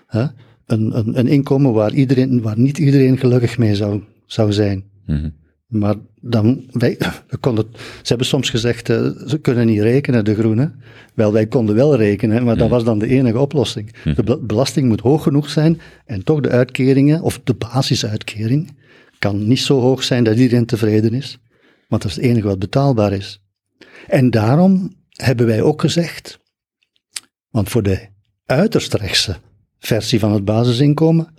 [0.07, 0.25] Hè?
[0.67, 4.85] Een, een, een inkomen waar, iedereen, waar niet iedereen gelukkig mee zou, zou zijn.
[5.07, 5.29] Mhm.
[5.67, 6.97] Maar dan, wij,
[7.29, 10.75] we konden, ze hebben soms gezegd, eh, ze kunnen niet rekenen, de groenen.
[11.15, 13.93] Wel, wij konden wel rekenen, maar dat was dan de enige oplossing.
[14.17, 18.71] De be- belasting moet hoog genoeg zijn en toch de uitkeringen, of de basisuitkering,
[19.19, 21.39] kan niet zo hoog zijn dat iedereen tevreden is.
[21.89, 23.43] Want dat is het enige wat betaalbaar is.
[24.07, 26.39] En daarom hebben wij ook gezegd,
[27.51, 28.09] want voor de
[28.47, 29.37] uiterst rechtse
[29.79, 31.35] versie van het basisinkomen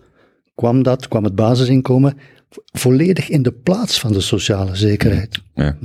[0.55, 2.17] kwam dat, kwam het basisinkomen
[2.49, 5.41] vo- volledig in de plaats van de sociale zekerheid.
[5.53, 5.77] Ja.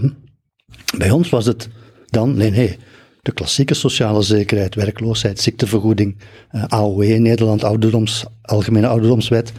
[0.97, 1.69] Bij ons was het
[2.07, 2.79] dan, nee, nee,
[3.21, 9.53] de klassieke sociale zekerheid, werkloosheid, ziektevergoeding, eh, AOW in Nederland, ouderdoms, Algemene Ouderdomswet,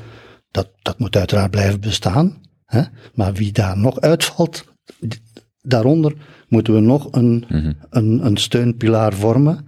[0.51, 2.41] dat, dat moet uiteraard blijven bestaan.
[2.65, 2.81] Hè?
[3.13, 4.65] Maar wie daar nog uitvalt,
[5.61, 6.13] daaronder
[6.47, 7.45] moeten we nog een,
[7.89, 9.65] een, een steunpilaar vormen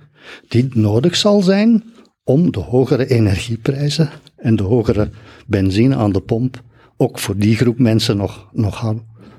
[0.48, 1.84] die nodig zal zijn
[2.24, 5.10] om de hogere energieprijzen en de hogere
[5.48, 6.64] benzine aan de pomp
[6.98, 8.76] ook voor die groep mensen nog, nog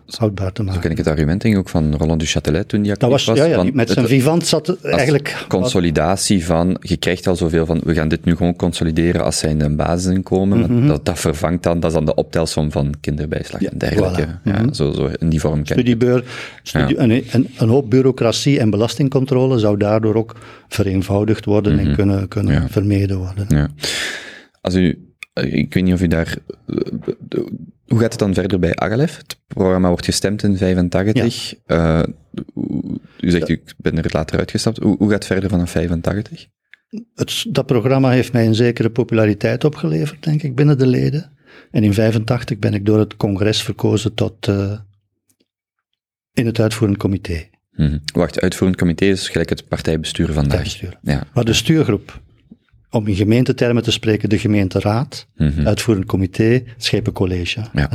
[0.06, 0.82] houdbaar te Zo maken.
[0.82, 3.44] ken ik het argument ook van Roland du Châtelet toen die Dat actief was, ja,
[3.44, 5.44] ja, met zijn vivant zat eigenlijk...
[5.48, 9.64] consolidatie van, je krijgt al zoveel van, we gaan dit nu gewoon consolideren als zijnde
[9.64, 13.78] een basisinkomen, want dat, dat vervangt dan, dat is dan de optelsom van kinderbijslag en
[13.78, 14.26] dergelijke.
[14.26, 14.42] voilà.
[14.44, 15.66] Ja, zo, zo in die vorm.
[15.66, 16.24] Studiebeur,
[16.62, 20.36] studie, een, een, een hoop bureaucratie en belastingcontrole zou daardoor ook
[20.68, 22.68] vereenvoudigd worden en kunnen, kunnen Ja.
[22.68, 23.46] vermeden worden.
[23.48, 23.68] Ja.
[24.60, 26.36] Als u, ik weet niet of u daar,
[26.66, 26.76] eh,
[27.86, 29.16] hoe gaat het dan verder bij Agalef?
[29.16, 31.54] Het programma wordt gestemd in 85.
[31.66, 32.02] Eh,
[32.54, 34.78] u- u zegt, ik ben er later uitgestapt.
[34.78, 36.46] Hoe, hoe gaat het verder vanaf 85?
[37.14, 41.32] Het, dat programma heeft mij een zekere populariteit opgeleverd, denk ik, binnen de leden.
[41.70, 44.78] En in 85 ben ik door het congres verkozen tot eh,
[46.32, 47.48] in het uitvoerend comité.
[47.72, 47.98] Mhm.
[48.12, 50.44] Wacht, uitvoerend comité is gelijk het partijbestuur vandaag.
[50.62, 50.98] Partijbestuur.
[51.02, 51.26] Ja.
[51.34, 52.20] Maar de stuurgroep,
[52.94, 55.66] om in gemeentetermen te spreken, de gemeenteraad, Mhm.
[55.66, 57.60] uitvoerend comité, schepencollege.
[57.72, 57.88] Ja.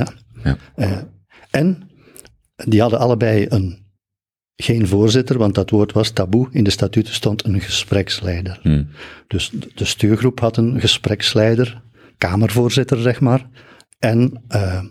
[0.44, 0.58] Ja.
[0.76, 0.98] Eh,
[1.52, 1.90] En
[2.56, 3.86] die hadden allebei een,
[4.56, 6.48] geen voorzitter, want dat woord was taboe.
[6.52, 8.60] In de statuten stond een gespreksleider.
[8.62, 8.84] Hm.
[9.28, 11.82] Dus de- de stuurgroep had een gespreksleider,
[12.18, 13.50] kamervoorzitter zeg maar.
[14.00, 14.84] En eh,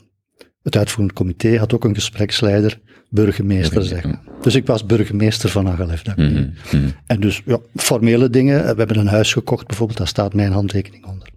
[0.62, 2.80] het uitvoerend comité had ook een gespreksleider,
[3.10, 4.22] burgemeester zeg maar.
[4.40, 6.16] Dus ik was burgemeester van Agalef.
[6.16, 6.51] Mhm.
[6.72, 6.89] Mhm.
[7.06, 8.60] en dus ja, formele dingen.
[8.60, 11.28] We hebben een huis gekocht bijvoorbeeld, daar staat mijn handtekening onder.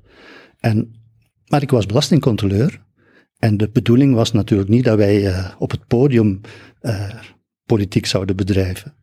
[0.59, 0.91] En,
[1.47, 2.81] maar ik was belastingcontroleur.
[3.39, 6.41] En de bedoeling was natuurlijk niet dat wij eh, op het podium
[6.79, 7.09] eh,
[7.65, 8.95] politiek zouden bedrijven.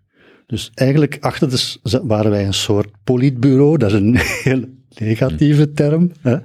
[0.47, 4.65] Dus eigenlijk achter de, waren wij een soort politbureau, dat is een heel
[4.99, 6.37] negatieve term, hè,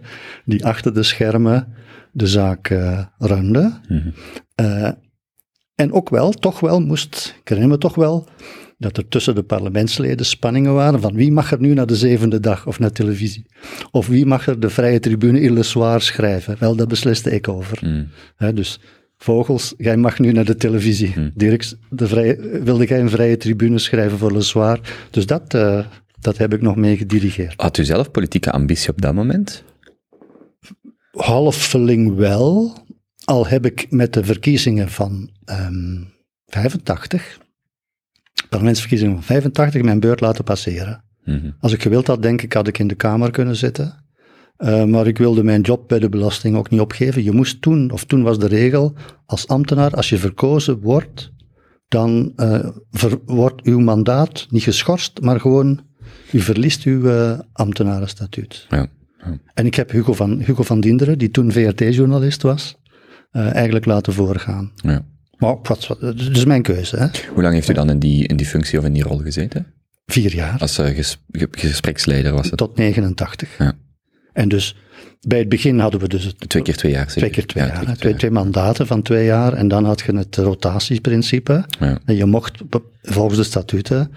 [0.45, 1.67] die achter de schermen
[2.11, 3.79] de zaak eh runde.
[3.87, 4.09] Mhm.
[4.55, 4.91] Eh,
[5.75, 8.27] en ook wel, toch wel moest, ik herinner me toch wel,
[8.77, 12.39] dat er tussen de parlementsleden spanningen waren van wie mag er nu naar de zevende
[12.39, 13.45] dag of naar televisie?
[13.91, 16.55] Of wie mag er de vrije tribune in Le Soir schrijven?
[16.59, 17.79] Wel, dat besliste ik over.
[17.81, 18.03] Mhm.
[18.35, 18.79] Hè, dus
[19.23, 21.13] Vogels, jij mag nu naar de televisie.
[21.35, 24.79] Dirk, de vrije, wilde jij een vrije tribune schrijven voor Le Soir?
[25.11, 25.85] Dus dat, eh,
[26.23, 27.61] dat heb ik nog mee gedirigeerd.
[27.61, 29.63] Had u zelf politieke ambitie op dat moment?
[31.11, 32.77] halfveling wel,
[33.25, 36.01] al heb ik met de verkiezingen van ehm
[36.45, 37.37] 85,
[38.49, 41.03] parlementsverkiezingen van 85, mijn beurt laten passeren.
[41.23, 41.51] Mhm.
[41.59, 44.05] Als ik gewild had, denk ik, had ik in de Kamer kunnen zitten.
[44.57, 47.23] Eh, maar ik wilde mijn job bij de belasting ook niet opgeven.
[47.23, 48.93] Je moest toen, of toen was de regel,
[49.25, 51.31] als ambtenaar, als je verkozen wordt,
[51.87, 55.81] dan eh, ver- wordt uw mandaat niet geschorst, maar gewoon,
[56.33, 58.65] u verliest uw eh, ambtenarenstatuut.
[58.69, 58.87] Ja.
[59.53, 62.75] En ik heb Hugo van, Hugo van Dinderen, die toen VRT-journalist was,
[63.31, 64.71] eh, eigenlijk laten voorgaan.
[64.75, 65.05] ja.
[65.37, 67.07] Maar wat, wat, dat is mijn keuze, hè?
[67.33, 69.65] Hoe lang heeft u dan in die, in die functie of in die rol gezeten?
[70.05, 72.57] Vier jaar, Als eh, ges- ge- gespreksleider was het?
[72.57, 73.57] tot 89.
[73.57, 73.73] Ja.
[74.33, 74.75] En dus
[75.27, 77.17] bij het begin hadden we dus het, Twee keer twee jaar, zeker?
[77.21, 79.53] twee keer twee Ja, jaar, keer twee, twee mandaten van twee jaar.
[79.53, 81.65] En dan had je het rotatieprincipe.
[81.79, 81.99] Ja.
[82.05, 82.61] En je mocht
[83.01, 84.11] volgens de statuten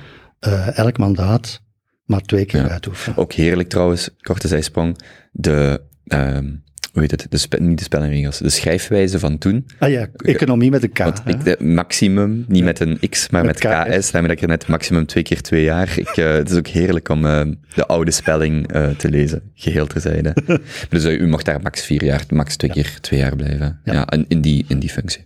[0.74, 1.60] elk mandaat
[2.06, 2.68] maar twee keer Ja.
[2.68, 3.18] uitoefenen.
[3.18, 4.98] Ook heerlijk trouwens, korte zijsprong,
[5.32, 6.44] de, ehm,
[6.92, 9.66] hoe heet het, de spe- niet de spellenregels, de schrijfwijze van toen.
[9.78, 10.98] Ah ja, economie met een K.
[10.98, 11.30] Want hè.
[11.30, 13.98] ik, de maximum, niet met een x, maar met, Met KS.
[13.98, 15.98] ks, daarmee dat ik er net maximum twee keer twee jaar.
[15.98, 19.86] Ik, eh, het is ook heerlijk om eh, de oude spelling eh, te lezen, geheel
[19.86, 20.36] terzijde.
[20.88, 23.80] dus eh, u mocht daar max vier jaar, max twee keer twee jaar blijven.
[23.84, 25.25] Ja, in, in, die, in die functie.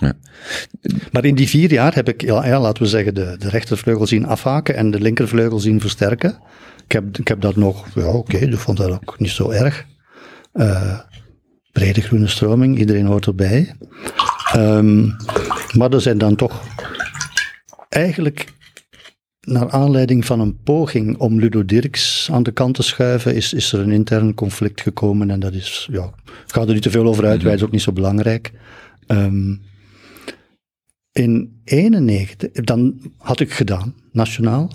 [0.00, 0.12] Ja.
[1.12, 4.06] Maar in die vier jaar heb ik, ja, ja, laten we zeggen, de, de rechtervleugel
[4.06, 6.38] zien afhaken en de linkervleugel zien versterken.
[6.84, 9.86] Ik heb, ik heb dat nog, ja oké, ik vond dat ook niet zo erg.
[10.52, 10.98] Eh,
[11.72, 13.74] brede groene stroming, iedereen hoort erbij.
[14.52, 15.06] Ehm,
[15.72, 16.62] maar er zijn dan toch
[17.88, 18.52] eigenlijk,
[19.40, 23.72] naar aanleiding van een poging om Ludo Dirks aan de kant te schuiven, is, is
[23.72, 27.06] er een intern conflict gekomen en dat is, ja, ik ga er niet te veel
[27.06, 28.52] over uitweiden, is ook niet zo belangrijk.
[29.06, 29.54] Ehm,
[31.20, 34.70] in 91, dan had ik gedaan, nationaal,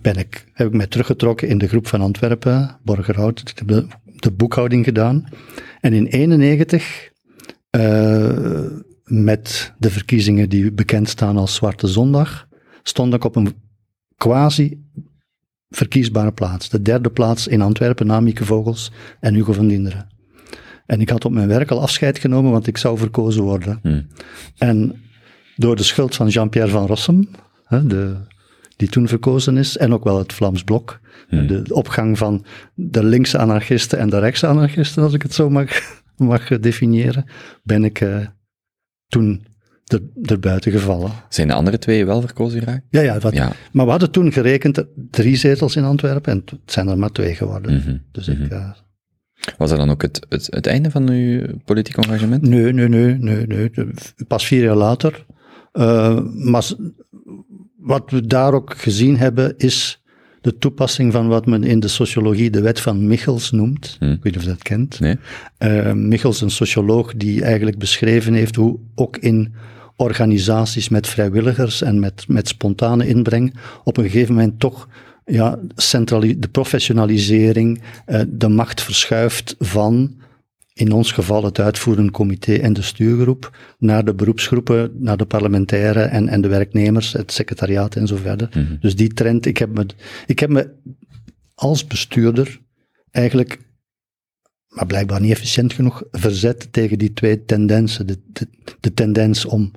[0.00, 3.86] ben ik, heb ik mij teruggetrokken in de groep van Antwerpen, Borgerhout, ik heb de,
[4.04, 5.24] de boekhouding gedaan.
[5.80, 7.10] En in 91,
[7.70, 8.66] eh,
[9.04, 12.48] met de verkiezingen die bekend staan als Zwarte Zondag,
[12.82, 13.54] stond ik op een
[14.16, 14.84] quasi
[15.68, 16.68] verkiesbare plaats.
[16.68, 20.08] De derde plaats in Antwerpen na Mieke Vogels en Hugo van Dinderen.
[20.86, 23.78] En ik had op mijn werk al afscheid genomen, want ik zou verkozen worden.
[23.82, 24.06] Hmm.
[24.58, 25.02] En
[25.56, 27.28] door de schuld van Jean-Pierre van Rossum,
[27.64, 28.16] hè, de,
[28.76, 31.00] die toen verkozen is, en ook wel het Vlaams Blok,
[31.30, 35.70] de opgang van de linkse anarchisten en de rechtse anarchisten, als ik het zo mag,
[36.16, 37.24] mag definiëren,
[37.62, 38.16] ben ik eh,
[39.08, 39.44] toen
[39.86, 41.10] er, er buiten gevallen.
[41.28, 42.82] Zijn de andere twee wel verkozen geraakt?
[42.90, 43.52] Ja, ja, wat, Ja.
[43.72, 47.34] maar we hadden toen gerekend drie zetels in Antwerpen en het zijn er maar twee
[47.34, 47.74] geworden.
[47.76, 47.96] Mhm.
[48.12, 48.48] Dus ik...
[48.50, 48.70] eh,
[49.58, 52.42] Was dat dan ook het, het, het einde van uw politiek engagement?
[52.42, 53.70] Nee, nee, nee, nee, nee.
[54.28, 55.24] Pas vier jaar later.
[55.72, 56.70] Eh, maar
[57.76, 60.02] wat we daar ook gezien hebben, is
[60.40, 63.96] de toepassing van wat men in de sociologie de wet van Michels noemt.
[63.98, 64.12] Hmm.
[64.12, 65.00] Ik weet niet of je dat kent.
[65.00, 65.16] Nee?
[65.58, 69.54] Eh, Michels, een socioloog die eigenlijk beschreven heeft hoe ook in
[69.96, 73.54] organisaties met vrijwilligers en met, met spontane inbreng
[73.84, 74.88] op een gegeven moment toch
[75.24, 80.14] ja, de professionalisering, eh, de macht verschuift van
[80.74, 86.02] in ons geval het uitvoerend comité en de stuurgroep, naar de beroepsgroepen, naar de parlementaire
[86.02, 88.78] en, en de werknemers, het secretariaat en zo verder.
[88.80, 89.86] Dus die trend, ik heb, me,
[90.26, 90.70] ik heb me
[91.54, 92.60] als bestuurder
[93.10, 93.58] eigenlijk,
[94.68, 98.06] maar blijkbaar niet efficiënt genoeg, verzet tegen die twee tendensen.
[98.06, 98.48] De, de,
[98.80, 99.72] de tendens om,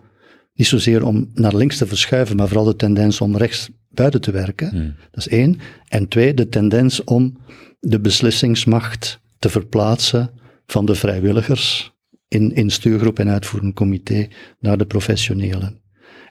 [0.54, 4.32] niet zozeer om naar links te verschuiven, maar vooral de tendens om rechts buiten te
[4.32, 4.96] werken.
[5.12, 5.60] Dat is één.
[5.88, 7.38] En twee, de tendens om
[7.80, 10.32] de beslissingsmacht te verplaatsen
[10.66, 11.94] van de vrijwilligers
[12.28, 14.28] in, in stuurgroep en uitvoerend comité
[14.60, 15.80] naar de professionelen.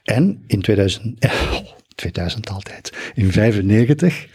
[0.03, 1.31] En in 2000, eh,
[1.95, 4.27] 2000 altijd, in 95,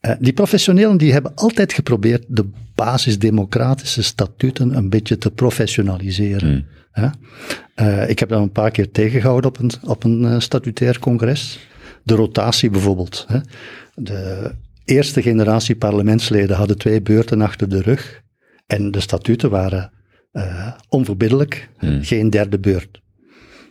[0.00, 6.66] eh, die professionelen die hebben altijd geprobeerd de basisdemocratische statuten een beetje te professionaliseren.
[6.90, 7.08] Hè?
[7.74, 11.68] Eh, ik heb dat een paar keer tegengehouden op een, op een eh, statutair congres.
[12.02, 13.24] De rotatie bijvoorbeeld.
[13.28, 13.38] Hè?
[13.94, 14.50] De
[14.84, 18.22] eerste generatie parlementsleden hadden twee beurten achter de rug.
[18.66, 19.92] En de statuten waren
[20.32, 21.70] eh, onverbiddelijk,
[22.00, 23.02] geen derde beurt.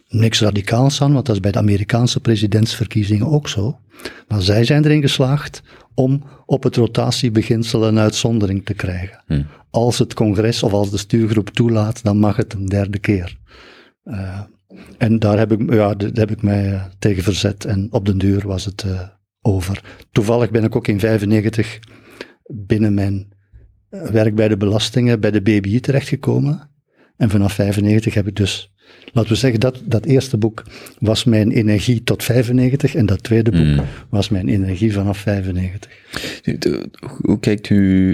[0.08, 3.80] Niks radicaals aan, want dat is bij de Amerikaanse presidentsverkiezingen ook zo.
[4.28, 5.62] Maar zij zijn erin geslaagd
[5.94, 9.48] om op het rotatiebeginsel een uitzondering te krijgen.
[9.70, 13.38] Als het congres of als de stuurgroep toelaat, dan mag het een derde keer.
[14.04, 14.40] Eh,
[14.98, 18.18] en daar heb ik, ja, daar heb ik mij eh, tegen verzet en op den
[18.18, 18.86] duur was het
[19.42, 19.84] over.
[20.12, 21.80] Toevallig ben ik ook in 95
[22.44, 23.33] binnen mijn
[24.12, 26.70] werk bij de belastingen bij de BBI terechtgekomen.
[27.18, 28.72] En vanaf 95 heb ik dus,
[29.12, 30.64] laten we zeggen, dat, dat eerste boek
[31.00, 35.92] was mijn energie tot 95 en dat tweede boek was mijn energie vanaf 95.
[36.60, 36.90] De-
[37.22, 38.12] Hoe kijkt u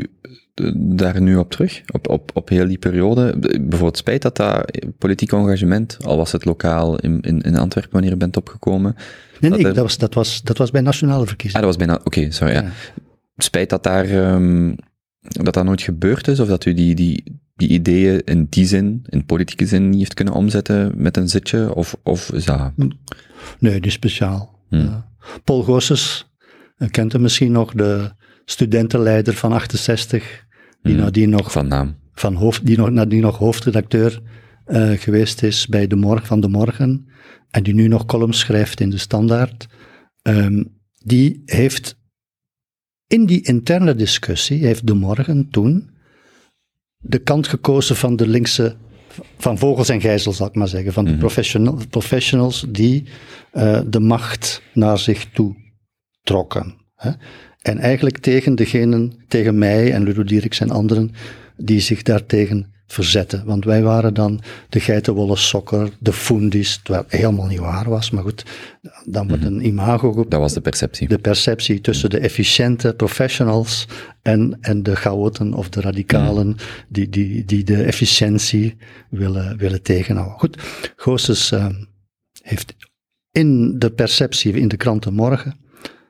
[0.53, 1.81] eh, daar nu op terug?
[1.91, 3.37] Op, op, op heel die periode?
[3.39, 8.09] Bijvoorbeeld spijt dat dat politiek engagement, al was het lokaal in, in, in Antwerpen wanneer
[8.11, 8.95] je bent opgekomen.
[9.39, 11.65] Nee, nee, Dat er- dat was, dat, was, dat was bij nationale Ah, verkiezingen.
[11.65, 12.53] dat was bijna, oké, sorry.
[12.53, 12.61] Ja.
[12.61, 12.71] Ja.
[13.37, 14.73] Spijt dat daar, ehm,
[15.19, 19.05] dat dat nooit gebeurd is, of dat u die, die, die ideeën in die zin,
[19.09, 22.71] in politieke zin, niet heeft kunnen omzetten met een zitje, of, of is dat...
[23.59, 24.59] Nee, die speciaal.
[24.69, 24.79] Hmm.
[24.79, 25.11] Ja.
[25.43, 26.31] Paul Goossens,
[26.77, 28.11] eh, kent hem misschien nog, de
[28.45, 30.45] studentenleider van 68,
[30.81, 31.03] die Hmm.
[31.03, 31.95] nadien nog Van naam.
[32.13, 34.21] van hoofd, die nog, nadien nog hoofdredacteur
[34.65, 37.07] eh, geweest is bij de morgen van de Morgen
[37.49, 39.67] en die nu nog columns schrijft in de Standaard,
[40.21, 40.63] ehm,
[41.03, 41.98] die heeft
[43.09, 45.89] in die interne discussie, heeft de Morgen toen
[46.97, 48.75] de kant gekozen van de linkse,
[49.37, 53.03] van vogels en gijzels, zal ik maar zeggen, van de professional, professionals die
[53.51, 55.55] eh, de macht naar zich toe
[56.21, 56.75] trokken.
[56.95, 57.11] Hè?
[57.61, 61.11] En eigenlijk tegen degenen, tegen mij en Ludo Dierks en anderen,
[61.57, 63.45] die zich daartegen verzetten.
[63.45, 68.11] Want wij waren dan de geitenwolle sokker, de fundis, terwijl het helemaal niet waar was.
[68.11, 68.45] Maar goed,
[69.05, 71.07] dan wordt een imago Dat was de perceptie.
[71.07, 73.87] de perceptie tussen de efficiënte professionals
[74.21, 76.55] en, en de chaoten of de radicalen
[76.87, 78.77] die, die, die de efficiëntie
[79.09, 80.39] willen, willen tegenhouden.
[80.39, 80.57] Goed,
[80.95, 81.67] Goossens eh,
[82.41, 82.75] heeft
[83.31, 85.55] in de perceptie in de kranten morgen,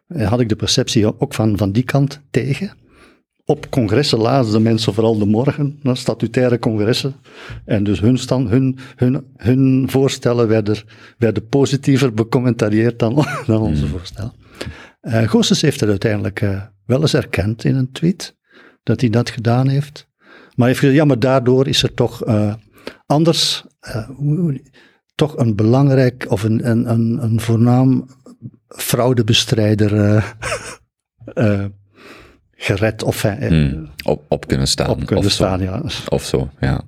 [0.07, 2.77] eh, had ik de perceptie ook van, van die kant tegen.
[3.49, 7.15] Op congressen lazen de mensen vooral de morgen, hè, statutaire congressen.
[7.65, 10.77] En dus hun, stand, hun, hun, hun voorstellen werden,
[11.17, 14.33] werden positiever becommentarieerd dan, dan onze voorstellen.
[15.01, 18.35] Eh Goossens heeft het uiteindelijk eh, wel eens erkend in een tweet,
[18.83, 20.07] dat hij dat gedaan heeft.
[20.19, 22.53] Maar hij heeft gezegd, ja, maar daardoor is er toch eh,
[23.05, 23.63] anders,
[25.15, 28.05] toch een belangrijk of een, een, een, een voornaam
[28.67, 30.23] fraudebestrijder
[32.61, 33.89] gered of eh, Hmm.
[34.03, 34.89] Op, op kunnen staan.
[34.89, 35.43] op kunnen of zo.
[35.43, 35.61] staan.
[35.61, 35.83] Ja.
[36.09, 36.81] Of zo, ja.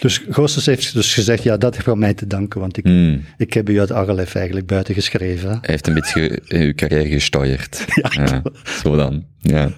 [0.00, 3.24] Dus Goossens heeft dus gezegd, ja, dat heeft aan mij te danken, want ik, Hmm.
[3.36, 5.48] ik heb u uit Aggelef eigenlijk buiten geschreven.
[5.50, 7.84] Hij heeft een beetje in uw carrière gesteuerd.
[8.10, 8.42] Ja,
[8.82, 9.24] zo dan.
[9.38, 9.70] Ja.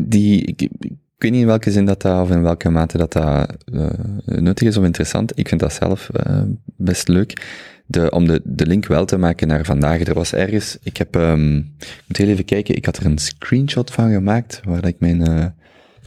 [0.00, 3.12] Die, ik, ik weet niet in welke zin dat, dat of in welke mate dat,
[3.12, 3.86] dat eh,
[4.24, 5.38] nuttig is of interessant.
[5.38, 6.42] Ik vind dat zelf eh,
[6.76, 7.46] best leuk.
[7.90, 10.00] De, om de, de link wel te maken naar vandaag.
[10.00, 13.18] Er was ergens, ik heb, ehm, ik moet heel even kijken, ik had er een
[13.18, 15.46] screenshot van gemaakt, waar ik mijn eh,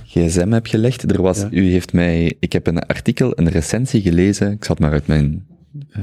[0.06, 1.12] gsm heb gelegd.
[1.12, 1.48] Er was, Ja.
[1.52, 5.46] u heeft mij, ik heb een artikel, een recensie gelezen, ik zat maar uit mijn,
[5.92, 6.02] eh,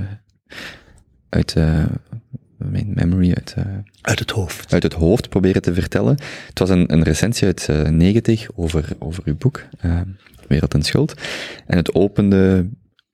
[1.28, 1.84] uit eh,
[2.56, 3.54] mijn memory, uit,
[4.00, 4.72] Uit het hoofd.
[4.72, 6.16] uit het hoofd proberen te vertellen.
[6.48, 9.62] Het was een, een recensie uit eh 90 over, over uw boek,
[10.48, 11.14] Wereld en Schuld.
[11.66, 12.68] En het opende,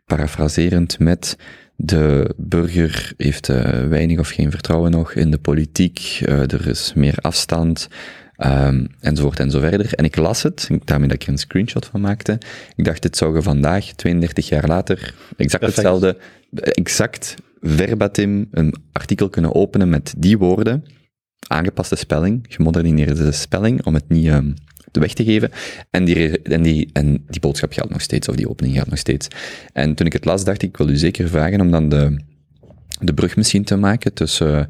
[0.07, 1.37] parafraserend, met
[1.77, 6.93] de burger heeft eh, weinig of geen vertrouwen nog in de politiek, eh, er is
[6.95, 7.89] meer afstand,
[8.37, 9.95] ehm, enzovoort en zo verder.
[9.95, 12.39] En ik las het, daarmee dat ik er een screenshot van maakte.
[12.77, 14.99] Ik dacht, dit zou je vandaag, 32 jaar later,
[15.37, 15.65] exact Perfect.
[15.77, 16.19] hetzelfde,
[16.55, 20.85] exact verbatim een artikel kunnen openen met die woorden,
[21.49, 24.53] aangepaste spelling, gemoderniseerde spelling, om het niet ehm,
[25.01, 25.51] weg te geven.
[25.91, 28.99] En die, en, die, en die boodschap geldt nog steeds, of die opening geldt nog
[28.99, 29.29] steeds.
[29.73, 32.21] En toen ik het las, dacht ik, wil u zeker vragen om dan de,
[33.01, 34.69] de brug misschien te maken tussen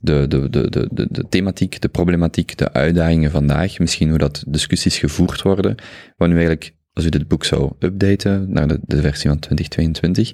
[0.00, 4.44] de, de, de, de, de, de thematiek, de problematiek, de uitdagingen vandaag, misschien hoe dat
[4.46, 5.74] discussies gevoerd worden,
[6.16, 10.32] nu eigenlijk, als u dit boek zou updaten naar de, versie van 2022,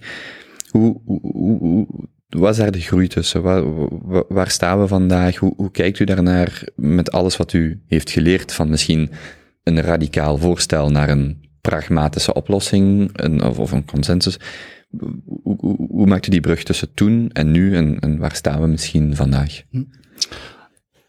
[0.71, 1.87] hoe, hoe, hoe, hoe
[2.39, 3.43] wat is daar de groei tussen?
[4.29, 5.37] Waar, staan we vandaag?
[5.37, 9.11] Hoe, hoe kijkt u daarnaar met alles wat u heeft geleerd van misschien
[9.63, 14.37] een radicaal voorstel naar een pragmatische oplossing een, of, of een consensus.
[15.43, 18.61] Hoe, hoe, hoe maakt u die brug tussen toen en nu en, en waar staan
[18.61, 19.63] we misschien vandaag?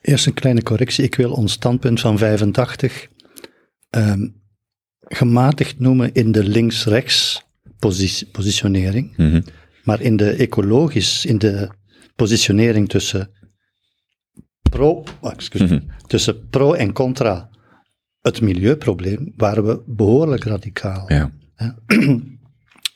[0.02, 1.04] Eerst een kleine correctie.
[1.04, 3.08] Ik wil ons standpunt van 85
[3.90, 4.28] ehm,
[5.00, 7.46] gematigd noemen in de links-rechts
[7.80, 9.18] posi- positionering.
[9.18, 9.42] Mhm.
[9.84, 11.70] Maar in de ecologisch, in de
[12.16, 13.30] positionering tussen
[14.70, 15.80] pro, excuus, Mhm.
[16.08, 17.50] tussen pro en contra
[18.22, 21.12] het milieuprobleem, waren we behoorlijk radicaal.
[21.14, 21.32] Ja.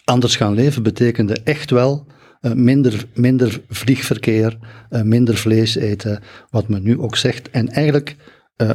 [0.05, 2.07] Anders gaan leven betekende echt wel
[2.41, 4.57] eh, minder, minder vliegverkeer,
[4.89, 7.49] eh, minder vlees eten, wat men nu ook zegt.
[7.49, 8.15] En eigenlijk
[8.55, 8.69] eh,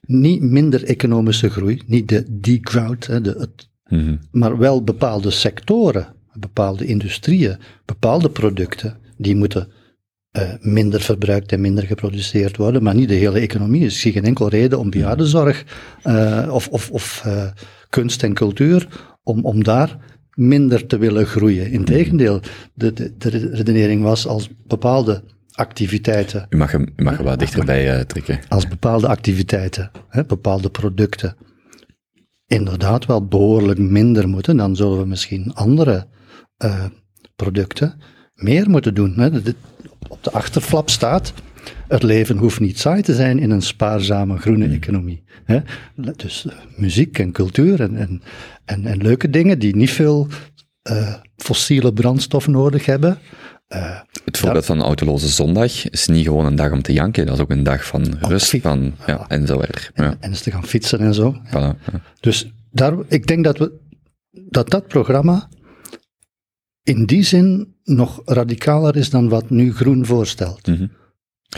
[0.00, 4.16] niet minder economische groei, niet de degrowth, de, het, Mhm.
[4.30, 9.68] maar wel bepaalde sectoren, bepaalde industrieën, bepaalde producten, die moeten
[10.32, 13.80] eh, minder verbruikt en minder geproduceerd worden, maar niet de hele economie.
[13.80, 15.64] Dus ik zie geen enkel reden om bejaardenzorg
[16.02, 17.46] eh, of, of, of eh,
[17.88, 18.88] kunst en cultuur,
[19.22, 19.96] om, om daar
[20.34, 21.70] minder te willen groeien.
[21.70, 22.40] Integendeel,
[22.74, 25.22] de, de, de redenering was als bepaalde
[25.52, 28.38] activiteiten U mag hem, u mag er wel dichterbij trekken.
[28.48, 31.36] als bepaalde activiteiten, hè, bepaalde producten,
[32.46, 36.06] inderdaad wel behoorlijk minder moeten, dan zullen we misschien andere
[36.62, 36.84] eh,
[37.36, 38.00] producten
[38.34, 39.12] meer moeten doen.
[39.16, 39.30] Hè.
[40.08, 41.32] Op de achterflap staat,
[41.88, 45.24] het leven hoeft niet saai te zijn in een spaarzame groene economie.
[45.44, 45.58] Hè.
[46.16, 48.22] Dus eh, muziek en cultuur en, en,
[48.64, 50.28] en, en leuke dingen die niet veel
[50.82, 53.18] eh, fossiele brandstof nodig hebben.
[54.24, 57.40] Het voorbeeld van autoloze zondag is niet gewoon een dag om te janken, dat is
[57.40, 59.90] ook een dag van rust, van, ja, en zo verder.
[59.94, 61.36] Ja, En eens te gaan fietsen en zo.
[61.46, 61.78] voilà.
[62.20, 63.72] Dus daar, ik denk dat, we,
[64.30, 65.48] dat dat programma
[66.82, 70.66] in die zin nog radicaler is dan wat nu Groen voorstelt.
[70.66, 70.86] Mhm.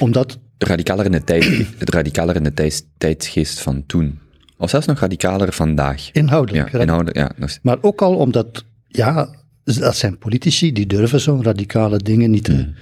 [0.01, 4.18] Omdat, Radicaler in de, tijd, radicaler in de tijd, tijdsgeest van toen.
[4.59, 6.10] Of zelfs nog radicaler vandaag.
[6.12, 7.32] inhoudelijk, Ja, inhoudelijk, ja.
[7.36, 9.34] nog- maar ook al omdat, ja,
[9.64, 12.72] dat zijn politici die durven zo'n radicale dingen niet te,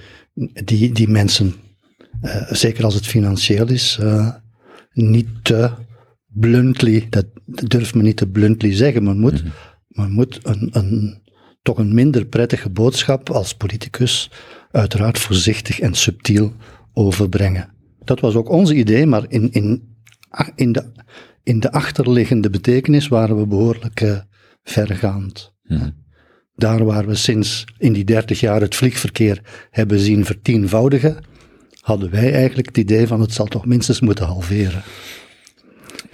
[0.65, 1.53] die, die mensen,
[2.21, 4.33] eh, zeker als het financieel is, eh,
[4.93, 5.71] niet te
[6.27, 9.43] bluntly, dat durft men niet te bluntly zeggen, men moet,
[9.87, 11.21] men moet een, een,
[11.63, 14.31] toch een minder prettige boodschap als politicus
[14.71, 16.53] uiteraard voorzichtig en subtiel
[16.93, 17.73] overbrengen.
[18.03, 19.95] Dat was ook ons idee, maar in, in,
[20.55, 20.91] in, de,
[21.43, 24.17] in de achterliggende betekenis waren we behoorlijk eh,
[24.63, 25.53] vergaand.
[25.63, 25.89] Mhm.
[26.55, 29.41] Daar waar we sinds in die 30 jaar het vliegverkeer
[29.71, 31.17] hebben zien vertienvoudigen,
[31.81, 34.83] hadden wij eigenlijk het idee van het zal toch minstens moeten halveren.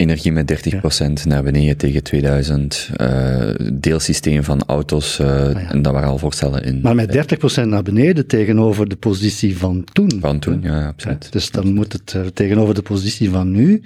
[0.00, 2.90] Energie met 30% naar beneden tegen 2000.
[2.96, 5.18] eh, deelsysteem van auto's.
[5.18, 6.80] eh, En daar waren al voorstellen in.
[6.82, 10.10] Maar met 30% naar beneden tegenover de positie van toen.
[10.20, 11.32] Van toen, ja, absoluut.
[11.32, 13.82] Dus dan moet het eh, tegenover de positie van nu,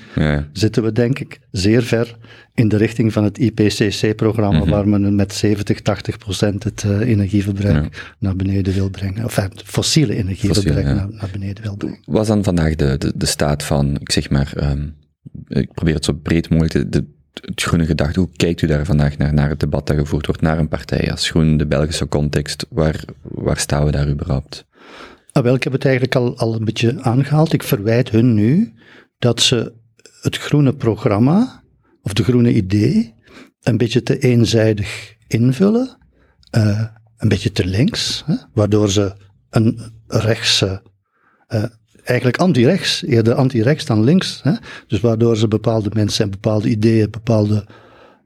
[0.53, 2.16] zitten we denk ik zeer ver
[2.55, 4.70] in de richting van het IPCC-programma, Mhm.
[4.70, 9.24] waar men met 70, 80 procent het energieverbruik naar beneden wil brengen.
[9.24, 11.07] Of het fossiele energieverbruik Fossiel, ja.
[11.09, 11.99] naar, naar beneden wil brengen.
[12.07, 14.82] was dan vandaag de, de, de staat van, ik zeg maar, ehm,
[15.48, 17.05] ik probeer het zo breed mogelijk, te- de,
[17.40, 20.40] het groene gedachte, hoe kijkt u daar vandaag naar, naar het debat dat gevoerd wordt,
[20.40, 24.64] naar een partij als Groen, de Belgische context, waar, waar staan we daar überhaupt?
[25.32, 27.52] Ah, wel, ik heb het eigenlijk al, al een beetje aangehaald.
[27.52, 28.72] Ik verwijt hun nu
[29.18, 29.72] dat ze
[30.22, 31.62] het groene programma,
[32.02, 33.14] of de groene idee,
[33.62, 35.96] een beetje te eenzijdig invullen.
[36.51, 36.84] eh,
[37.16, 39.12] een beetje te links, hè, waardoor ze
[39.51, 40.82] een rechtse,
[41.46, 41.64] eh,
[42.05, 44.40] eigenlijk anti-rechts, eerder anti-rechts dan links.
[44.43, 44.52] Hè,
[44.86, 47.66] dus waardoor ze bepaalde mensen en bepaalde ideeën, bepaalde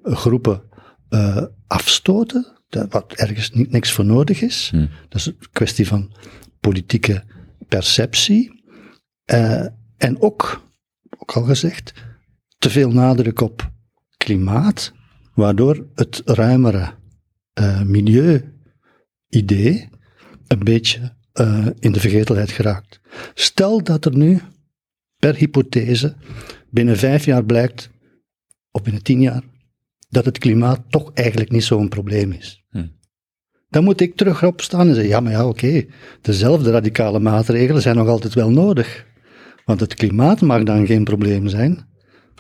[0.03, 0.63] eh, groepen
[1.09, 4.69] eh, afstoten, dat- wat ergens niet, niks voor nodig is.
[4.71, 4.87] Hm.
[5.09, 6.13] Dat is een kwestie van
[6.61, 7.25] politieke
[7.69, 8.63] perceptie.
[9.25, 10.69] Eh, en ook,
[11.19, 11.93] ook al gezegd,
[12.59, 13.71] te veel nadruk op
[14.17, 14.93] klimaat,
[15.35, 16.97] waardoor het ruimere
[17.53, 19.89] eh, milieu-idee
[20.47, 23.01] een beetje eh, in de vergetelheid geraakt.
[23.35, 24.41] Stel dat er nu,
[25.19, 26.15] per hypothese,
[26.71, 27.91] binnen vijf jaar blijkt,
[28.71, 29.43] of binnen tien jaar,
[30.09, 32.65] dat het klimaat toch eigenlijk niet zo'n probleem is.
[32.71, 32.87] Hm.
[33.69, 35.85] Dan moet ik terug opstaan en zeggen, ja, maar ja, oké,
[36.21, 39.07] dezelfde radicale maatregelen zijn nog altijd wel nodig.
[39.65, 41.87] Want het klimaat mag dan geen probleem zijn,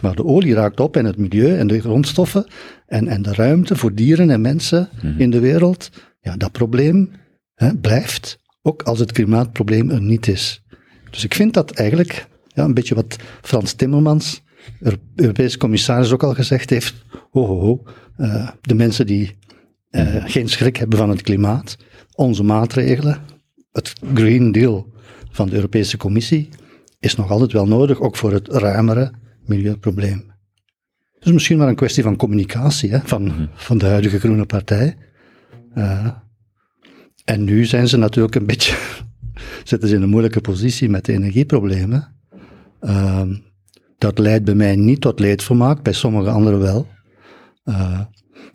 [0.01, 2.47] maar de olie raakt op en het milieu en de grondstoffen
[2.87, 4.89] en, en de ruimte voor dieren en mensen
[5.19, 7.11] in de wereld, ja, dat probleem
[7.55, 8.39] hè, blijft,
[8.69, 10.62] ook als het klimaatprobleem er niet is.
[11.11, 14.43] Dus ik vind dat eigenlijk ja, een beetje wat Frans Timmermans,
[14.81, 16.95] Euro- Europese commissaris, ook al gezegd heeft.
[17.31, 17.82] Ho, ho, ho.
[18.16, 19.36] eh, de mensen die
[19.90, 21.77] eh, geen schrik hebben van het klimaat,
[22.15, 23.19] onze maatregelen,
[23.73, 24.93] het Green Deal
[25.31, 26.49] van de Europese Commissie,
[27.01, 29.12] is nog altijd wel nodig, ook voor het ruimere
[29.47, 30.27] milieuprobleem.
[31.12, 34.97] Het is misschien maar een kwestie van communicatie hè, van, van de huidige Groene Partij.
[35.74, 36.07] Eh,
[37.28, 38.76] en nu zijn ze natuurlijk een beetje,
[39.64, 42.14] zitten ze in een moeilijke positie met de energieproblemen.
[42.80, 43.34] Ehm,
[43.98, 46.86] dat leidt bij mij niet tot leedvermaak, bij sommige anderen wel.
[47.64, 48.00] Eh,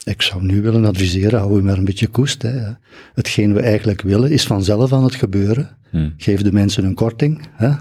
[0.04, 2.42] ik zou nu willen adviseren, hou u maar een beetje koest.
[2.42, 2.72] Hè.
[3.14, 5.78] Hetgeen we eigenlijk willen, is vanzelf aan het gebeuren.
[5.90, 6.14] Hmm.
[6.18, 7.72] Geef de mensen een korting, hè,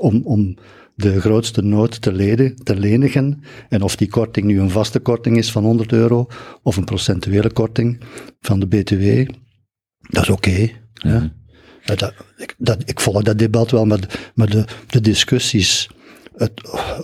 [0.00, 0.56] om, om
[0.94, 3.42] de grootste nood te, leden, te lenigen.
[3.68, 6.26] En of die korting nu een vaste korting is van 100 euro,
[6.62, 8.00] of een procentuele korting
[8.40, 9.30] van de BTW,
[10.02, 10.68] dat is oké.
[11.84, 15.88] Ja, dat, ik, dat, ik volg dat debat wel, maar, de- maar de, de discussies,
[16.36, 16.52] het,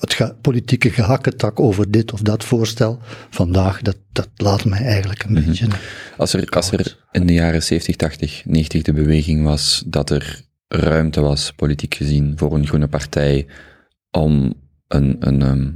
[0.00, 2.98] het ge- politieke gehakketak over dit of dat voorstel
[3.30, 5.66] vandaag, dat, dat laat mij eigenlijk een beetje...
[6.16, 10.40] Als er, als er in de jaren 70, 80, 90 de beweging was dat er
[10.68, 13.46] ruimte was, politiek gezien, voor een groene partij
[14.10, 14.54] om,
[14.88, 15.70] een, een, ehm,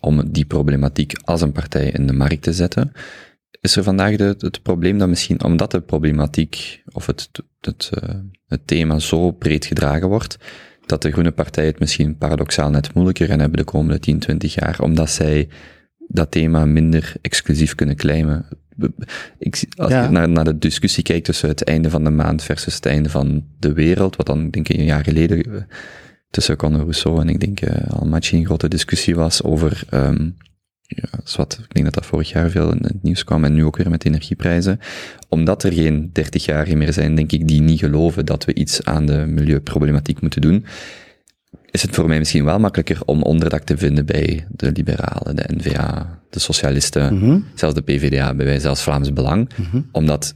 [0.00, 2.92] om die problematiek als een partij in de markt te zetten,
[3.66, 7.30] is er vandaag de, het probleem dat misschien, omdat de problematiek of het,
[7.60, 8.14] het, eh,
[8.46, 10.38] het thema zo breed gedragen wordt,
[10.86, 14.54] dat de Groene Partij het misschien paradoxaal net moeilijker gaan hebben de komende 10, 20
[14.54, 15.48] jaar, omdat zij
[16.08, 18.46] dat thema minder exclusief kunnen claimen.
[19.38, 20.02] Ik, als Ja.
[20.04, 23.08] je naar, naar de discussie kijkt tussen het einde van de maand versus het einde
[23.08, 25.62] van de wereld, wat dan denk ik een jaar geleden eh,
[26.30, 30.28] tussen Conor Rousseau en ik denk uh, Almaty een grote discussie was over, ehm
[30.86, 33.64] ja, zwart, ik denk dat dat vorig jaar veel in het nieuws kwam en nu
[33.64, 34.78] ook weer met energieprijzen.
[35.28, 38.84] Omdat er geen 30 jaar meer zijn, denk ik, die niet geloven dat we iets
[38.84, 40.64] aan de milieuproblematiek moeten doen,
[41.70, 45.44] is het voor mij misschien wel makkelijker om onderdak te vinden bij de liberalen, de
[45.56, 47.38] NVA, de socialisten, Mhm.
[47.54, 49.50] zelfs de PvdA, bij wijze zelfs Vlaams Belang,
[49.92, 50.34] omdat,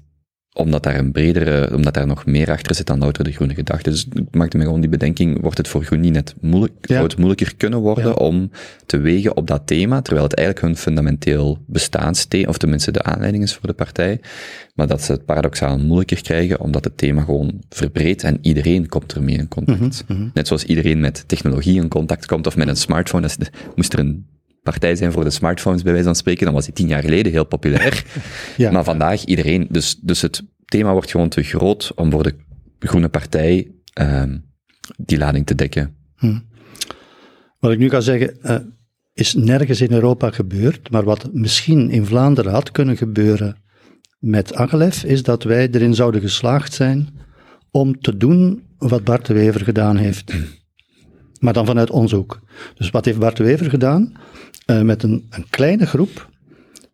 [0.53, 3.91] omdat daar een bredere, omdat daar nog meer achter zit dan louter de groene gedachte.
[3.91, 6.95] Dus ik maakte me gewoon die bedenking, wordt het voor groen niet net moeilijk, Ja.
[6.95, 8.13] zou het moeilijker kunnen worden Ja.
[8.13, 8.51] om
[8.87, 13.43] te wegen op dat thema, terwijl het eigenlijk hun fundamenteel bestaansthema, of tenminste de aanleiding
[13.45, 14.21] is voor de partij,
[14.75, 19.13] maar dat ze het paradoxaal moeilijker krijgen, omdat het thema gewoon verbreedt en iedereen komt
[19.15, 20.05] ermee in contact.
[20.09, 23.23] Mhm, Net zoals iedereen met technologie in contact komt, of met een smartphone.
[23.23, 24.27] Dat is de- moest er een
[24.63, 27.33] partij zijn voor de smartphones, bij wijze van spreken, dan was die tien jaar geleden
[27.33, 28.05] heel populair.
[28.57, 28.71] Ja.
[28.71, 32.35] Maar vandaag iedereen, dus, dus het thema wordt gewoon te groot om voor de
[32.79, 34.39] groene partij ehm,
[34.97, 35.95] die lading te dekken.
[37.59, 38.57] Wat ik nu ga zeggen, eh,
[39.13, 43.57] is nergens in Europa gebeurd, maar wat misschien in Vlaanderen had kunnen gebeuren
[44.19, 47.09] met Agelef, is dat wij erin zouden geslaagd zijn
[47.71, 50.33] om te doen wat Bart de Wever gedaan heeft.
[51.41, 52.41] Maar dan vanuit ons ook.
[52.75, 54.13] Dus wat heeft Bart de Wever gedaan?
[54.71, 56.31] Eh, met een, een kleine groep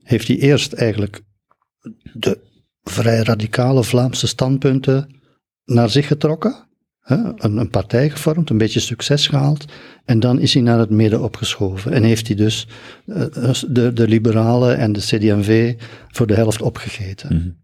[0.02, 1.20] heeft hij eerst eigenlijk
[2.12, 2.38] de
[2.82, 5.20] vrij radicale Vlaamse standpunten
[5.64, 6.66] naar zich getrokken.
[7.00, 9.64] Hè, een, een partij gevormd, een beetje succes gehaald.
[10.04, 11.92] En dan is hij naar het midden opgeschoven.
[11.92, 12.68] En heeft hij dus
[13.06, 15.74] eh, de, de liberalen en de CD&V
[16.08, 17.60] voor de helft opgegeten.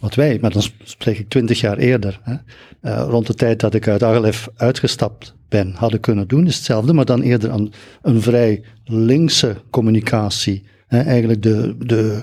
[0.00, 2.36] Wat wij, maar dan spreek ik twintig jaar eerder, hè,
[2.80, 7.04] eh, rond de tijd dat ik uit Agelef uitgestapt hadden kunnen doen, is hetzelfde, maar
[7.04, 7.70] dan eerder aan
[8.02, 10.66] een vrij linkse communicatie.
[10.86, 12.22] Hè, eigenlijk de, de,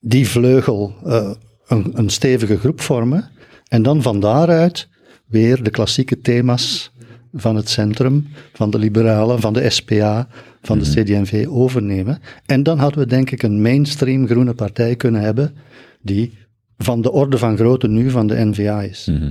[0.00, 1.30] die vleugel eh,
[1.66, 3.30] een, een stevige groep vormen.
[3.68, 4.88] En dan van daaruit
[5.26, 6.92] weer de klassieke thema's
[7.32, 10.28] van het centrum, van de liberalen, van de SPA,
[10.62, 12.18] van de CD&V overnemen.
[12.46, 15.54] En dan hadden we denk ik een mainstream groene partij kunnen hebben
[16.02, 16.38] die
[16.78, 19.06] van de orde van grootte nu van de NVA is.
[19.06, 19.28] Hè?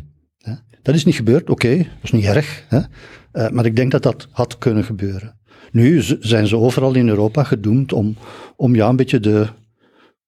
[0.81, 2.65] Dat is niet gebeurd, oké, dat is niet erg.
[2.68, 2.80] Hè?
[3.31, 5.38] Eh, maar ik denk dat dat had kunnen gebeuren.
[5.72, 8.15] Nu zijn ze overal in Europa gedoemd om,
[8.56, 9.47] om ja, een beetje de,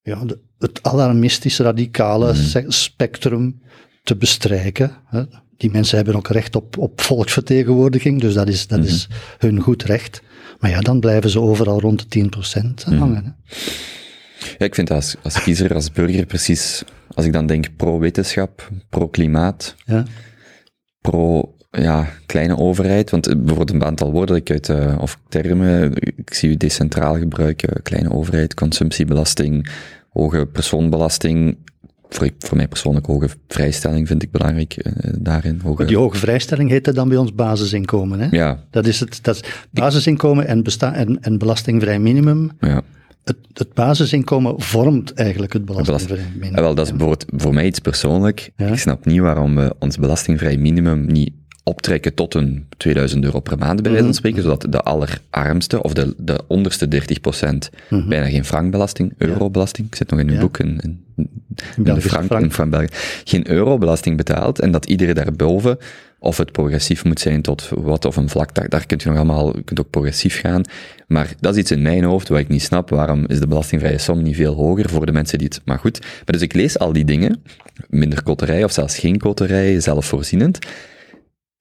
[0.01, 3.61] ja, de, het alarmistisch radicale se- spectrum
[4.03, 4.91] te bestrijken.
[5.05, 5.23] Hè.
[5.57, 9.07] Die mensen hebben ook recht op, op volksvertegenwoordiging, dus dat is, dat is
[9.37, 10.21] hun goed recht.
[10.59, 12.29] Maar ja, dan blijven ze overal rond de
[12.89, 13.23] 10% hangen.
[13.25, 13.51] Hè.
[14.57, 16.83] Ja, ik vind dat als, als kiezer, als burger precies,
[17.13, 20.05] als ik dan denk pro-wetenschap, pro-klimaat, Ja.
[21.01, 25.93] Pro ja, kleine overheid, want eh, bijvoorbeeld een aantal woorden ik uit, eh, of termen,
[26.15, 29.71] ik zie u decentraal gebruiken, kleine overheid, consumptiebelasting,
[30.09, 31.57] hoge persoonbelasting,
[32.09, 35.59] voor, voor mij persoonlijk hoge vrijstelling vind ik belangrijk eh, daarin.
[35.63, 38.19] Hoge, Die hoge vrijstelling heet dat dan bij ons basisinkomen.
[38.19, 38.27] Hè?
[38.31, 42.51] ja, Dat is het dat is basisinkomen en, besta en, en belastingvrij minimum.
[42.59, 42.81] ja.
[43.23, 46.55] Het, het basisinkomen vormt eigenlijk het belastingvrij minimum.
[46.55, 46.93] Ja, wel, dat is
[47.35, 48.51] voor mij iets persoonlijk.
[48.55, 48.67] Ja.
[48.67, 51.31] Ik snap niet waarom we ons belastingvrij minimum niet
[51.63, 55.93] optrekken tot een 2000 euro per maand, bij wijze van spreken, zodat de allerarmste, of
[55.93, 56.97] de, de onderste 30%
[57.89, 60.39] bijna geen frankbelasting, eurobelasting, ik zit nog in uw Ja.
[60.39, 60.95] boek, de
[61.77, 62.71] Belgische frank, frank.
[62.71, 62.87] België,
[63.23, 65.77] geen eurobelasting betaalt, en dat iedereen daarboven,
[66.19, 69.17] of het progressief moet zijn tot wat, of een vlak, daar, daar kunt u nog
[69.17, 70.61] allemaal, u kunt ook progressief gaan,
[71.07, 73.97] maar dat is iets in mijn hoofd wat ik niet snap, waarom is de belastingvrije
[73.97, 76.79] som niet veel hoger voor de mensen die het, maar goed, maar dus ik lees
[76.79, 77.43] al die dingen,
[77.89, 80.59] minder koterij, of zelfs geen koterij, zelfvoorzienend,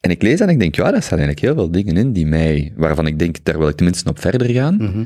[0.01, 2.12] en ik lees dat en ik denk, ja, daar staan eigenlijk heel veel dingen in
[2.12, 4.77] die mij, waarvan ik denk, daar wil ik tenminste op verder gaan.
[4.77, 5.05] Mhm.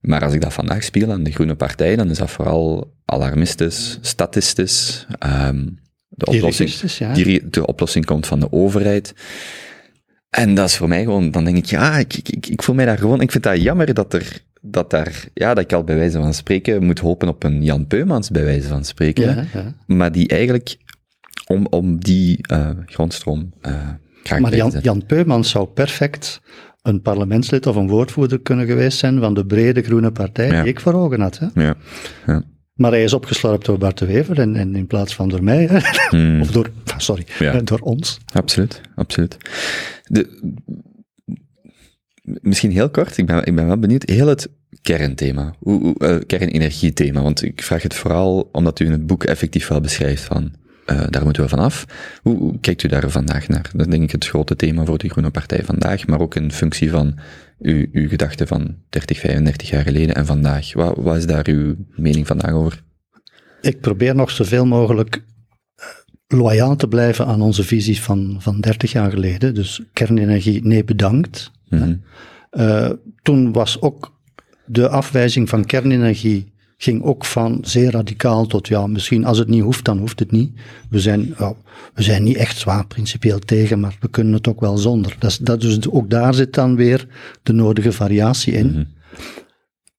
[0.00, 3.98] Maar als ik dat vandaag speel aan de Groene Partij, dan is dat vooral alarmistisch,
[4.00, 5.06] statistisch.
[5.18, 5.64] ehm
[6.14, 7.14] de, oplossing, ja.
[7.14, 9.14] die, de oplossing komt van de overheid.
[10.30, 12.74] En dat is voor mij gewoon, dan denk ik, ja, ik, ik, ik, ik voel
[12.74, 15.84] mij daar gewoon, ik vind dat jammer dat er, dat daar, ja, dat ik al
[15.84, 19.34] bij wijze van spreken moet hopen op een Jan Peumans, bij wijze van spreken.
[19.34, 19.74] Ja, ja.
[19.86, 20.76] Maar die eigenlijk
[21.46, 23.88] om, om die eh, grondstroom uh,
[24.40, 24.72] Maar Jan.
[24.82, 26.40] Jan Peumans zou perfect
[26.82, 30.62] een parlementslid of een woordvoerder kunnen geweest zijn van de brede groene partij Ja.
[30.62, 31.38] die ik voor ogen had.
[31.38, 31.62] Hè?
[31.62, 31.74] Ja.
[32.26, 32.42] ja.
[32.72, 35.68] Maar hij is opgeslorpt door Bart de Wever en, en in plaats van door mij.
[36.10, 36.40] Hmm.
[36.40, 37.52] of door, sorry, Ja.
[37.52, 38.18] eh, door ons.
[38.32, 39.36] Absoluut, absoluut.
[40.04, 40.40] De,
[42.22, 44.50] misschien heel kort, ik ben, ik ben wel benieuwd, heel het
[44.82, 49.24] kernthema, hoe, hoe, eh, kernenergiethema, want ik vraag het vooral omdat u in het boek
[49.24, 50.52] effectief wel beschrijft van,
[50.84, 51.86] eh, daar moeten we vanaf.
[52.22, 53.70] Hoe, hoe kijkt u daar vandaag naar?
[53.72, 56.52] Dat is denk ik het grote thema voor de Groene Partij vandaag, maar ook in
[56.52, 57.18] functie van
[57.58, 60.72] uw, uw gedachten van 30, 35 jaar geleden en vandaag.
[60.72, 62.82] Wat, wat is daar uw mening vandaag over?
[63.60, 65.24] Ik probeer nog zoveel mogelijk
[65.74, 65.86] eh,
[66.26, 69.54] loyaal te blijven aan onze visie van, van 30 jaar geleden.
[69.54, 71.50] Dus kernenergie, nee bedankt.
[71.68, 71.94] Mhm.
[72.50, 72.90] Eh,
[73.22, 74.20] toen was ook
[74.66, 76.51] de afwijzing van kernenergie
[76.82, 80.30] ging ook van zeer radicaal tot ja, misschien als het niet hoeft, dan hoeft het
[80.30, 80.52] niet.
[80.90, 81.54] We zijn, ja,
[81.94, 85.16] we zijn niet echt zwaar principieel tegen, maar we kunnen het ook wel zonder.
[85.18, 87.06] Dat dat dus ook daar zit dan weer
[87.42, 88.88] de nodige variatie in.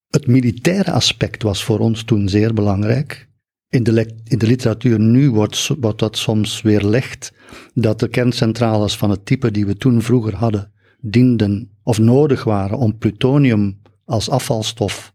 [0.09, 3.27] Het militaire aspect was voor ons toen zeer belangrijk.
[3.69, 7.33] In de, in de literatuur nu wordt, wordt dat soms weerlegd
[7.73, 12.77] dat de kerncentrales van het type die we toen vroeger hadden, dienden of nodig waren
[12.77, 15.12] om plutonium als afvalstof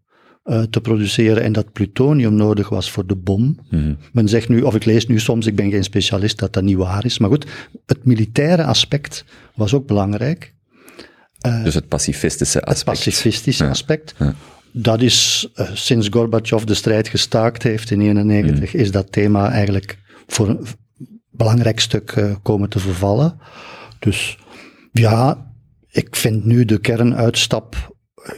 [0.48, 3.58] eh, te produceren en dat plutonium nodig was voor de bom.
[3.70, 3.94] Mhm.
[4.12, 6.76] Men zegt nu, of ik lees nu soms, ik ben geen specialist, dat dat niet
[6.76, 7.18] waar is.
[7.18, 7.46] Maar goed,
[7.86, 10.54] het militaire aspect was ook belangrijk.
[11.64, 12.96] Dus het pacifistische Het aspect.
[12.98, 13.70] pacifistische Ja.
[13.70, 14.14] aspect.
[14.18, 14.34] Ja.
[14.72, 18.80] Dat is, eh, sinds Gorbachev de strijd gestaakt heeft in 1991, Mm.
[18.80, 20.66] is dat thema eigenlijk voor een
[21.30, 23.38] belangrijk stuk eh, komen te vervallen.
[23.98, 24.38] Dus
[24.92, 25.50] ja,
[25.90, 28.32] ik vind nu de kernuitstap, eh,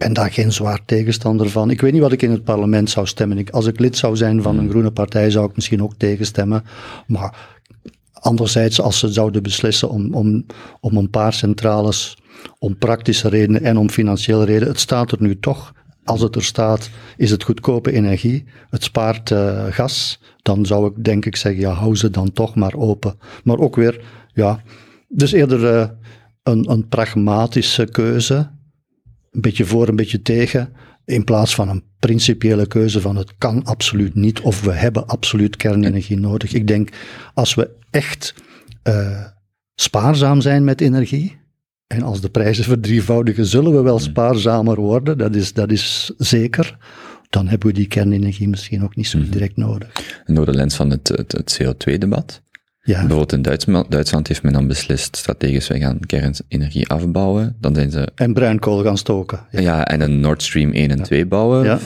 [0.00, 1.70] ben daar geen zwaar tegenstander van.
[1.70, 3.38] Ik weet niet wat ik in het parlement zou stemmen.
[3.38, 4.70] Ik, als ik lid zou zijn van een Mm.
[4.70, 6.64] groene partij, zou ik misschien ook tegenstemmen.
[7.06, 7.58] Maar
[8.12, 10.46] Anderzijds, als ze zouden beslissen om, om,
[10.80, 12.18] om een paar centrales,
[12.58, 15.72] om praktische redenen en om financiële redenen, het staat er nu toch.
[16.04, 21.04] Als het er staat, is het goedkope energie, het spaart eh, gas, dan zou ik
[21.04, 23.18] denk ik zeggen, ja, hou ze dan toch maar open.
[23.44, 24.00] Maar ook weer,
[24.32, 24.62] ja,
[25.08, 25.88] dus eerder eh,
[26.42, 28.50] een, een pragmatische keuze,
[29.30, 30.72] een beetje voor, een beetje tegen,
[31.04, 35.56] in plaats van een principiële keuze van het kan absoluut niet of we hebben absoluut
[35.56, 36.52] kernenergie nodig.
[36.52, 36.90] Ik denk,
[37.34, 38.34] als we echt
[38.82, 39.24] eh,
[39.74, 41.38] spaarzaam zijn met energie,
[41.86, 46.76] en als de prijzen verdrievoudigen, zullen we wel spaarzamer worden, dat is, dat is zeker.
[47.30, 50.22] Dan hebben we die kernenergie misschien ook niet zo direct nodig.
[50.24, 52.42] En door de lens van het, het, het CO2-debat.
[52.82, 57.56] Ja, Bijvoorbeeld in Duitsland, Duitsland heeft men dan beslist, strategisch, wij gaan kernenergie afbouwen.
[57.60, 59.40] Dan zijn ze, en bruinkool gaan stoken.
[59.50, 59.60] Ja.
[59.60, 61.64] ja, en een Nord Stream 1 en 2 bouwen.
[61.64, 61.78] Ja.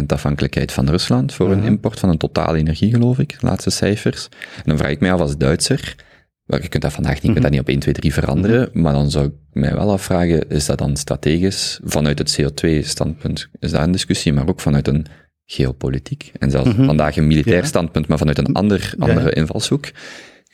[0.00, 3.36] 50% afhankelijkheid van Rusland voor een import van een totale energie, geloof ik.
[3.40, 4.28] Laatste cijfers.
[4.56, 5.96] En dan vraag ik mij af als Duitser,
[6.44, 8.70] wel, je kunt dat vandaag niet, je kunt dat niet op 1, 2, 3 veranderen,
[8.72, 13.70] maar dan zou ik mij wel afvragen, is dat dan strategisch, vanuit het CO2-standpunt is
[13.70, 15.06] daar een discussie, maar ook vanuit een
[15.52, 17.64] geopolitiek, en zelfs vandaag een militair Ja.
[17.64, 19.06] standpunt, maar vanuit een ander, Ja.
[19.06, 19.84] andere invalshoek.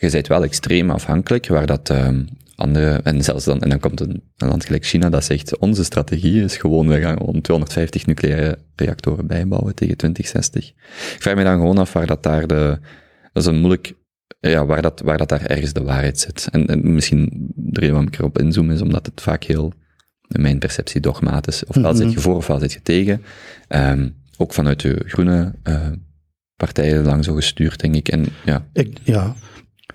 [0.01, 4.01] Je bent wel extreem afhankelijk, waar dat ehm, andere, en zelfs dan, en dan komt
[4.01, 8.07] een, een land gelijk China dat zegt, onze strategie is gewoon, we gaan gewoon 250
[8.07, 10.69] nucleaire reactoren bijbouwen tegen 2060.
[10.69, 12.79] Ik vraag me dan gewoon af waar dat daar de,
[13.33, 13.93] dat is een moeilijk,
[14.41, 16.49] ja, waar dat, waar dat daar ergens de waarheid zit.
[16.51, 19.73] En, en misschien de reden waarom ik erop inzoom is omdat het vaak heel,
[20.29, 23.23] in mijn perceptie, dogmatisch, ofwel zit je voor ofwel zit je tegen.
[23.69, 24.09] Ehm,
[24.39, 25.89] ook vanuit de groene eh,
[26.57, 28.09] partijen lang zo gestuurd, denk ik.
[28.09, 29.35] En ja, Ik, ja,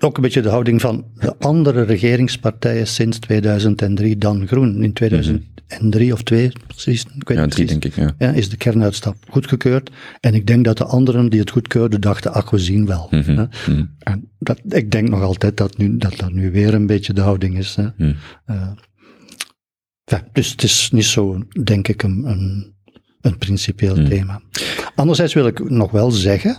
[0.00, 4.82] ook een beetje de houding van de andere regeringspartijen sinds 2003 dan Groen.
[4.82, 7.04] In 2003 of 2, precies.
[7.18, 7.80] Ik weet ja drie precies.
[7.80, 8.14] denk ik, ja.
[8.26, 9.90] Ja, is de kernuitstap goedgekeurd.
[10.20, 13.08] En ik denk dat de anderen die het goedkeurden dachten, ach, we zien wel.
[13.10, 13.44] Mhm, Hè.
[13.72, 13.84] mhm.
[13.98, 17.20] En dat, ik denk nog altijd dat, nu, dat dat nu weer een beetje de
[17.20, 17.74] houding is.
[17.74, 17.88] Hè.
[17.96, 18.12] Hm.
[18.44, 18.70] Eh,
[20.04, 22.73] ja, dus het is niet zo, denk ik, een, een,
[23.24, 24.08] een principieel Hmm.
[24.08, 24.42] thema.
[24.94, 26.56] Anderzijds wil ik nog wel zeggen,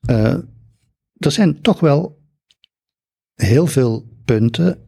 [0.00, 0.34] eh,
[1.16, 2.18] er zijn toch wel
[3.34, 4.78] heel veel punten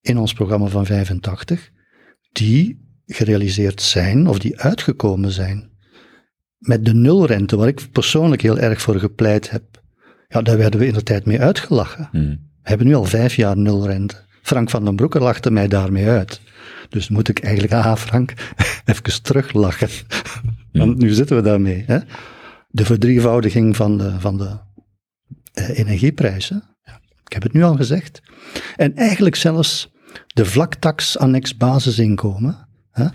[0.00, 1.70] in ons programma van 85
[2.32, 5.70] die gerealiseerd zijn of die uitgekomen zijn.
[6.58, 9.82] Met de nulrente, waar ik persoonlijk heel erg voor gepleit heb,
[10.28, 12.08] ja, daar werden we in de tijd mee uitgelachen.
[12.10, 12.18] Hm.
[12.62, 14.16] We hebben nu al vijf jaar nulrente.
[14.42, 16.40] Frank van den Broeke lachte mij daarmee uit.
[16.88, 18.32] Dus moet ik eigenlijk, ah Frank,
[18.84, 19.88] even teruglachen.
[20.72, 21.84] Want nu zitten we daarmee.
[21.86, 21.98] Hè?
[22.68, 24.58] De verdrievoudiging van de, van de
[25.52, 26.62] eh, energieprijzen.
[26.84, 28.22] Ja, ik heb het nu al gezegd.
[28.76, 29.90] En eigenlijk zelfs
[30.26, 32.68] de vlaktax annex basisinkomen.
[32.90, 33.06] Hè?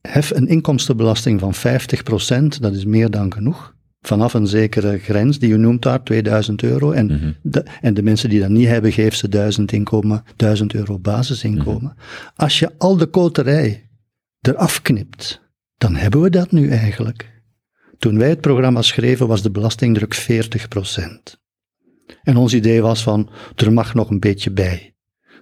[0.00, 3.76] Hef een inkomstenbelasting van 50%, dat is meer dan genoeg.
[4.00, 6.90] Vanaf een zekere grens die u noemt daar, 2000 euro.
[6.92, 7.32] En, Mhm.
[7.42, 11.94] de, en de mensen die dat niet hebben, geef ze 1000, inkomen, 1000 euro basisinkomen.
[12.36, 13.88] Als je al de koterij
[14.40, 15.40] eraf knipt,
[15.78, 17.42] dan hebben we dat nu eigenlijk.
[17.98, 21.36] Toen wij het programma schreven, was de belastingdruk 40%.
[22.22, 24.94] En ons idee was van, er mag nog een beetje bij,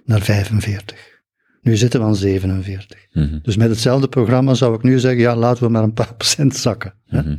[0.05, 1.15] naar 45.
[1.61, 3.05] Nu zitten we aan 47.
[3.11, 3.39] Mhm.
[3.41, 6.55] Dus met hetzelfde programma zou ik nu zeggen, ja, laten we maar een paar procent
[6.55, 6.93] zakken.
[7.05, 7.35] Mhm.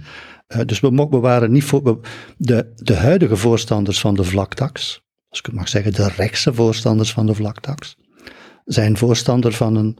[0.46, 1.82] Eh, dus we, we waren niet voor.
[1.82, 2.00] we-
[2.36, 7.12] de, de huidige voorstanders van de vlaktax, als ik het mag zeggen, de rechtse voorstanders
[7.12, 7.96] van de vlaktax,
[8.64, 9.98] zijn voorstander van een,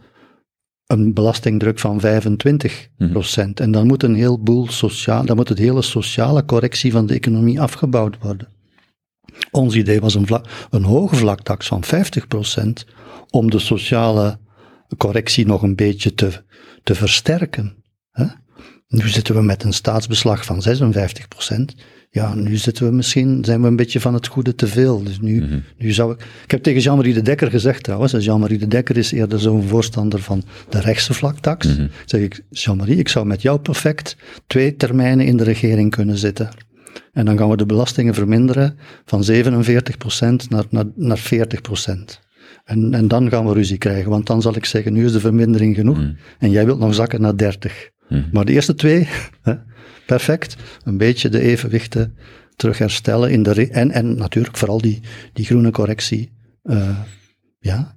[0.89, 3.61] een belastingdruk van 25 procent.
[3.61, 7.61] En dan moet een heleboel sociaal, dan moet het hele sociale correctie van de economie
[7.61, 8.49] afgebouwd worden.
[9.51, 12.87] Ons idee was een, vla- een hoge vlaktax van 50 procent
[13.31, 14.39] om de sociale
[14.97, 16.45] correctie nog een beetje te,
[16.83, 17.85] te versterken.
[18.11, 18.25] Hè?
[18.89, 21.75] Nu zitten we met een staatsbeslag van 56 procent.
[22.11, 25.03] Ja, nu zitten we misschien, zijn we een beetje van het goede te veel.
[25.03, 25.45] Dus nu,
[25.77, 26.21] nu zou ik...
[26.45, 29.63] Ik heb tegen Jean-Marie de Dekker gezegd trouwens, en Jean-Marie de Dekker is eerder zo'n
[29.63, 31.77] voorstander van de rechtse vlaktax.
[32.05, 34.17] Zeg ik, Jean-Marie, ik zou met jou perfect
[34.47, 36.49] twee termijnen in de regering kunnen zitten.
[37.13, 42.21] En dan gaan we de belastingen verminderen van 47 procent naar, naar, naar 40 procent.
[42.65, 45.21] En, en dan gaan we ruzie krijgen, want dan zal ik zeggen, nu is de
[45.21, 45.99] vermindering genoeg.
[46.39, 47.91] En jij wilt nog zakken naar 30.
[48.33, 49.09] Maar de eerste twee,
[49.43, 49.55] hè,
[50.09, 50.57] perfect.
[50.85, 52.17] Een beetje de evenwichten
[52.57, 53.31] terug herstellen.
[53.31, 55.01] In de en, en natuurlijk vooral die,
[55.33, 56.33] die groene correctie.
[56.63, 56.99] eh,
[57.59, 57.97] ja.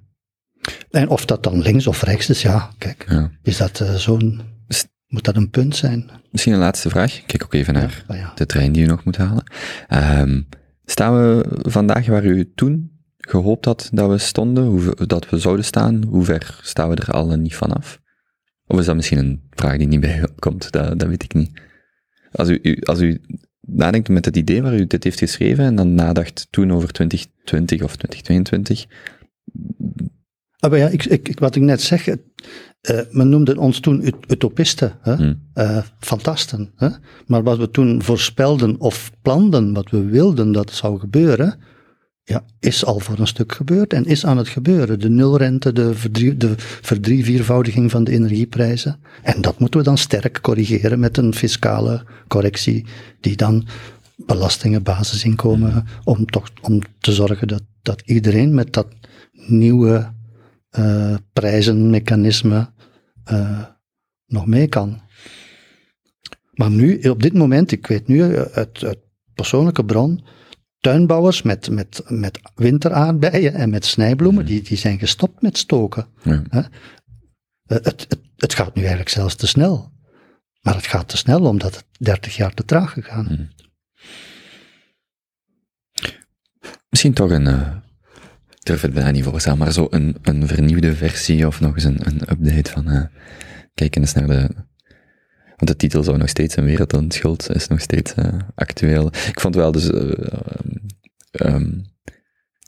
[0.90, 3.04] En of dat dan links of rechts is, ja, kijk.
[3.08, 3.30] Ja.
[3.42, 4.40] Is dat eh, zo'n...
[5.06, 6.10] Moet dat een punt zijn?
[6.30, 7.16] Misschien een laatste vraag.
[7.18, 8.32] Ik Kijk ook even naar Ah, ja.
[8.34, 9.44] de trein die u nog moet halen.
[9.88, 10.42] Ehm,
[10.84, 15.64] staan we vandaag waar u toen gehoopt had dat we stonden, hoe, dat we zouden
[15.64, 16.04] staan?
[16.04, 18.00] Hoe ver staan we er al niet vanaf?
[18.66, 20.70] Of is dat misschien een vraag die niet bij u opkomt?
[20.72, 21.50] Dat, dat weet ik niet.
[22.32, 23.20] Als u, als u
[23.60, 27.82] nadenkt met het idee waar u dit heeft geschreven en dan nadacht toen over 2020
[27.82, 28.86] of 2022,
[30.62, 32.16] Ah, ja, ik, ik, wat ik net zeg, eh,
[33.10, 35.14] men noemde ons toen ut- utopisten, hè?
[35.14, 35.42] Hmm.
[35.54, 36.72] eh, fantasten.
[36.76, 36.88] Hè?
[37.26, 41.58] Maar wat we toen voorspelden of planden, wat we wilden dat zou gebeuren,
[42.24, 45.00] ja, is al voor een stuk gebeurd en is aan het gebeuren.
[45.00, 49.00] De nulrente, de, verdrie, de verdrieviervoudiging van de energieprijzen.
[49.22, 52.86] En dat moeten we dan sterk corrigeren met een fiscale correctie,
[53.20, 53.66] die dan
[54.16, 58.86] belastingen, basisinkomen, om toch om te zorgen dat, dat iedereen met dat
[59.32, 60.12] nieuwe
[60.70, 62.72] eh, prijzenmechanisme
[63.24, 63.64] eh,
[64.26, 65.00] nog mee kan.
[66.52, 68.98] Maar nu, op dit moment, ik weet nu uit, uit
[69.34, 70.24] persoonlijke bron,
[70.82, 76.06] tuinbouwers met, met, met winteraardbeien en met snijbloemen, die, die zijn gestopt met stoken.
[76.22, 76.42] ja.
[76.48, 76.60] Hè?
[76.60, 76.66] Eh,
[77.66, 79.92] Het, het, het gaat nu eigenlijk zelfs te snel.
[80.60, 83.50] Maar het gaat te snel omdat het 30 jaar te traag gegaan.
[86.88, 87.46] Misschien toch een,
[88.50, 91.84] ik durf het bijna niet voorstellen, maar zo een, een vernieuwde versie of nog eens
[91.84, 93.04] een, een update van, eh
[93.74, 94.48] kijk eens naar de,
[95.62, 98.24] want de titel zou nog steeds een wereld aan schuld, is nog steeds eh,
[98.54, 99.06] actueel.
[99.06, 100.76] Ik vond wel dus, eh, ehm,
[101.30, 101.70] ehm,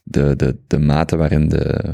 [0.05, 1.93] de, de, de mate waarin de,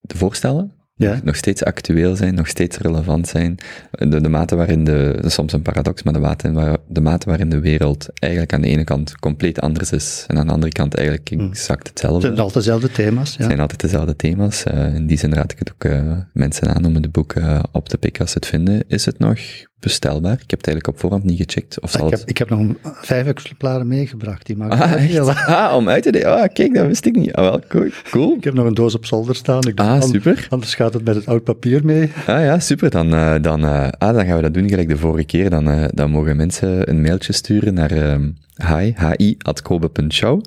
[0.00, 1.20] de voorstellen Ja.
[1.24, 3.58] nog steeds actueel zijn, nog steeds relevant zijn.
[3.90, 7.00] De, de mate waarin de, dat is soms een paradox, maar de mate, waar, de
[7.00, 10.52] mate waarin de wereld eigenlijk aan de ene kant compleet anders is en aan de
[10.52, 12.20] andere kant eigenlijk exact Het hetzelfde.
[12.20, 13.28] zijn altijd dezelfde thema's.
[13.30, 13.44] Het Ja.
[13.46, 14.64] zijn altijd dezelfde thema's.
[14.64, 15.92] Eh, in die zin raad ik het ook
[16.32, 17.34] mensen aan om het boek
[17.72, 18.84] op te pikken als ze het vinden.
[18.88, 19.38] Is het nog
[19.80, 20.32] bestelbaar?
[20.32, 21.80] Ik heb het eigenlijk op voorhand niet gecheckt.
[21.80, 22.20] Of zal Ik het...
[22.20, 24.46] heb, ik heb nog een- vijf exemplaren meegebracht.
[24.46, 26.36] Die maken Ah, ah, om uit te delen.
[26.42, 27.32] Ah, kijk, dat wist ik niet.
[27.32, 27.88] Ah, wel, cool.
[28.10, 28.34] cool.
[28.36, 29.62] Ik heb nog een doos op zolder staan.
[29.62, 30.46] Ik Ah, super.
[30.50, 32.10] Anders gaat het met het oud papier mee.
[32.26, 32.90] Ah ja, super.
[32.90, 35.50] Dan, eh, dan, eh, ah, dan gaan we dat doen gelijk de vorige keer.
[35.50, 38.18] Dan, eh, dan mogen mensen een mailtje sturen naar
[39.16, 40.42] hi, kobe.show.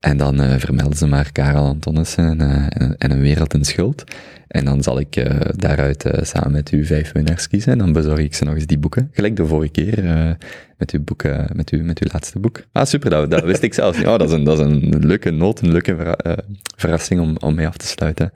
[0.00, 4.04] En dan vermelden ze maar Karel Antonissen en, en, en een wereld in schuld.
[4.48, 7.72] En dan zal ik eh, daaruit eh, samen met u vijf winnaars kiezen.
[7.72, 9.10] En dan bezorg ik ze nog eens die boeken.
[9.12, 10.30] Gelijk de vorige keer eh,
[10.78, 12.62] met, uw boek, eh, met, uw, met uw laatste boek.
[12.72, 14.06] Ah, super, dat, dat wist ik zelfs niet.
[14.06, 16.38] Oh, dat is een, dat is een leuke noot, een leuke verra-
[16.76, 18.32] verrassing om, om mee af te sluiten.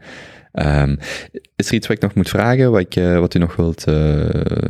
[0.53, 0.97] Ehm,
[1.57, 3.85] is er iets wat ik nog moet vragen, wat, ik, wat u nog wilt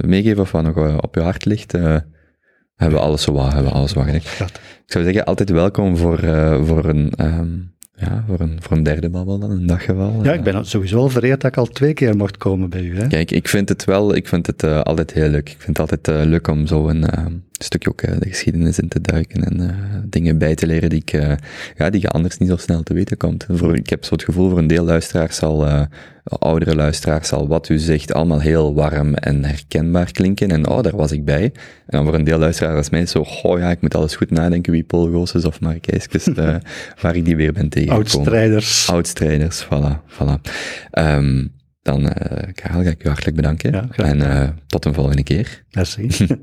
[0.07, 1.73] meegeven of wat nog op uw hart ligt?
[1.73, 4.07] Hebben we alles zo wat, hebben we alles wat.
[4.07, 4.23] Ik
[4.87, 6.19] zou zeggen, altijd welkom voor,
[6.65, 7.49] voor, een, ehm,
[8.01, 10.21] ja, voor, een, voor een derde babbel dan, een daggeval.
[10.23, 12.99] Ja, ik ben sowieso al vereerd dat ik al twee keer mocht komen bij u.
[12.99, 13.07] Hè?
[13.07, 15.49] Kijk, ik vind het wel, ik vind het eh, altijd heel leuk.
[15.49, 17.27] Ik vind het altijd eh, leuk om zo een eh,
[17.65, 21.01] stukje ook eh, de geschiedenis in te duiken en eh, dingen bij te leren die
[21.01, 21.33] ik, eh,
[21.77, 23.47] ja, die je anders niet zo snel te weten komt.
[23.49, 25.89] Voor, ik heb zo het gevoel voor een deel luisteraars zal,
[26.25, 30.97] oudere luisteraars zal wat u zegt allemaal heel warm en herkenbaar klinken en oh, daar
[30.97, 31.43] was ik bij.
[31.43, 31.53] En
[31.87, 34.73] dan voor een deel luisteraars als mij zo, oh ja, ik moet alles goed nadenken
[34.73, 36.29] wie Paul Goossens of Mark Eiskes,
[37.03, 38.13] waar ik die weer ben tegengekomen.
[38.13, 38.89] Oud-strijders.
[38.91, 40.51] Oudstrijders, voilà, voilà.
[40.91, 41.47] Ehm,
[41.83, 42.13] dan,
[42.55, 43.73] Karel, ga ik u hartelijk bedanken.
[43.73, 45.65] Ja, en tot een volgende keer.
[45.71, 46.09] Merci.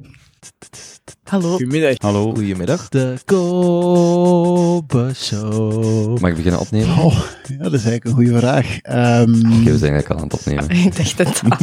[1.24, 1.50] Hallo.
[1.50, 1.96] Goedemiddag.
[1.98, 2.34] Hallo.
[2.34, 2.90] Goedemiddag.
[2.90, 6.20] De Kobe Show.
[6.20, 6.98] Mag ik beginnen opnemen?
[6.98, 8.78] Oh, ja, dat is eigenlijk een goede vraag.
[8.82, 9.30] Ehm,
[9.62, 10.70] Oké, we zijn eigenlijk al aan het opnemen.
[10.86, 11.58] Ik dacht het al.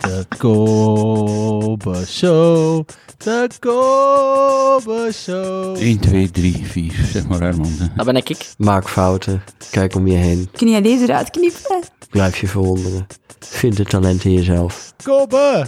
[0.10, 2.84] De Kobe Show.
[3.16, 5.76] De Kobe Show.
[5.76, 6.92] 1, 2, 3, 4.
[7.12, 7.72] Zeg maar Herman.
[7.96, 8.36] Dat ben ik.
[8.58, 9.42] Maak fouten.
[9.70, 10.48] Kijk om je heen.
[10.52, 11.80] Kun jij deze eruit knippen?
[12.10, 13.06] Blijf je verwonderen.
[13.38, 14.92] Vind de talent in jezelf.
[15.02, 15.66] Kobe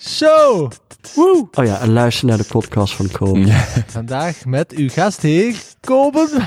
[0.00, 0.70] Show.
[1.14, 1.48] Woe.
[1.52, 3.52] Oh ja, en luister naar de podcast van Kobe.
[3.86, 6.28] Vandaag met uw gastheer Kobe.